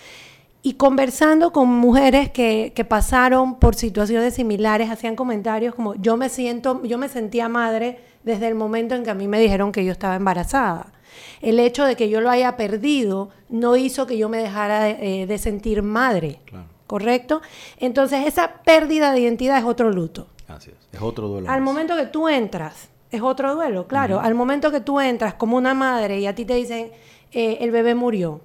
Y 0.61 0.75
conversando 0.75 1.53
con 1.53 1.69
mujeres 1.69 2.31
que, 2.31 2.73
que, 2.75 2.85
pasaron 2.85 3.59
por 3.59 3.75
situaciones 3.75 4.35
similares, 4.35 4.91
hacían 4.91 5.17
comentarios 5.17 5.75
como 5.75 5.95
yo 5.95 6.17
me 6.17 6.29
siento, 6.29 6.83
yo 6.83 6.99
me 6.99 7.09
sentía 7.09 7.49
madre 7.49 8.01
desde 8.25 8.49
el 8.49 8.55
momento 8.55 8.95
en 8.95 9.05
que 9.05 9.11
a 9.11 9.15
mí 9.15 9.29
me 9.29 9.41
dijeron 9.41 9.73
que 9.73 9.85
yo 9.85 9.93
estaba 9.93 10.17
embarazada. 10.17 10.93
El 11.41 11.61
hecho 11.61 11.85
de 11.85 11.97
que 11.97 12.09
yo 12.09 12.21
lo 12.21 12.31
haya 12.31 12.57
perdido 12.57 13.31
no 13.49 13.77
hizo 13.77 14.07
que 14.07 14.19
yo 14.19 14.29
me 14.29 14.39
dejara 14.39 14.83
de, 14.83 15.23
eh, 15.23 15.39
sentir 15.39 15.83
madre. 15.83 16.41
¿Correcto? 16.89 17.41
Entonces 17.79 18.27
esa 18.27 18.55
pérdida 18.65 19.13
de 19.13 19.21
identidad 19.21 19.59
es 19.59 19.65
otro 19.65 19.93
luto. 19.93 20.27
Así 20.49 20.71
es, 20.71 20.89
es 20.91 21.01
otro 21.01 21.29
duelo. 21.29 21.49
Al 21.49 21.61
momento 21.61 21.95
que 21.95 22.07
tú 22.07 22.29
entras, 22.29 22.89
es 23.13 23.23
otro 23.23 23.55
duelo, 23.55 23.87
claro. 23.87 24.19
Al 24.19 24.35
momento 24.35 24.73
que 24.73 24.81
tú 24.81 24.99
entras 24.99 25.35
como 25.35 25.57
una 25.57 25.75
madre 25.75 26.19
y 26.19 26.27
a 26.27 26.35
ti 26.35 26.45
te 26.45 26.55
dicen, 26.55 26.91
eh, 27.33 27.59
el 27.61 27.71
bebé 27.71 27.95
murió, 27.95 28.41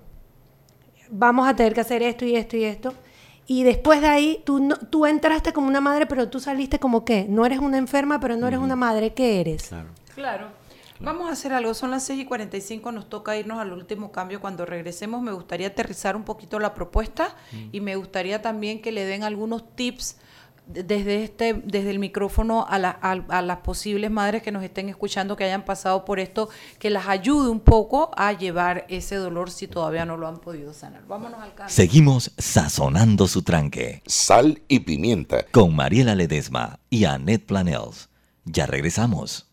vamos 1.10 1.48
a 1.48 1.56
tener 1.56 1.74
que 1.74 1.82
hacer 1.82 2.04
esto 2.04 2.26
y 2.26 2.36
esto 2.36 2.56
y 2.58 2.66
esto. 2.66 2.94
Y 3.46 3.64
después 3.64 4.00
de 4.02 4.08
ahí, 4.08 4.42
tú, 4.46 4.70
tú 4.90 5.06
entraste 5.06 5.52
como 5.52 5.68
una 5.68 5.82
madre, 5.82 6.06
pero 6.06 6.30
tú 6.30 6.40
saliste 6.40 6.80
como 6.80 7.04
qué. 7.04 7.26
No 7.28 7.46
eres 7.46 7.60
una 7.60 7.78
enferma, 7.78 8.20
pero 8.20 8.38
no 8.38 8.48
eres 8.48 8.60
una 8.60 8.76
madre. 8.78 9.14
¿Qué 9.14 9.42
eres? 9.42 9.68
Claro. 9.68 9.90
Claro. 10.16 10.48
Vamos 11.04 11.28
a 11.28 11.34
hacer 11.34 11.52
algo, 11.52 11.74
son 11.74 11.92
las 11.92 12.04
6 12.04 12.22
y 12.22 12.26
45, 12.26 12.92
nos 12.94 13.10
toca 13.10 13.36
irnos 13.36 13.60
al 13.60 13.74
último 13.74 14.14
cambio. 14.14 14.40
Cuando 14.40 14.66
regresemos 14.66 15.22
me 15.22 15.34
gustaría 15.34 15.68
aterrizar 15.68 16.16
un 16.16 16.24
poquito 16.24 16.60
la 16.60 16.74
propuesta 16.74 17.36
mm. 17.52 17.58
y 17.74 17.82
me 17.82 17.98
gustaría 17.98 18.42
también 18.42 18.82
que 18.82 18.94
le 18.94 19.04
den 19.04 19.24
algunos 19.24 19.76
tips 19.76 20.16
desde 20.66 21.26
este 21.26 21.54
desde 21.56 21.90
el 21.90 22.00
micrófono 22.00 22.66
a, 22.70 22.76
a, 22.78 23.42
las 23.42 23.58
posibles 23.58 24.10
madres 24.10 24.42
que 24.42 24.52
nos 24.54 24.64
estén 24.64 24.88
escuchando 24.88 25.36
que 25.36 25.44
hayan 25.44 25.66
pasado 25.66 26.06
por 26.06 26.22
esto 26.22 26.48
que 26.80 26.90
las 26.90 27.10
ayude 27.10 27.50
un 27.50 27.60
poco 27.60 28.12
a 28.16 28.32
llevar 28.32 28.86
ese 28.88 29.16
dolor 29.16 29.52
si 29.52 29.68
todavía 29.68 30.06
no 30.06 30.16
lo 30.16 30.26
han 30.26 30.38
podido 30.38 30.74
sanar. 30.74 31.06
Vámonos 31.06 31.42
al 31.42 31.54
cambio. 31.54 31.76
Seguimos 31.76 32.32
sazonando 32.38 33.28
su 33.28 33.42
tranque. 33.42 34.02
Sal 34.06 34.62
y 34.70 34.80
pimienta. 34.80 35.46
Con 35.52 35.76
Mariela 35.76 36.16
Ledesma 36.16 36.80
y 36.90 37.04
Annette 37.04 37.46
Planels. 37.46 38.10
Ya 38.46 38.66
regresamos. 38.66 39.53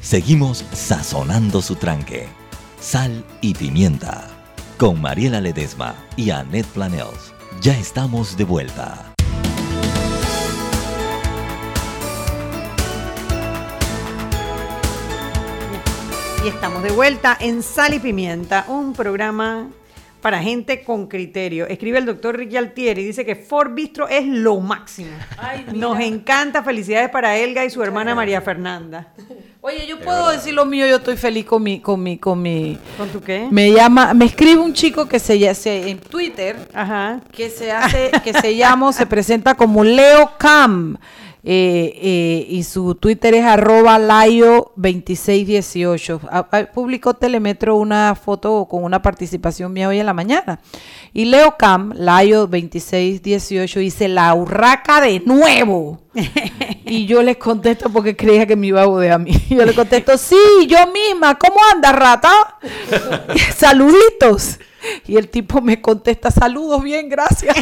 Seguimos 0.00 0.64
sazonando 0.72 1.62
su 1.62 1.76
tranque. 1.76 2.28
Sal 2.80 3.24
y 3.40 3.54
pimienta. 3.54 4.28
Con 4.78 5.00
Mariela 5.00 5.40
Ledesma 5.40 5.94
y 6.16 6.30
Annette 6.30 6.66
Planels. 6.66 7.32
Ya 7.60 7.76
estamos 7.78 8.36
de 8.36 8.44
vuelta. 8.44 9.12
Y 16.44 16.48
estamos 16.48 16.82
de 16.82 16.90
vuelta 16.90 17.36
en 17.40 17.62
Sal 17.62 17.94
y 17.94 18.00
Pimienta, 18.00 18.64
un 18.66 18.94
programa 18.94 19.68
para 20.22 20.40
gente 20.40 20.82
con 20.84 21.08
criterio. 21.08 21.66
Escribe 21.66 21.98
el 21.98 22.06
doctor 22.06 22.36
Ricky 22.36 22.56
Altieri 22.56 23.02
y 23.02 23.06
dice 23.06 23.26
que 23.26 23.34
Fort 23.34 23.74
Bistro 23.74 24.08
es 24.08 24.24
lo 24.24 24.58
máximo. 24.60 25.10
Nos 25.74 25.98
encanta. 26.00 26.62
Felicidades 26.62 27.10
para 27.10 27.36
Elga 27.36 27.64
y 27.64 27.70
su 27.70 27.82
hermana 27.82 28.14
María 28.14 28.40
Fernanda. 28.40 29.12
Oye, 29.60 29.84
yo 29.86 29.98
puedo 29.98 30.30
decir 30.30 30.54
lo 30.54 30.64
mío, 30.64 30.86
yo 30.86 30.96
estoy 30.96 31.16
feliz 31.16 31.44
con 31.44 31.62
mi, 31.62 31.80
con 31.80 32.00
mi, 32.00 32.18
con 32.18 32.40
mi. 32.40 32.78
¿Con 32.96 33.08
tu 33.08 33.20
qué? 33.20 33.48
Me 33.50 33.72
llama, 33.72 34.14
me 34.14 34.26
escribe 34.26 34.60
un 34.60 34.72
chico 34.72 35.08
que 35.08 35.18
se, 35.18 35.54
se 35.54 35.90
en 35.90 35.98
Twitter, 35.98 36.56
que 37.32 37.50
se 37.50 37.72
hace, 37.72 38.12
que 38.22 38.32
se 38.32 38.56
llama, 38.56 38.92
se 38.92 39.06
presenta 39.06 39.54
como 39.54 39.82
Leo 39.82 40.32
Cam. 40.38 40.96
Eh, 41.44 41.98
eh, 42.00 42.46
y 42.48 42.62
su 42.62 42.94
Twitter 42.94 43.34
es 43.34 43.44
arroba 43.44 43.98
layo2618. 43.98 46.70
Publicó 46.72 47.14
Telemetro 47.14 47.74
una 47.76 48.14
foto 48.14 48.68
con 48.70 48.84
una 48.84 49.02
participación 49.02 49.72
mía 49.72 49.88
hoy 49.88 49.98
en 49.98 50.06
la 50.06 50.14
mañana. 50.14 50.60
Y 51.12 51.24
Leo 51.24 51.56
Cam, 51.58 51.94
Layo2618, 51.94 53.80
dice 53.80 54.06
la 54.08 54.32
urraca 54.34 55.00
de 55.00 55.18
nuevo. 55.20 55.98
y 56.84 57.06
yo 57.06 57.22
les 57.22 57.38
contesto 57.38 57.90
porque 57.90 58.14
creía 58.16 58.46
que 58.46 58.54
me 58.54 58.68
iba 58.68 58.82
a 58.82 58.86
bodear 58.86 59.14
a 59.14 59.18
mí. 59.18 59.32
Yo 59.50 59.64
le 59.64 59.74
contesto, 59.74 60.16
sí, 60.18 60.36
yo 60.68 60.78
misma, 60.92 61.36
¿cómo 61.36 61.56
anda, 61.72 61.90
rata? 61.92 62.58
Saluditos. 63.56 64.60
Y 65.06 65.16
el 65.16 65.28
tipo 65.28 65.60
me 65.60 65.80
contesta, 65.80 66.30
saludos, 66.30 66.82
bien, 66.82 67.08
gracias. 67.08 67.56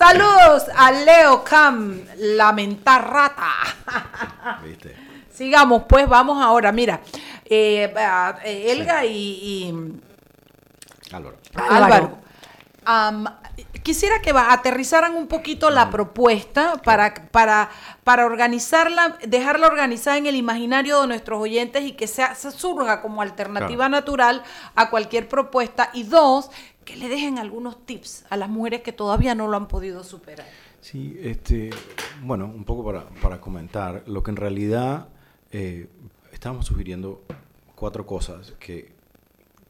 Saludos 0.00 0.64
a 0.74 0.92
Leo 0.92 1.44
Cam, 1.44 2.00
lamentar 2.16 3.06
rata. 3.12 3.50
Sigamos, 5.30 5.82
pues 5.86 6.08
vamos 6.08 6.42
ahora. 6.42 6.72
Mira, 6.72 7.02
eh, 7.44 7.92
eh, 8.42 8.72
Elga 8.72 9.04
y, 9.04 9.74
Álvaro. 11.12 11.36
Álvaro. 11.54 12.18
quisiera 13.82 14.22
que 14.22 14.30
aterrizaran 14.30 15.14
un 15.16 15.26
poquito 15.26 15.68
la 15.68 15.90
propuesta 15.90 16.80
para, 16.82 17.12
para, 17.30 17.68
para 18.02 18.24
organizarla, 18.24 19.18
dejarla 19.26 19.66
organizada 19.66 20.16
en 20.16 20.24
el 20.24 20.34
imaginario 20.34 21.02
de 21.02 21.08
nuestros 21.08 21.42
oyentes 21.42 21.82
y 21.82 21.92
que 21.92 22.06
sea, 22.06 22.34
se 22.34 22.50
surja 22.52 23.02
como 23.02 23.20
alternativa 23.20 23.90
natural 23.90 24.42
a 24.76 24.88
cualquier 24.88 25.28
propuesta. 25.28 25.90
Y 25.92 26.04
dos, 26.04 26.50
que 26.90 26.96
le 26.96 27.08
dejen 27.08 27.38
algunos 27.38 27.86
tips 27.86 28.24
a 28.30 28.36
las 28.36 28.48
mujeres 28.48 28.82
que 28.82 28.92
todavía 28.92 29.34
no 29.34 29.48
lo 29.48 29.56
han 29.56 29.68
podido 29.68 30.02
superar. 30.02 30.46
Sí, 30.80 31.16
este, 31.20 31.70
bueno, 32.22 32.46
un 32.46 32.64
poco 32.64 32.84
para, 32.84 33.08
para 33.22 33.40
comentar, 33.40 34.02
lo 34.06 34.22
que 34.22 34.30
en 34.30 34.36
realidad 34.36 35.08
eh, 35.52 35.88
estamos 36.32 36.66
sugiriendo 36.66 37.22
cuatro 37.74 38.06
cosas 38.06 38.54
que, 38.58 38.92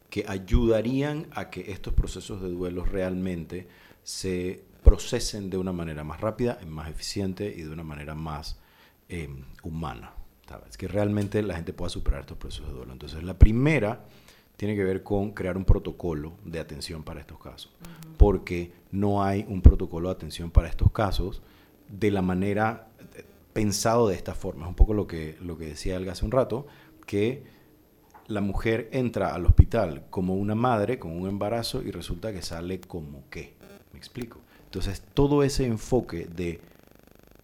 que 0.09 0.25
ayudarían 0.27 1.27
a 1.31 1.49
que 1.49 1.71
estos 1.71 1.93
procesos 1.93 2.41
de 2.41 2.49
duelo 2.49 2.85
realmente 2.85 3.67
se 4.03 4.63
procesen 4.83 5.49
de 5.49 5.57
una 5.57 5.71
manera 5.71 6.03
más 6.03 6.21
rápida, 6.21 6.59
más 6.67 6.89
eficiente 6.89 7.53
y 7.55 7.61
de 7.61 7.69
una 7.69 7.83
manera 7.83 8.15
más 8.15 8.57
eh, 9.09 9.29
humana. 9.63 10.13
¿sabes? 10.47 10.75
Que 10.75 10.87
realmente 10.87 11.41
la 11.43 11.55
gente 11.55 11.71
pueda 11.71 11.89
superar 11.89 12.21
estos 12.21 12.37
procesos 12.37 12.67
de 12.67 12.73
duelo. 12.73 12.91
Entonces, 12.91 13.23
la 13.23 13.37
primera 13.37 14.05
tiene 14.61 14.75
que 14.75 14.83
ver 14.83 15.01
con 15.01 15.31
crear 15.31 15.57
un 15.57 15.65
protocolo 15.65 16.33
de 16.45 16.59
atención 16.59 17.01
para 17.01 17.19
estos 17.19 17.39
casos, 17.39 17.73
porque 18.15 18.71
no 18.91 19.23
hay 19.23 19.43
un 19.49 19.63
protocolo 19.63 20.09
de 20.09 20.13
atención 20.13 20.51
para 20.51 20.69
estos 20.69 20.91
casos 20.91 21.41
de 21.89 22.11
la 22.11 22.21
manera 22.21 22.89
eh, 23.15 23.25
pensado 23.53 24.07
de 24.07 24.13
esta 24.13 24.35
forma. 24.35 24.65
Es 24.65 24.69
un 24.69 24.75
poco 24.75 24.93
lo 24.93 25.07
que, 25.07 25.35
lo 25.41 25.57
que 25.57 25.65
decía 25.65 25.95
Elga 25.95 26.11
hace 26.11 26.25
un 26.25 26.31
rato, 26.31 26.67
que 27.07 27.43
la 28.27 28.41
mujer 28.41 28.87
entra 28.91 29.33
al 29.33 29.47
hospital 29.47 30.05
como 30.11 30.35
una 30.35 30.53
madre 30.53 30.99
con 30.99 31.19
un 31.19 31.27
embarazo 31.27 31.81
y 31.81 31.89
resulta 31.89 32.31
que 32.31 32.43
sale 32.43 32.79
como 32.81 33.23
qué. 33.31 33.55
¿Me 33.91 33.97
explico? 33.97 34.41
Entonces, 34.65 35.01
todo 35.15 35.41
ese 35.41 35.65
enfoque 35.65 36.27
de 36.27 36.61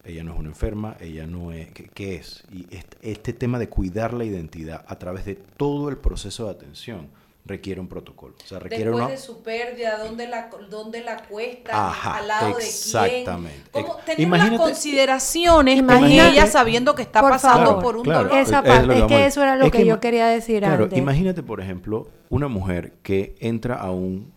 ella 0.08 0.24
no 0.24 0.32
es 0.32 0.38
una 0.38 0.48
enferma, 0.48 0.96
ella 1.00 1.26
no 1.26 1.52
es, 1.52 1.68
¿qué, 1.70 2.16
es? 2.16 2.44
Y 2.50 2.66
este, 2.74 2.96
este, 3.02 3.32
tema 3.34 3.58
de 3.58 3.68
cuidar 3.68 4.14
la 4.14 4.24
identidad 4.24 4.84
a 4.88 4.98
través 4.98 5.26
de 5.26 5.34
todo 5.34 5.90
el 5.90 5.98
proceso 5.98 6.46
de 6.46 6.52
atención 6.52 7.10
requiere 7.44 7.80
un 7.80 7.88
protocolo. 7.88 8.34
O 8.42 8.46
sea, 8.46 8.58
requiere 8.58 8.90
Después 8.90 9.08
de 9.08 9.16
su 9.16 9.42
pérdida, 9.42 9.98
¿dónde 9.98 10.28
la, 10.28 10.50
dónde 10.70 11.02
la 11.02 11.22
cuesta? 11.24 12.16
¿Al 12.16 12.28
lado 12.28 12.48
de 12.48 12.54
quién? 12.54 12.66
Exactamente. 12.66 13.70
¿Cómo, 13.70 13.96
tener 14.04 14.28
las 14.28 14.50
consideraciones 14.58 15.82
con 15.82 16.04
ella 16.04 16.46
sabiendo 16.46 16.94
que 16.94 17.02
está 17.02 17.20
pasando 17.20 17.78
por 17.78 17.96
un 17.96 18.04
dolor. 18.04 18.32
Esa 18.32 18.62
parte, 18.62 18.98
es, 18.98 19.04
que 19.04 19.26
eso 19.26 19.42
era 19.42 19.56
lo 19.56 19.70
que, 19.70 19.84
yo 19.84 20.00
quería 20.00 20.26
decir 20.28 20.60
claro, 20.60 20.88
Imagínate, 20.92 21.42
por 21.42 21.60
ejemplo, 21.60 22.08
una 22.30 22.48
mujer 22.48 22.94
que 23.02 23.34
entra 23.40 23.76
a 23.76 23.90
un, 23.90 24.32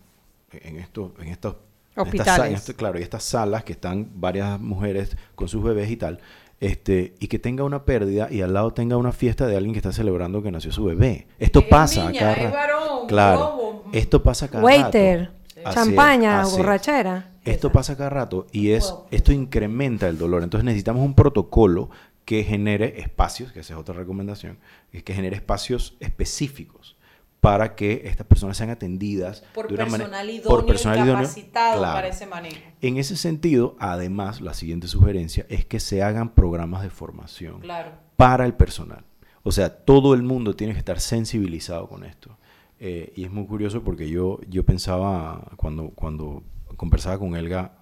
en 0.50 0.78
estos, 0.78 1.12
en 1.18 1.28
estos 1.28 1.56
Hospitales. 1.94 2.72
claro, 2.76 2.98
y 2.98 3.02
estas 3.02 3.22
salas 3.22 3.64
que 3.64 3.72
están 3.72 4.08
varias 4.14 4.58
mujeres 4.58 5.16
con 5.34 5.48
sus 5.48 5.62
bebés 5.62 5.90
y 5.90 5.96
tal, 5.96 6.20
este, 6.60 7.14
y 7.18 7.26
que 7.26 7.38
tenga 7.38 7.64
una 7.64 7.84
pérdida 7.84 8.28
y 8.30 8.40
al 8.40 8.54
lado 8.54 8.72
tenga 8.72 8.96
una 8.96 9.12
fiesta 9.12 9.46
de 9.46 9.56
alguien 9.56 9.74
que 9.74 9.78
está 9.78 9.92
celebrando 9.92 10.42
que 10.42 10.50
nació 10.50 10.72
su 10.72 10.84
bebé. 10.84 11.26
Esto 11.38 11.68
pasa 11.68 12.08
acá. 12.08 13.04
Claro, 13.08 13.84
esto 13.92 14.22
pasa 14.22 14.48
cada 14.48 14.64
Waiter, 14.64 15.32
champaña, 15.70 16.44
borrachera. 16.44 17.30
Esto 17.44 17.72
pasa 17.72 17.96
cada 17.96 18.10
rato 18.10 18.46
y 18.52 18.70
es 18.70 18.94
esto 19.10 19.32
incrementa 19.32 20.08
el 20.08 20.16
dolor. 20.16 20.44
Entonces 20.44 20.64
necesitamos 20.64 21.04
un 21.04 21.14
protocolo 21.14 21.90
que 22.24 22.44
genere 22.44 23.00
espacios, 23.00 23.52
que 23.52 23.60
esa 23.60 23.74
es 23.74 23.80
otra 23.80 23.94
recomendación, 23.94 24.58
es 24.92 25.02
que 25.02 25.12
genere 25.12 25.36
espacios 25.36 25.96
específicos 25.98 26.96
para 27.42 27.74
que 27.74 28.02
estas 28.04 28.24
personas 28.24 28.56
sean 28.56 28.70
atendidas 28.70 29.42
por 29.52 29.66
de 29.66 29.74
una 29.74 29.84
personal 29.86 30.30
idóneo 30.30 30.48
por 30.48 30.64
personal 30.64 30.98
y 30.98 31.02
idóneo. 31.02 31.22
capacitado 31.24 31.78
Claro. 31.80 31.94
para 31.94 32.06
ese 32.06 32.24
manejo. 32.26 32.60
En 32.80 32.98
ese 32.98 33.16
sentido, 33.16 33.74
además, 33.80 34.40
la 34.40 34.54
siguiente 34.54 34.86
sugerencia 34.86 35.44
es 35.48 35.64
que 35.66 35.80
se 35.80 36.04
hagan 36.04 36.34
programas 36.36 36.84
de 36.84 36.90
formación 36.90 37.58
Claro. 37.60 37.90
para 38.16 38.46
el 38.46 38.54
personal. 38.54 39.04
O 39.42 39.50
sea, 39.50 39.70
todo 39.84 40.14
el 40.14 40.22
mundo 40.22 40.54
tiene 40.54 40.72
que 40.72 40.78
estar 40.78 41.00
sensibilizado 41.00 41.88
con 41.88 42.04
esto. 42.04 42.38
Eh, 42.78 43.12
y 43.16 43.24
es 43.24 43.32
muy 43.32 43.44
curioso 43.46 43.82
porque 43.82 44.08
yo, 44.08 44.38
yo 44.48 44.64
pensaba, 44.64 45.50
cuando, 45.56 45.90
cuando 45.90 46.44
conversaba 46.76 47.18
con 47.18 47.34
Elga 47.34 47.72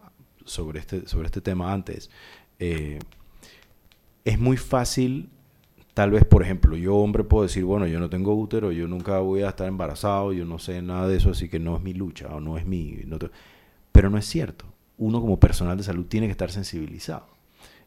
sobre 0.47 0.79
este, 0.81 1.07
sobre 1.07 1.27
este 1.27 1.43
tema 1.43 1.71
antes, 1.75 2.11
eh, 2.61 2.99
es 4.25 4.39
muy 4.39 4.57
fácil, 4.57 5.29
tal 5.95 6.11
vez, 6.11 6.25
por 6.25 6.43
ejemplo, 6.43 6.77
yo 6.77 6.97
hombre 6.97 7.25
puedo 7.25 7.43
decir, 7.45 7.65
bueno, 7.65 7.87
yo 7.87 8.01
no 8.01 8.09
tengo 8.11 8.35
útero, 8.35 8.73
yo 8.73 8.87
nunca 8.89 9.19
voy 9.19 9.43
a 9.43 9.49
estar 9.51 9.67
embarazado, 9.69 10.33
yo 10.33 10.45
no 10.45 10.59
sé 10.59 10.81
nada 10.83 11.09
de 11.09 11.17
eso, 11.17 11.31
así 11.31 11.49
que 11.49 11.59
no 11.59 11.77
es 11.77 11.83
mi 11.83 11.93
lucha 11.95 12.29
o 12.29 12.41
no 12.41 12.57
es 12.59 12.67
mi... 12.67 12.99
no 13.07 13.19
te- 13.19 13.31
Pero 13.93 14.09
no 14.11 14.19
es 14.19 14.27
cierto. 14.27 14.65
Uno 14.99 15.21
como 15.21 15.39
personal 15.41 15.77
de 15.77 15.83
salud 15.83 16.07
tiene 16.07 16.27
que 16.27 16.33
estar 16.33 16.51
sensibilizado. 16.51 17.27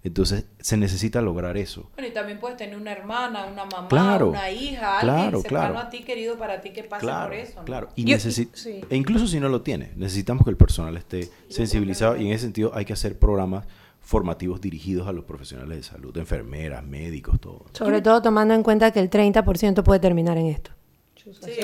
Entonces 0.06 0.46
se 0.60 0.76
necesita 0.76 1.22
lograr 1.22 1.56
eso. 1.56 1.90
Bueno, 1.96 2.10
y 2.10 2.14
también 2.14 2.38
puedes 2.38 2.58
tener 2.58 2.76
una 2.76 2.92
hermana, 2.92 3.46
una 3.46 3.64
mamá, 3.64 3.88
Claro, 3.88 4.32
una 4.32 4.52
hija, 4.52 4.98
claro, 5.00 5.12
alguien 5.24 5.42
cercano 5.44 5.74
claro. 5.74 5.80
a 5.80 5.90
ti, 5.90 6.00
querido 6.04 6.38
para 6.38 6.60
ti, 6.60 6.72
que 6.72 6.84
pase 6.84 7.06
Claro, 7.06 7.30
por 7.30 7.36
eso. 7.38 7.60
¿no? 7.60 7.64
claro. 7.66 7.88
Y 7.96 8.04
Yo- 8.04 8.18
necesi- 8.18 8.50
sí. 8.54 8.82
E 8.90 8.98
incluso 8.98 9.28
si 9.28 9.40
no 9.40 9.48
lo 9.48 9.62
tiene, 9.62 9.92
necesitamos 9.96 10.44
que 10.44 10.50
el 10.50 10.58
personal 10.58 10.98
esté 10.98 11.30
sensibilizado 11.48 12.18
y 12.18 12.26
en 12.28 12.34
ese 12.34 12.44
sentido 12.44 12.72
hay 12.76 12.84
que 12.84 12.92
hacer 12.92 13.18
programas 13.18 13.66
formativos 14.04 14.62
dirigidos 14.62 15.08
a 15.08 15.12
los 15.12 15.24
profesionales 15.26 15.78
de 15.78 15.84
salud, 15.84 16.16
enfermeras, 16.18 16.84
médicos, 16.84 17.40
todo. 17.40 17.66
Sobre 17.74 18.02
todo 18.02 18.22
tomando 18.22 18.54
en 18.54 18.62
cuenta 18.62 18.92
que 18.92 19.00
el 19.00 19.10
30% 19.10 19.82
puede 19.84 20.00
terminar 20.00 20.38
en 20.38 20.48
esto. 20.48 20.72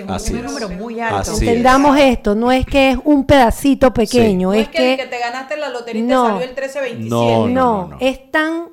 Así 0.08 0.32
un 0.34 0.40
es. 0.40 0.46
número 0.46 0.70
muy 0.70 1.02
alto. 1.02 1.18
Así 1.18 1.32
es. 1.34 1.42
Entendamos 1.42 2.00
esto, 2.00 2.34
no 2.34 2.50
es 2.50 2.66
que 2.66 2.92
es 2.92 2.98
un 3.04 3.26
pedacito 3.26 3.94
pequeño, 3.94 4.48
No 4.50 4.54
es, 4.54 4.62
es 4.62 4.70
que, 4.70 4.94
el 4.94 5.00
que, 5.00 5.06
te 5.08 5.20
ganaste 5.20 5.58
la 5.58 5.70
lotería 5.70 6.02
y 6.02 6.06
No. 6.06 6.24
te 6.24 6.30
salió 6.30 6.44
el 6.44 6.50
1327. 6.56 7.10
No, 7.10 7.48
no, 7.48 7.48
no, 7.50 7.88
no. 7.90 7.98
es 8.00 8.32
tan, 8.32 8.70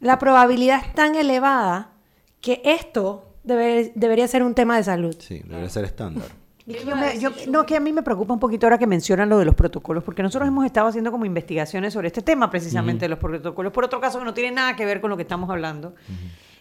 la 0.00 0.18
probabilidad 0.18 0.80
es 0.86 0.94
tan 0.94 1.14
elevada 1.16 1.90
que 2.40 2.62
esto 2.64 3.26
debe- 3.44 3.92
debería 3.94 4.26
ser 4.26 4.42
un 4.42 4.54
tema 4.54 4.78
de 4.78 4.84
salud. 4.84 5.14
Sí, 5.18 5.42
debería 5.44 5.68
ser 5.68 5.84
estándar. 5.84 6.28
Y 6.66 6.74
que 6.74 6.84
yo 6.84 6.94
me- 6.96 7.18
yo- 7.18 7.30
no, 7.48 7.66
que 7.66 7.76
a 7.76 7.80
mí 7.80 7.92
me 7.92 8.02
preocupa 8.02 8.32
un 8.34 8.38
poquito 8.40 8.66
ahora 8.66 8.78
que 8.78 8.86
mencionan 8.86 9.28
lo 9.28 9.38
de 9.38 9.44
los 9.44 9.54
protocolos, 9.54 10.04
porque 10.04 10.22
nosotros 10.22 10.46
hemos 10.48 10.64
estado 10.64 10.86
haciendo 10.88 11.10
como 11.10 11.24
investigaciones 11.24 11.92
sobre 11.92 12.06
este 12.08 12.22
tema 12.22 12.50
precisamente 12.50 13.04
de 13.06 13.08
los 13.08 13.18
protocolos, 13.18 13.72
por 13.72 13.84
otro 13.84 14.00
caso 14.00 14.18
que 14.20 14.24
no 14.24 14.32
tiene 14.34 14.52
nada 14.52 14.76
que 14.76 14.84
ver 14.84 15.00
con 15.00 15.10
lo 15.10 15.16
que 15.16 15.22
estamos 15.22 15.50
hablando. 15.50 15.94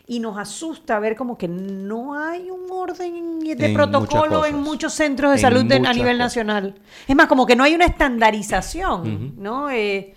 Y 0.08 0.20
nos 0.20 0.38
asusta 0.38 0.99
ver 0.99 1.16
como 1.16 1.38
que 1.38 1.47
no 1.47 2.16
hay 2.20 2.49
un 2.49 2.70
orden 2.72 3.39
de 3.39 3.66
En 3.68 3.74
protocolo 3.74 4.45
en 4.45 4.60
muchos 4.60 4.93
centros 4.93 5.32
de 5.32 5.36
En 5.38 5.41
salud 5.41 5.64
de- 5.66 5.76
a 5.76 5.80
nivel 5.93 6.18
cosas. 6.18 6.18
nacional. 6.18 6.76
Es 7.08 7.16
más, 7.16 7.28
como 7.28 7.45
que 7.45 7.56
no 7.56 7.64
hay 7.64 7.76
una 7.76 7.86
estandarización. 7.86 9.36
¿no? 9.38 9.70
Eh, 9.70 10.14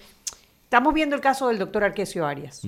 estamos 0.65 0.95
viendo 0.95 1.15
el 1.15 1.21
caso 1.23 1.49
del 1.49 1.59
doctor 1.59 1.85
Arquesio 1.85 2.27
Arias. 2.27 2.63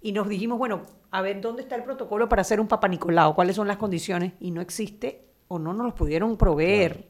Y 0.00 0.12
nos 0.12 0.28
dijimos, 0.28 0.58
bueno, 0.58 0.82
a 1.10 1.20
ver, 1.22 1.40
¿dónde 1.40 1.62
está 1.62 1.76
el 1.76 1.82
protocolo 1.82 2.28
para 2.28 2.42
hacer 2.42 2.60
un 2.60 2.68
Papa 2.68 2.88
Nicolau? 2.88 3.34
¿Cuáles 3.34 3.56
son 3.56 3.66
las 3.68 3.76
condiciones? 3.76 4.32
Y 4.40 4.50
no 4.50 4.60
existe 4.60 5.22
o 5.48 5.58
no 5.58 5.72
nos 5.72 5.84
los 5.86 5.94
pudieron 5.94 6.36
proveer. 6.36 7.06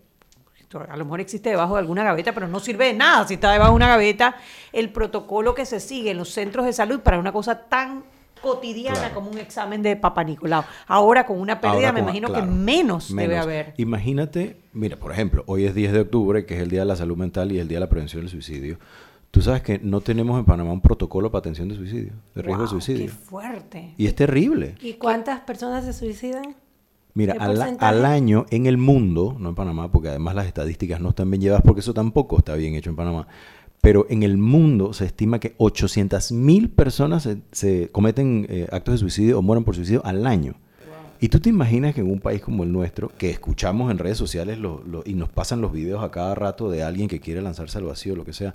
Esto 0.59 0.81
A 0.89 0.97
lo 0.97 1.05
mejor 1.05 1.21
existe 1.21 1.51
debajo 1.51 1.75
de 1.75 1.81
alguna 1.81 2.03
gaveta, 2.05 2.33
pero 2.33 2.49
no 2.49 2.59
sirve 2.61 2.87
de 2.87 2.95
nada 2.95 3.27
si 3.29 3.35
está 3.35 3.53
debajo 3.53 3.71
de 3.73 3.77
una 3.77 3.89
gaveta 3.89 4.37
el 4.73 4.91
protocolo 4.91 5.55
que 5.55 5.67
se 5.67 5.79
sigue 5.81 6.11
en 6.13 6.17
los 6.19 6.31
centros 6.31 6.65
de 6.67 6.73
salud 6.73 7.01
para 7.01 7.19
una 7.19 7.33
cosa 7.33 7.61
tan 7.69 8.05
cotidiana 8.43 8.99
Claro. 8.99 9.15
como 9.15 9.31
un 9.31 9.39
examen 9.39 9.83
de 9.83 9.97
Papa 9.97 10.23
Nicolau. 10.25 10.65
Ahora 10.87 11.25
con 11.25 11.41
una 11.41 11.61
pérdida 11.61 11.93
me 11.93 12.01
imagino 12.01 12.29
claro, 12.29 12.45
que 12.45 12.51
menos, 12.53 13.15
debe 13.15 13.39
haber. 13.39 13.73
Imagínate, 13.79 14.59
mira, 14.75 14.97
por 14.99 15.13
ejemplo, 15.13 15.45
hoy 15.47 15.65
es 15.65 15.75
10 15.75 15.93
de 15.93 16.01
octubre, 16.01 16.45
que 16.45 16.55
es 16.57 16.61
el 16.61 16.69
Día 16.69 16.81
de 16.81 16.87
la 16.87 16.97
Salud 16.97 17.17
Mental 17.17 17.51
y 17.53 17.59
el 17.59 17.69
Día 17.69 17.77
de 17.77 17.81
la 17.81 17.89
Prevención 17.89 18.21
del 18.23 18.31
Suicidio. 18.31 18.79
Tú 19.31 19.41
sabes 19.41 19.63
que 19.63 19.79
no 19.79 20.01
tenemos 20.01 20.39
en 20.39 20.45
Panamá 20.45 20.73
un 20.73 20.81
protocolo 20.83 21.31
para 21.31 21.41
atención 21.41 21.69
de 21.69 21.75
suicidio, 21.75 22.13
de 22.35 22.43
riesgo 22.43 22.63
Wow, 22.63 22.67
de 22.67 22.71
suicidio. 22.71 23.07
Qué 23.07 23.13
fuerte. 23.13 23.95
Y 23.97 24.07
es 24.07 24.15
terrible. 24.15 24.75
¿Y 24.81 24.93
cuántas 24.95 25.41
personas 25.41 25.85
se 25.85 25.93
suicidan? 25.93 26.55
Mira, 27.15 27.35
¿Qué 27.35 27.39
al, 27.41 27.57
al 27.87 28.05
año 28.05 28.47
en 28.51 28.67
el 28.67 28.77
mundo, 28.77 29.37
no 29.39 29.51
en 29.51 29.55
Panamá, 29.55 29.91
porque 29.93 30.09
además 30.09 30.35
las 30.35 30.47
estadísticas 30.47 31.01
no 31.01 31.11
están 31.11 31.31
bien 31.31 31.41
llevadas, 31.41 31.63
porque 31.65 31.81
eso 31.81 31.95
tampoco 31.95 32.39
está 32.39 32.55
bien 32.57 32.75
hecho 32.75 32.91
en 32.91 32.97
Panamá, 32.97 33.29
pero 33.81 34.07
en 34.11 34.23
el 34.25 34.37
mundo 34.37 34.93
se 34.93 35.05
estima 35.05 35.39
que 35.39 35.55
800 35.59 36.33
mil 36.33 36.71
personas 36.71 37.23
se, 37.23 37.39
se 37.53 37.89
cometen 37.93 38.47
eh, 38.49 38.67
actos 38.73 38.95
de 38.95 38.99
suicidio 38.99 39.39
o 39.39 39.43
mueren 39.43 39.63
por 39.65 39.77
suicidio 39.77 40.05
al 40.05 40.27
año. 40.27 40.55
Y 41.21 41.29
tú 41.29 41.39
te 41.39 41.49
imaginas 41.49 41.95
que 41.95 42.01
en 42.01 42.11
un 42.11 42.19
país 42.21 42.43
como 42.43 42.65
el 42.65 42.73
nuestro, 42.73 43.11
que 43.17 43.31
escuchamos 43.31 43.91
en 43.91 43.99
redes 43.99 44.19
sociales 44.19 44.59
lo- 44.59 44.83
lo- 44.85 45.03
y 45.07 45.15
nos 45.15 45.29
pasan 45.29 45.61
los 45.61 45.73
videos 45.73 46.03
a 46.03 46.11
cada 46.11 46.35
rato 46.35 46.69
de 46.69 46.83
alguien 46.83 47.09
que 47.09 47.21
quiere 47.21 47.41
lanzarse 47.41 47.79
al 47.79 47.85
vacío, 47.85 48.17
lo 48.17 48.25
que 48.25 48.33
sea, 48.33 48.55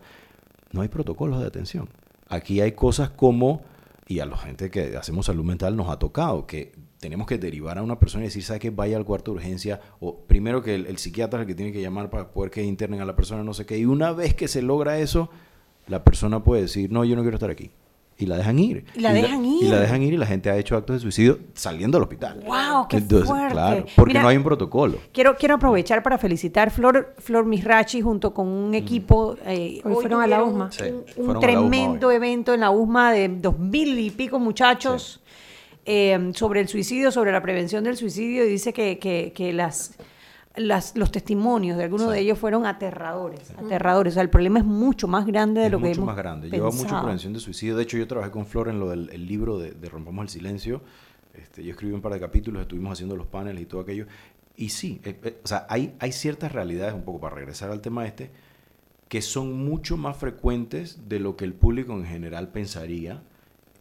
no 0.72 0.82
hay 0.82 0.88
protocolos 0.90 1.40
de 1.40 1.48
atención. 1.48 1.88
Aquí 2.28 2.60
hay 2.62 2.74
cosas 2.74 3.10
como, 3.10 3.62
y 4.08 4.20
a 4.20 4.26
la 4.26 4.38
gente 4.38 4.70
que 4.70 4.98
hacemos 4.98 5.26
salud 5.28 5.44
mental 5.46 5.76
nos 5.78 5.90
ha 5.90 5.98
tocado, 5.98 6.46
que 6.46 6.74
tenemos 7.00 7.28
que 7.28 7.38
derivar 7.38 7.78
a 7.78 7.82
una 7.82 7.98
persona 7.98 8.24
y 8.26 8.28
decir, 8.28 8.44
¿sabe 8.44 8.60
qué? 8.60 8.70
Vaya 8.72 8.98
al 8.98 9.06
cuarto 9.06 9.32
de 9.32 9.38
urgencia, 9.38 9.80
o 10.00 10.18
primero 10.18 10.62
que 10.62 10.76
el, 10.76 10.86
el 10.88 10.98
psiquiatra 10.98 11.40
es 11.40 11.42
el 11.44 11.48
que 11.48 11.56
tiene 11.56 11.72
que 11.72 11.82
llamar 11.82 12.10
para 12.10 12.30
poder 12.32 12.52
que 12.52 12.64
internen 12.64 13.00
a 13.02 13.06
la 13.06 13.16
persona, 13.16 13.44
no 13.44 13.54
sé 13.54 13.66
qué, 13.66 13.78
y 13.78 13.86
una 13.86 14.12
vez 14.12 14.34
que 14.36 14.48
se 14.48 14.62
logra 14.62 15.00
eso, 15.00 15.30
la 15.88 16.04
persona 16.04 16.44
puede 16.44 16.64
decir, 16.64 16.92
no, 16.92 17.06
yo 17.06 17.16
no 17.16 17.22
quiero 17.22 17.38
estar 17.38 17.50
aquí. 17.50 17.72
Y 18.22 18.26
la 18.26 18.36
dejan 18.36 18.60
ir. 18.60 18.84
Y 18.96 19.00
la 19.00 19.14
dejan 19.14 19.46
Y 19.46 19.64
ir. 19.64 19.70
la 19.70 19.80
dejan 19.80 20.04
ir 20.04 20.14
y 20.14 20.18
la 20.18 20.26
gente 20.26 20.50
ha 20.50 20.58
hecho 20.58 20.76
actos 20.76 20.98
de 20.98 21.00
suicidio 21.00 21.40
saliendo 21.54 21.98
del 21.98 22.04
hospital. 22.04 22.44
¡Wow! 22.46 22.86
¡Qué 22.90 22.98
Entonces, 22.98 23.30
fuerte! 23.30 23.54
claro, 23.54 23.86
porque 23.96 24.10
Mira, 24.10 24.24
no 24.24 24.28
hay 24.28 24.36
un 24.36 24.44
protocolo. 24.44 24.98
Quiero, 25.14 25.38
quiero 25.38 25.56
aprovechar 25.56 26.04
para 26.04 26.18
felicitar 26.18 26.70
Flor, 26.70 27.16
Flor 27.20 27.46
Misrachi 27.46 28.02
junto 28.02 28.34
con 28.34 28.46
un 28.50 28.76
equipo. 28.76 29.38
eh, 29.46 29.80
Hoy 29.86 29.94
fueron 29.94 30.22
a 30.22 30.28
la 30.28 30.44
USMA. 30.44 30.70
Un, 31.16 31.40
tremendo 31.40 32.08
USMA 32.10 32.16
evento 32.16 32.54
en 32.54 32.60
la 32.60 32.72
USMA 32.72 33.14
de 33.14 33.30
dos 33.30 33.58
mil 33.58 33.98
y 33.98 34.10
pico 34.10 34.38
muchachos 34.38 35.22
eh, 35.90 36.32
sobre 36.36 36.62
el 36.62 36.68
suicidio, 36.68 37.12
sobre 37.12 37.32
la 37.32 37.42
prevención 37.42 37.84
del 37.84 37.98
suicidio. 37.98 38.46
Y 38.46 38.50
dice 38.50 38.72
que, 38.74 39.00
que- 39.00 39.34
que 39.36 39.52
las, 39.54 39.96
las- 40.56 40.96
los 40.96 41.12
testimonios 41.12 41.78
de 41.78 41.86
algunos 41.86 42.12
de 42.12 42.20
ellos 42.20 42.38
fueron 42.38 42.66
aterradores. 42.66 43.52
Aterradores. 43.58 44.14
O 44.14 44.16
sea, 44.16 44.24
el 44.24 44.30
problema 44.30 44.60
es 44.60 44.66
mucho 44.66 45.08
más 45.08 45.26
grande 45.26 45.62
de 45.62 45.66
es 45.68 45.72
lo 45.72 45.80
que 45.80 45.88
mucho 45.88 46.02
hemos 46.02 46.06
más 46.08 46.18
grande. 46.18 46.50
Lleva 46.50 46.70
mucho 46.72 46.96
prevención 47.02 47.34
de 47.34 47.40
suicidio. 47.40 47.76
De 47.76 47.84
hecho, 47.84 47.98
yo 47.98 48.08
trabajé 48.08 48.32
con 48.32 48.46
Flor 48.46 48.68
en 48.70 48.80
lo 48.80 48.90
del 48.90 49.10
el 49.12 49.26
libro 49.28 49.58
de, 49.58 49.72
de 49.72 49.90
Rompamos 49.90 50.24
el 50.24 50.30
Silencio. 50.30 50.82
Este, 51.34 51.64
yo 51.64 51.72
escribí 51.72 51.94
un 51.94 52.02
par 52.02 52.12
de 52.14 52.20
capítulos, 52.20 52.62
estuvimos 52.62 52.94
haciendo 52.94 53.16
los 53.16 53.28
paneles 53.28 53.62
y 53.64 53.66
todo 53.66 53.82
aquello. 53.82 54.06
Y 54.58 54.70
sí, 54.70 55.00
eh, 55.06 55.18
eh, 55.24 55.38
o 55.44 55.48
sea, 55.48 55.66
hay, 55.70 55.94
hay 56.00 56.12
ciertas 56.12 56.52
realidades, 56.52 56.94
un 56.94 57.04
poco 57.04 57.20
para 57.22 57.36
regresar 57.36 57.72
al 57.72 57.80
tema 57.82 58.06
este, 58.06 58.30
que 59.08 59.22
son 59.22 59.54
mucho 59.66 59.96
más 59.96 60.18
frecuentes 60.18 61.08
de 61.08 61.20
lo 61.20 61.38
que 61.38 61.46
el 61.46 61.54
público 61.54 61.94
en 61.94 62.04
general 62.06 62.50
pensaría. 62.50 63.22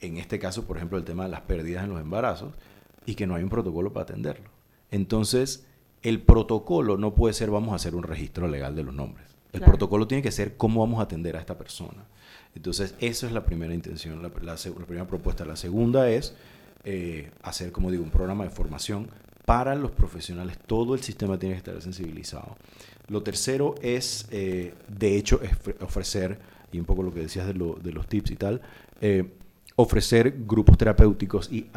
En 0.00 0.16
este 0.16 0.38
caso, 0.38 0.64
por 0.66 0.76
ejemplo, 0.76 0.98
el 0.98 1.04
tema 1.04 1.24
de 1.24 1.30
las 1.30 1.40
pérdidas 1.42 1.84
en 1.84 1.90
los 1.90 2.00
embarazos 2.00 2.54
y 3.06 3.14
que 3.14 3.26
no 3.26 3.34
hay 3.34 3.42
un 3.42 3.48
protocolo 3.50 3.92
para 3.92 4.04
atenderlo. 4.04 4.48
Entonces, 4.90 5.66
el 6.02 6.20
protocolo 6.22 6.96
no 6.96 7.14
puede 7.14 7.34
ser 7.34 7.50
vamos 7.50 7.72
a 7.72 7.76
hacer 7.76 7.94
un 7.94 8.02
registro 8.04 8.46
legal 8.48 8.74
de 8.76 8.84
los 8.84 8.94
nombres. 8.94 9.26
El 9.52 9.60
Claro. 9.60 9.72
protocolo 9.72 10.06
tiene 10.06 10.22
que 10.22 10.30
ser 10.30 10.56
cómo 10.56 10.80
vamos 10.80 11.00
a 11.00 11.04
atender 11.04 11.36
a 11.36 11.40
esta 11.40 11.56
persona. 11.58 12.04
Entonces, 12.54 12.94
esa 13.00 13.26
es 13.26 13.32
la 13.32 13.44
primera 13.44 13.74
intención, 13.74 14.22
la, 14.22 14.30
la 14.42 14.54
seg- 14.54 14.78
la 14.78 14.84
primera 14.86 15.06
propuesta. 15.06 15.44
La 15.44 15.56
segunda 15.56 16.08
es 16.10 16.34
eh, 16.84 17.30
hacer, 17.42 17.72
como 17.72 17.90
digo, 17.90 18.04
un 18.04 18.10
programa 18.10 18.44
de 18.44 18.50
formación 18.50 19.08
para 19.44 19.74
los 19.74 19.90
profesionales. 19.90 20.58
Todo 20.66 20.94
el 20.94 21.00
sistema 21.02 21.38
tiene 21.38 21.54
que 21.54 21.58
estar 21.58 21.80
sensibilizado. 21.82 22.56
Lo 23.08 23.22
tercero 23.22 23.74
es, 23.80 24.26
eh, 24.30 24.74
de 24.86 25.16
hecho, 25.16 25.40
es 25.42 25.50
ofrecer, 25.80 26.38
y 26.70 26.78
un 26.78 26.84
poco 26.84 27.02
lo 27.02 27.12
que 27.12 27.20
decías 27.20 27.46
de, 27.46 27.54
lo- 27.54 27.74
de 27.82 27.92
los 27.92 28.06
tips 28.06 28.30
y 28.30 28.36
tal, 28.36 28.60
eh, 29.00 29.32
ofrecer 29.80 30.34
grupos 30.44 30.76
terapéuticos 30.76 31.52
y 31.52 31.68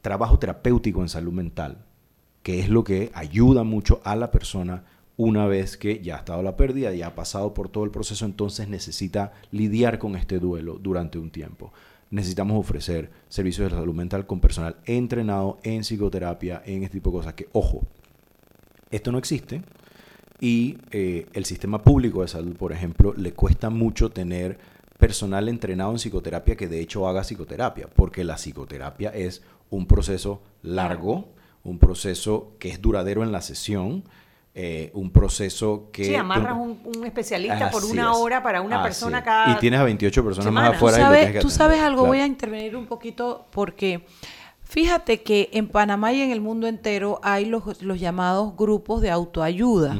trabajo 0.00 0.38
terapéutico 0.38 1.02
en 1.02 1.10
salud 1.10 1.34
mental, 1.34 1.84
que 2.42 2.60
es 2.60 2.70
lo 2.70 2.82
que 2.82 3.10
ayuda 3.12 3.62
mucho 3.62 4.00
a 4.04 4.16
la 4.16 4.30
persona 4.30 4.84
una 5.18 5.46
vez 5.46 5.76
que 5.76 6.00
ya 6.02 6.16
ha 6.16 6.18
estado 6.20 6.42
la 6.42 6.56
pérdida, 6.56 6.94
ya 6.94 7.08
ha 7.08 7.14
pasado 7.14 7.52
por 7.52 7.68
todo 7.68 7.84
el 7.84 7.90
proceso, 7.90 8.24
entonces 8.24 8.68
necesita 8.68 9.34
lidiar 9.50 9.98
con 9.98 10.16
este 10.16 10.38
duelo 10.38 10.78
durante 10.80 11.18
un 11.18 11.28
tiempo. 11.28 11.74
Necesitamos 12.10 12.58
ofrecer 12.58 13.10
servicios 13.28 13.70
de 13.70 13.76
salud 13.76 13.94
mental 13.94 14.26
con 14.26 14.40
personal 14.40 14.76
entrenado 14.86 15.58
en 15.62 15.82
psicoterapia, 15.82 16.62
en 16.64 16.84
este 16.84 16.96
tipo 16.96 17.10
de 17.10 17.16
cosas 17.18 17.34
que, 17.34 17.48
ojo, 17.52 17.82
esto 18.90 19.12
no 19.12 19.18
existe 19.18 19.60
y 20.40 20.78
eh, 20.90 21.26
el 21.34 21.44
sistema 21.44 21.82
público 21.82 22.22
de 22.22 22.28
salud, 22.28 22.56
por 22.56 22.72
ejemplo, 22.72 23.12
le 23.14 23.34
cuesta 23.34 23.68
mucho 23.68 24.08
tener 24.08 24.58
personal 25.02 25.48
entrenado 25.48 25.90
en 25.90 25.96
psicoterapia 25.96 26.54
que 26.54 26.68
de 26.68 26.80
hecho 26.80 27.08
haga 27.08 27.24
psicoterapia, 27.24 27.88
porque 27.88 28.22
la 28.22 28.36
psicoterapia 28.36 29.10
es 29.10 29.42
un 29.68 29.88
proceso 29.88 30.42
largo, 30.62 31.34
un 31.64 31.80
proceso 31.80 32.52
que 32.60 32.68
es 32.70 32.80
duradero 32.80 33.24
en 33.24 33.32
la 33.32 33.40
sesión 33.40 34.04
eh, 34.54 34.90
un 34.94 35.10
proceso 35.10 35.88
que... 35.92 36.04
Sí, 36.04 36.14
amarras 36.14 36.56
un, 36.56 36.78
un 36.84 37.04
especialista 37.04 37.70
por 37.70 37.84
una 37.84 38.12
hora 38.12 38.42
para 38.42 38.60
una 38.60 38.82
persona 38.82 39.24
cada 39.24 39.50
Y 39.50 39.58
tienes 39.58 39.80
a 39.80 39.84
28 39.84 40.24
personas 40.24 40.52
más 40.52 40.74
afuera. 40.74 40.98
Tú 40.98 41.02
sabes, 41.02 41.34
y 41.34 41.38
tú 41.40 41.50
sabes 41.50 41.80
algo, 41.80 42.06
voy 42.06 42.20
a 42.20 42.26
intervenir 42.26 42.76
un 42.76 42.86
poquito 42.86 43.46
porque 43.50 44.04
Fíjate 44.72 45.22
que 45.22 45.50
en 45.52 45.68
Panamá 45.68 46.14
y 46.14 46.22
en 46.22 46.30
el 46.30 46.40
mundo 46.40 46.66
entero 46.66 47.20
hay 47.22 47.44
los, 47.44 47.82
los 47.82 48.00
llamados 48.00 48.56
grupos 48.56 49.02
de 49.02 49.10
autoayuda, 49.10 49.98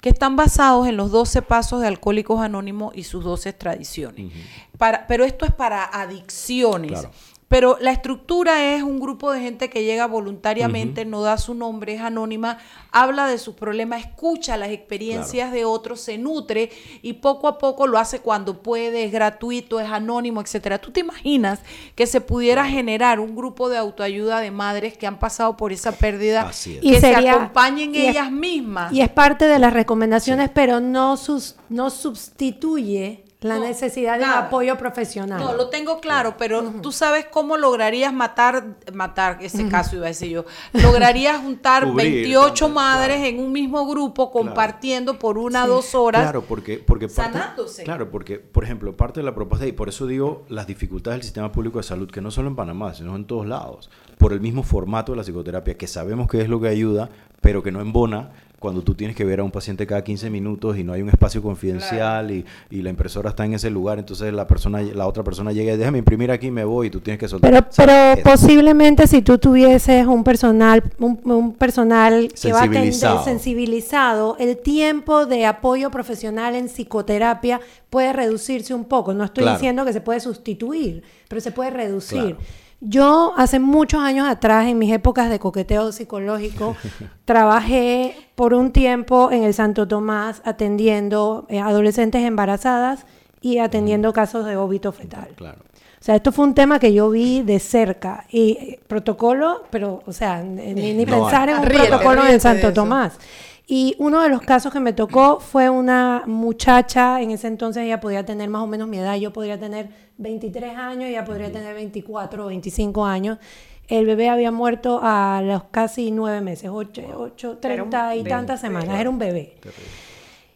que 0.00 0.08
están 0.08 0.34
basados 0.34 0.88
en 0.88 0.96
los 0.96 1.12
12 1.12 1.40
pasos 1.42 1.80
de 1.82 1.86
Alcohólicos 1.86 2.40
Anónimos 2.40 2.96
y 2.96 3.04
sus 3.04 3.22
12 3.22 3.52
tradiciones. 3.52 4.32
para, 4.76 5.06
pero 5.06 5.24
esto 5.24 5.46
es 5.46 5.52
para 5.52 5.84
adicciones. 5.84 7.06
Pero 7.48 7.78
la 7.80 7.92
estructura 7.92 8.74
es 8.74 8.82
un 8.82 9.00
grupo 9.00 9.32
de 9.32 9.40
gente 9.40 9.70
que 9.70 9.82
llega 9.82 10.06
voluntariamente, 10.06 11.06
no 11.06 11.22
da 11.22 11.38
su 11.38 11.54
nombre, 11.54 11.94
es 11.94 12.02
anónima, 12.02 12.58
habla 12.92 13.26
de 13.26 13.38
sus 13.38 13.54
problemas, 13.54 14.02
escucha 14.02 14.58
las 14.58 14.68
experiencias 14.68 15.50
de 15.50 15.64
otros, 15.64 16.02
se 16.02 16.18
nutre 16.18 16.70
y 17.00 17.14
poco 17.14 17.48
a 17.48 17.56
poco 17.56 17.86
lo 17.86 17.98
hace 17.98 18.20
cuando 18.20 18.62
puede, 18.62 19.04
es 19.04 19.12
gratuito, 19.12 19.80
es 19.80 19.88
anónimo, 19.88 20.42
etcétera. 20.42 20.78
¿Tú 20.78 20.90
te 20.90 21.00
imaginas 21.00 21.60
que 21.94 22.06
se 22.06 22.20
pudiera 22.20 22.66
generar 22.66 23.18
un 23.18 23.34
grupo 23.34 23.70
de 23.70 23.78
autoayuda 23.78 24.40
de 24.40 24.50
madres 24.50 24.98
que 24.98 25.06
han 25.06 25.18
pasado 25.18 25.56
por 25.56 25.72
esa 25.72 25.92
pérdida 25.92 26.50
y 26.82 26.92
que 26.92 27.00
se 27.00 27.16
acompañen 27.16 27.94
ellas 27.94 28.30
mismas? 28.30 28.92
Y 28.92 29.00
es 29.00 29.08
parte 29.08 29.46
de 29.46 29.58
las 29.58 29.72
recomendaciones, 29.72 30.50
pero 30.52 30.80
no, 30.80 31.16
sus, 31.16 31.56
no 31.70 31.88
sustituye 31.88 33.24
la 33.40 33.58
necesidad 33.60 34.18
de 34.18 34.24
apoyo 34.24 34.76
profesional. 34.76 35.38
No, 35.38 35.54
lo 35.54 35.68
tengo 35.68 36.00
claro, 36.00 36.34
pero 36.36 36.62
tú 36.82 36.90
sabes 36.90 37.26
cómo 37.30 37.56
lograrías 37.56 38.12
matar, 38.12 38.76
matar 38.92 39.38
ese 39.40 39.68
caso 39.68 39.94
iba 39.94 40.06
a 40.06 40.08
decir 40.08 40.30
yo, 40.30 40.44
lograrías 40.72 41.40
juntar 41.40 41.92
28 41.94 42.68
madres 42.68 43.24
en 43.24 43.38
un 43.38 43.52
mismo 43.52 43.86
grupo 43.86 44.32
compartiendo 44.32 45.20
por 45.20 45.38
una 45.38 45.66
o 45.66 45.68
dos 45.68 45.94
horas. 45.94 46.22
Claro, 46.22 46.42
porque, 46.42 46.78
porque 46.84 47.08
sanándose. 47.08 47.84
Claro, 47.84 48.10
porque, 48.10 48.40
por 48.40 48.64
ejemplo, 48.64 48.96
parte 48.96 49.20
de 49.20 49.24
la 49.24 49.34
propuesta, 49.36 49.66
y 49.66 49.72
por 49.72 49.88
eso 49.88 50.08
digo 50.08 50.44
las 50.48 50.66
dificultades 50.66 51.18
del 51.18 51.24
sistema 51.24 51.52
público 51.52 51.78
de 51.78 51.84
salud, 51.84 52.10
que 52.10 52.20
no 52.20 52.32
solo 52.32 52.48
en 52.48 52.56
Panamá, 52.56 52.92
sino 52.94 53.14
en 53.14 53.24
todos 53.24 53.46
lados, 53.46 53.88
por 54.18 54.32
el 54.32 54.40
mismo 54.40 54.64
formato 54.64 55.12
de 55.12 55.16
la 55.16 55.22
psicoterapia, 55.22 55.76
que 55.76 55.86
sabemos 55.86 56.26
que 56.28 56.40
es 56.40 56.48
lo 56.48 56.60
que 56.60 56.68
ayuda, 56.68 57.08
pero 57.40 57.62
que 57.62 57.70
no 57.70 57.80
embona 57.80 58.32
cuando 58.58 58.82
tú 58.82 58.94
tienes 58.94 59.16
que 59.16 59.24
ver 59.24 59.40
a 59.40 59.44
un 59.44 59.50
paciente 59.50 59.86
cada 59.86 60.02
15 60.02 60.30
minutos 60.30 60.76
y 60.76 60.84
no 60.84 60.92
hay 60.92 61.02
un 61.02 61.08
espacio 61.08 61.40
confidencial 61.42 62.30
y, 62.30 62.44
y, 62.70 62.82
la 62.82 62.90
impresora 62.90 63.30
está 63.30 63.44
en 63.44 63.54
ese 63.54 63.70
lugar, 63.70 63.98
entonces 63.98 64.32
la 64.32 64.46
persona 64.46 64.82
la 64.82 65.06
otra 65.06 65.22
persona 65.22 65.52
llega 65.52 65.74
y 65.74 65.76
déjame 65.76 65.98
imprimir 65.98 66.30
aquí 66.30 66.48
y 66.48 66.50
me 66.50 66.64
voy 66.64 66.88
y 66.88 66.90
tú 66.90 67.00
tienes 67.00 67.20
que 67.20 67.28
soltar. 67.28 67.50
Pero, 67.50 67.66
pero 67.76 68.22
posiblemente 68.22 69.06
si 69.06 69.22
tú 69.22 69.38
tuvieses 69.38 70.06
un 70.06 70.24
personal 70.24 70.82
un, 70.98 71.54
personal 71.54 72.28
que 72.40 72.52
va 72.52 72.60
a 72.60 72.64
atender 72.64 72.94
sensibilizado, 73.24 74.36
el 74.38 74.56
tiempo 74.58 75.26
de 75.26 75.46
apoyo 75.46 75.90
profesional 75.90 76.54
en 76.54 76.66
psicoterapia 76.66 77.60
puede 77.90 78.12
reducirse 78.12 78.74
un 78.74 78.84
poco. 78.84 79.14
No 79.14 79.24
estoy 79.24 79.48
diciendo 79.48 79.84
que 79.84 79.92
se 79.92 80.00
puede 80.00 80.20
sustituir, 80.20 81.02
pero 81.28 81.40
se 81.40 81.52
puede 81.52 81.70
reducir. 81.70 82.36
Yo 82.80 83.34
hace 83.36 83.58
muchos 83.58 84.00
años 84.00 84.28
atrás, 84.28 84.66
en 84.66 84.78
mis 84.78 84.92
épocas 84.92 85.30
de 85.30 85.38
coqueteo 85.38 85.90
psicológico, 85.90 86.76
trabajé 87.24 88.14
por 88.36 88.54
un 88.54 88.70
tiempo 88.70 89.32
en 89.32 89.42
el 89.42 89.52
Santo 89.52 89.88
Tomás 89.88 90.42
atendiendo 90.44 91.46
eh, 91.48 91.58
adolescentes 91.58 92.22
embarazadas 92.22 93.04
y 93.40 93.58
atendiendo 93.58 94.12
casos 94.12 94.46
de 94.46 94.56
óbito 94.56 94.92
fetal. 94.92 95.28
Claro. 95.34 95.58
O 96.00 96.04
sea, 96.04 96.14
esto 96.14 96.30
fue 96.30 96.44
un 96.44 96.54
tema 96.54 96.78
que 96.78 96.92
yo 96.92 97.10
vi 97.10 97.42
de 97.42 97.58
cerca. 97.58 98.24
Y 98.30 98.52
eh, 98.52 98.80
protocolo, 98.86 99.64
pero, 99.70 100.00
o 100.06 100.12
sea, 100.12 100.42
ni, 100.42 101.04
pensar 101.04 101.48
en 101.48 101.58
un 101.58 101.64
protocolo 101.64 102.24
en 102.26 102.40
Santo 102.40 102.72
Tomás. 102.72 103.18
Y 103.66 103.96
uno 103.98 104.22
de 104.22 104.30
los 104.30 104.40
casos 104.40 104.72
que 104.72 104.80
me 104.80 104.92
tocó 104.92 105.40
fue 105.40 105.68
una 105.68 106.22
muchacha, 106.26 107.20
en 107.20 107.32
ese 107.32 107.48
entonces 107.48 107.82
ella 107.82 108.00
podía 108.00 108.24
tener 108.24 108.48
más 108.48 108.62
o 108.62 108.66
menos 108.66 108.88
mi 108.88 108.98
edad, 108.98 109.16
yo 109.16 109.30
podría 109.32 109.58
tener 109.58 109.90
23 110.18 110.76
años, 110.76 111.08
ella 111.08 111.24
podría 111.24 111.50
tener 111.50 111.74
24 111.74 112.44
o 112.44 112.48
25 112.48 113.04
años. 113.06 113.38
El 113.86 114.04
bebé 114.04 114.28
había 114.28 114.50
muerto 114.50 115.00
a 115.02 115.40
los 115.42 115.64
casi 115.64 116.10
nueve 116.10 116.42
meses, 116.42 116.70
8, 116.72 117.02
8 117.16 117.58
30 117.58 118.16
y 118.16 118.24
tantas 118.24 118.60
semanas, 118.60 119.00
era 119.00 119.08
un 119.08 119.18
bebé. 119.18 119.56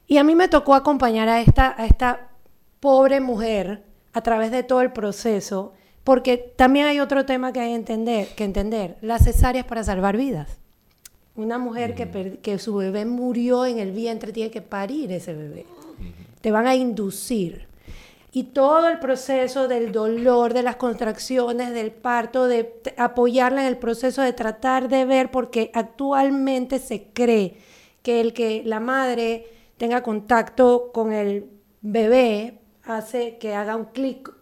Y 0.07 0.19
a 0.19 0.25
mí 0.25 0.35
me 0.35 0.49
tocó 0.49 0.75
acompañar 0.75 1.29
a 1.29 1.41
esta, 1.41 1.75
a 1.81 1.87
esta 1.87 2.29
pobre 2.81 3.21
mujer 3.21 3.85
a 4.13 4.21
través 4.21 4.51
de 4.51 4.63
todo 4.63 4.83
el 4.83 4.93
proceso, 4.93 5.73
porque 6.05 6.37
también 6.37 6.87
hay 6.87 7.01
otro 7.01 7.25
tema 7.25 7.53
que 7.53 7.61
hay 7.61 7.73
entender, 7.73 8.29
que 8.35 8.45
entender, 8.45 8.99
las 9.01 9.25
cesáreas 9.25 9.65
para 9.65 9.85
salvar 9.85 10.19
vidas. 10.19 10.59
Una 11.35 11.59
mujer 11.59 11.95
que, 11.95 12.39
que 12.43 12.59
su 12.59 12.75
bebé 12.75 13.07
murió 13.07 13.65
en 13.65 13.79
el 13.79 13.93
vientre 13.93 14.33
tiene 14.33 14.51
que 14.51 14.61
parir 14.61 15.11
ese 15.13 15.33
bebé. 15.33 15.65
Te 16.43 16.51
van 16.51 16.67
a 16.67 16.75
inducir. 16.75 17.72
Y 18.35 18.45
todo 18.45 18.89
el 18.89 18.99
proceso 18.99 19.69
del 19.69 19.93
dolor, 19.93 20.55
de 20.55 20.63
las 20.63 20.77
contracciones, 20.77 21.75
del 21.75 21.93
parto, 21.93 22.47
de 22.47 22.81
apoyarla 22.97 23.61
en 23.61 23.69
el 23.69 23.77
proceso 23.77 24.23
de 24.23 24.33
tratar 24.33 24.89
de 24.89 25.05
ver, 25.05 25.31
porque 25.31 25.71
actualmente 25.75 26.79
se 26.79 27.09
cree 27.13 27.59
que 28.03 28.23
el 28.23 28.33
que 28.33 28.63
la 28.65 28.81
madre 28.81 29.47
tenga 29.77 30.03
contacto 30.03 30.93
con 30.95 31.13
el 31.13 31.51
bebé 31.83 32.61
hace 32.85 33.37
que 33.37 33.55
haga 33.55 33.77
un 33.77 33.87
clic 33.87 34.33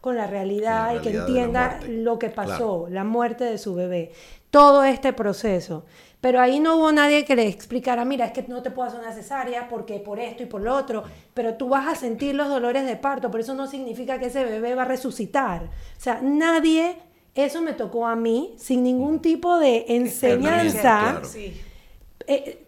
con 0.00 0.16
la 0.16 0.26
realidad, 0.26 0.94
y 0.94 0.98
que 1.00 1.16
entienda 1.16 1.80
lo 1.88 2.18
que 2.18 2.28
pasó, 2.28 2.86
la 2.90 3.04
muerte 3.04 3.44
de 3.44 3.58
su 3.58 3.74
bebé. 3.74 4.12
Todo 4.50 4.84
este 4.84 5.12
proceso. 5.12 5.84
Pero 6.22 6.40
ahí 6.40 6.60
no 6.60 6.76
hubo 6.76 6.92
nadie 6.92 7.24
que 7.24 7.34
le 7.34 7.48
explicara, 7.48 8.04
mira, 8.04 8.26
es 8.26 8.32
que 8.32 8.44
no 8.46 8.62
te 8.62 8.70
puedo 8.70 8.86
hacer 8.86 9.00
una 9.00 9.12
cesárea 9.12 9.68
porque 9.68 9.98
por 9.98 10.20
esto 10.20 10.44
y 10.44 10.46
por 10.46 10.60
lo 10.60 10.72
otro, 10.72 11.02
pero 11.34 11.54
tú 11.54 11.68
vas 11.68 11.88
a 11.88 11.96
sentir 11.96 12.36
los 12.36 12.48
dolores 12.48 12.86
de 12.86 12.94
parto, 12.94 13.28
pero 13.28 13.42
eso 13.42 13.54
no 13.54 13.66
significa 13.66 14.20
que 14.20 14.26
ese 14.26 14.44
bebé 14.44 14.76
va 14.76 14.82
a 14.82 14.84
resucitar. 14.84 15.64
O 15.64 16.00
sea, 16.00 16.20
nadie, 16.22 16.94
eso 17.34 17.60
me 17.60 17.72
tocó 17.72 18.06
a 18.06 18.14
mí, 18.14 18.54
sin 18.56 18.84
ningún 18.84 19.18
tipo 19.18 19.58
de 19.58 19.84
enseñanza. 19.88 21.22
Eh, 22.28 22.64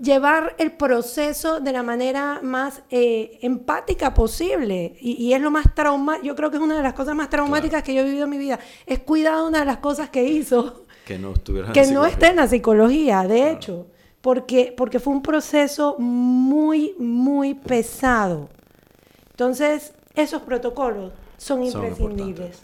llevar 0.00 0.54
el 0.58 0.72
proceso 0.72 1.60
de 1.60 1.72
la 1.72 1.82
manera 1.82 2.40
más 2.42 2.82
eh, 2.90 3.38
empática 3.42 4.14
posible. 4.14 4.96
Y, 5.02 5.34
es 5.34 5.40
lo 5.42 5.50
más 5.50 5.74
trauma, 5.74 6.18
yo 6.22 6.34
creo 6.34 6.50
que 6.50 6.56
es 6.56 6.62
una 6.62 6.78
de 6.78 6.82
las 6.82 6.94
cosas 6.94 7.14
más 7.14 7.28
traumáticas 7.28 7.82
que 7.82 7.92
yo 7.92 8.00
he 8.00 8.04
vivido 8.04 8.24
en 8.24 8.30
mi 8.30 8.38
vida. 8.38 8.58
Es 8.86 9.00
cuidado 9.00 9.46
una 9.46 9.58
de 9.58 9.66
las 9.66 9.78
cosas 9.78 10.08
que 10.08 10.24
hizo 10.24 10.85
que 11.06 11.18
no 11.20 11.34
que 11.72 11.86
no 11.86 12.04
esté 12.04 12.26
en 12.26 12.36
la 12.36 12.48
psicología, 12.48 13.22
de 13.28 13.52
hecho, 13.52 13.86
porque, 14.20 14.74
porque 14.76 14.98
fue 14.98 15.12
un 15.12 15.22
proceso 15.22 15.94
muy, 15.98 16.96
muy 16.98 17.54
pesado. 17.54 18.48
Entonces, 19.30 19.94
esos 20.16 20.42
protocolos 20.42 21.12
son, 21.36 21.62
imprescindibles. 21.62 22.60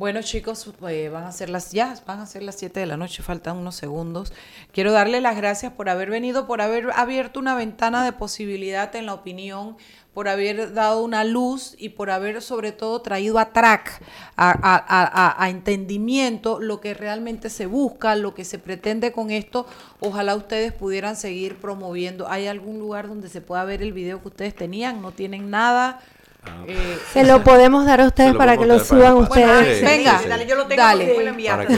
Bueno, 0.00 0.22
chicos, 0.22 0.66
eh, 0.88 1.10
van 1.10 1.24
a 1.24 1.30
ser 1.30 1.50
las 1.50 1.72
ya, 1.72 1.94
van 2.06 2.20
a 2.20 2.26
ser 2.26 2.42
las 2.42 2.54
7 2.54 2.80
de 2.80 2.86
la 2.86 2.96
noche, 2.96 3.22
faltan 3.22 3.58
unos 3.58 3.74
segundos. 3.74 4.32
Quiero 4.72 4.92
darle 4.92 5.20
las 5.20 5.36
gracias 5.36 5.74
por 5.74 5.90
haber 5.90 6.08
venido, 6.08 6.46
por 6.46 6.62
haber 6.62 6.88
abierto 6.94 7.38
una 7.38 7.54
ventana 7.54 8.02
de 8.02 8.12
posibilidad 8.12 8.96
en 8.96 9.04
la 9.04 9.12
opinión 9.12 9.76
por 10.14 10.26
haber 10.26 10.72
dado 10.72 11.04
una 11.04 11.22
luz 11.24 11.74
y 11.78 11.90
por 11.90 12.10
haber 12.10 12.40
sobre 12.40 12.72
todo 12.72 13.02
traído 13.02 13.38
a 13.38 13.52
track, 13.52 14.02
a, 14.36 15.46
entendimiento 15.50 16.60
lo 16.60 16.80
que 16.80 16.94
realmente 16.94 17.50
se 17.50 17.66
busca, 17.66 18.16
lo 18.16 18.32
que 18.34 18.46
se 18.46 18.58
pretende 18.58 19.12
con 19.12 19.30
esto. 19.30 19.66
Ojalá 20.00 20.34
ustedes 20.34 20.72
pudieran 20.72 21.14
seguir 21.14 21.58
promoviendo. 21.58 22.26
¿Hay 22.26 22.46
algún 22.46 22.78
lugar 22.78 23.06
donde 23.06 23.28
se 23.28 23.42
pueda 23.42 23.64
ver 23.64 23.82
el 23.82 23.92
video 23.92 24.22
que 24.22 24.28
ustedes 24.28 24.54
tenían? 24.54 25.02
¿No 25.02 25.12
tienen 25.12 25.50
nada? 25.50 26.00
Ah, 26.46 26.64
eh, 26.66 26.98
se 27.12 27.24
lo 27.24 27.44
podemos 27.44 27.84
dar 27.84 28.00
a 28.00 28.06
ustedes 28.06 28.34
para 28.34 28.56
que 28.56 28.64
lo 28.64 28.82
suban 28.82 29.14
ustedes. 29.14 29.82
venga, 29.82 30.20
dale, 30.26 30.46
yo 30.46 30.56
lo 30.56 30.66
tengo 30.66 30.80
dale, 30.80 31.14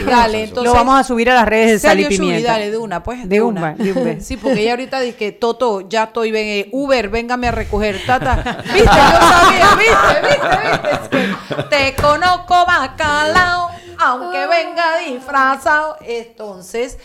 dale, 0.05 0.43
entonces 0.43 0.63
lo 0.63 0.73
vamos 0.73 0.97
a 0.97 1.03
subir 1.03 1.29
a 1.29 1.33
las 1.33 1.45
redes 1.45 1.71
de 1.71 1.79
Sal 1.79 1.99
y 1.99 2.05
Pimienta. 2.05 2.53
dale, 2.53 2.71
de 2.71 2.77
una, 2.77 3.03
pues, 3.03 3.27
de, 3.27 3.41
una. 3.41 3.75
sí, 4.21 4.37
porque 4.37 4.61
ella 4.61 4.71
ahorita 4.71 5.01
dice 5.01 5.17
que 5.17 5.31
Toto, 5.33 5.81
ya 5.89 6.03
estoy, 6.03 6.31
ven, 6.31 6.47
eh, 6.47 6.69
Uber, 6.71 7.09
véngame 7.09 7.47
a 7.49 7.51
recoger, 7.51 7.99
tata. 8.05 8.63
Viste, 8.63 8.83
yo 8.83 8.89
sabía, 8.89 9.75
viste, 9.75 10.27
viste, 10.27 11.17
viste. 11.17 11.63
te 11.69 12.01
conozco 12.01 12.65
bacalao 12.65 13.72
aunque 14.05 14.45
venga 14.47 14.97
disfrazado. 14.99 15.97
Entonces, 16.01 16.97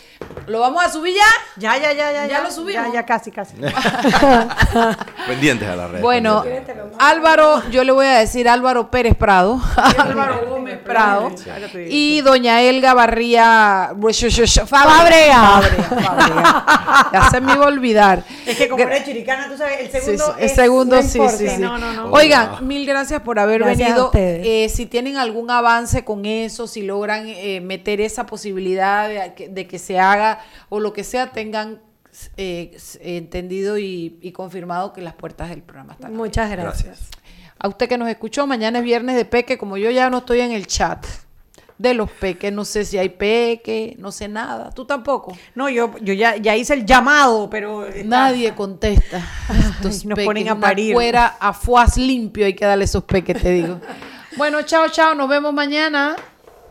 ¿lo 0.47 0.59
vamos 0.59 0.83
a 0.83 0.89
subir 0.89 1.15
ya? 1.15 1.21
Ya, 1.57 1.77
ya, 1.77 1.93
ya, 1.93 2.11
ya. 2.11 2.27
Ya, 2.27 2.41
lo 2.41 2.51
subimos. 2.51 2.85
Ya, 2.87 2.93
ya, 2.93 3.05
casi, 3.05 3.31
casi. 3.31 3.55
Pendientes 5.27 5.67
a 5.67 5.75
la 5.75 5.87
red. 5.87 6.01
Bueno, 6.01 6.43
Álvaro, 6.97 7.63
yo 7.69 7.83
le 7.83 7.91
voy 7.91 8.05
a 8.05 8.19
decir 8.19 8.47
Álvaro 8.47 8.91
Pérez 8.91 9.15
Prado. 9.15 9.61
Álvaro 9.97 10.47
Gómez 10.49 10.79
Prado. 10.79 11.31
Y 11.87 12.21
doña 12.21 12.61
Elga 12.61 12.93
Barría 12.93 13.93
Fabrea. 14.65 15.61
Ya 17.13 17.29
se 17.29 17.41
me 17.41 17.53
iba 17.53 17.65
a 17.65 17.67
olvidar. 17.67 18.23
Es 18.45 18.57
que 18.57 18.67
como 18.67 18.83
eres 18.83 19.05
chiricana, 19.05 19.47
tú 19.49 19.57
sabes, 19.57 19.79
el 19.79 19.91
segundo. 19.91 20.35
el 20.37 20.49
segundo, 20.49 21.01
sí, 21.01 21.19
sí, 21.37 21.47
sí. 21.47 21.63
Oigan, 22.11 22.67
mil 22.67 22.85
gracias 22.85 23.21
por 23.21 23.39
haber 23.39 23.63
venido. 23.63 24.11
Eh, 24.13 24.69
si 24.69 24.85
tienen 24.85 25.17
algún 25.17 25.49
avance 25.51 26.03
con 26.03 26.25
eso, 26.25 26.67
si 26.67 26.81
logran 26.89 27.27
eh, 27.27 27.61
meter 27.61 28.01
esa 28.01 28.25
posibilidad 28.25 29.07
de, 29.07 29.67
que 29.67 29.79
se 29.79 29.99
haga 29.99 30.39
o 30.69 30.79
lo 30.79 30.91
que 30.91 31.03
sea, 31.03 31.31
tengan 31.31 31.81
eh, 32.35 32.75
entendido 33.01 33.77
y, 33.77 34.33
confirmado 34.35 34.91
que 34.91 35.01
las 35.01 35.13
puertas 35.13 35.49
del 35.49 35.61
programa 35.61 35.93
están 35.93 36.15
Muchas 36.15 36.49
gracias. 36.49 37.09
A 37.59 37.67
usted 37.67 37.87
que 37.87 37.97
nos 37.97 38.09
escuchó, 38.09 38.47
mañana 38.47 38.79
es 38.79 38.85
viernes 38.85 39.15
de 39.15 39.25
Peque, 39.25 39.59
como 39.59 39.77
yo 39.77 39.91
ya 39.91 40.09
no 40.09 40.19
estoy 40.19 40.39
en 40.39 40.51
el 40.51 40.65
chat 40.65 41.05
de 41.77 41.93
los 41.93 42.11
peques, 42.11 42.51
no 42.51 42.65
sé 42.65 42.83
si 42.83 42.97
hay 42.97 43.07
peque, 43.07 43.95
no 43.99 44.11
sé 44.11 44.27
nada, 44.27 44.69
tú 44.71 44.83
tampoco. 44.83 45.37
No, 45.55 45.69
yo, 45.69 45.95
yo 46.01 46.13
ya, 46.13 46.35
ya 46.35 46.57
hice 46.57 46.73
el 46.73 46.85
llamado, 46.85 47.49
pero... 47.49 47.87
Nadie 48.03 48.53
contesta. 48.53 49.25
Estos 49.57 50.03
nos 50.05 50.19
ponen 50.19 50.49
a 50.49 50.59
parir. 50.59 50.93
Fuera 50.93 51.37
a 51.39 51.53
fuas 51.53 51.95
limpio 51.95 52.45
hay 52.45 52.53
que 52.53 52.65
darle 52.65 52.83
esos 52.83 53.05
peques, 53.05 53.41
te 53.41 53.51
digo. 53.51 53.79
bueno, 54.35 54.61
chao, 54.63 54.89
chao, 54.89 55.15
nos 55.15 55.29
vemos 55.29 55.53
mañana. 55.53 56.17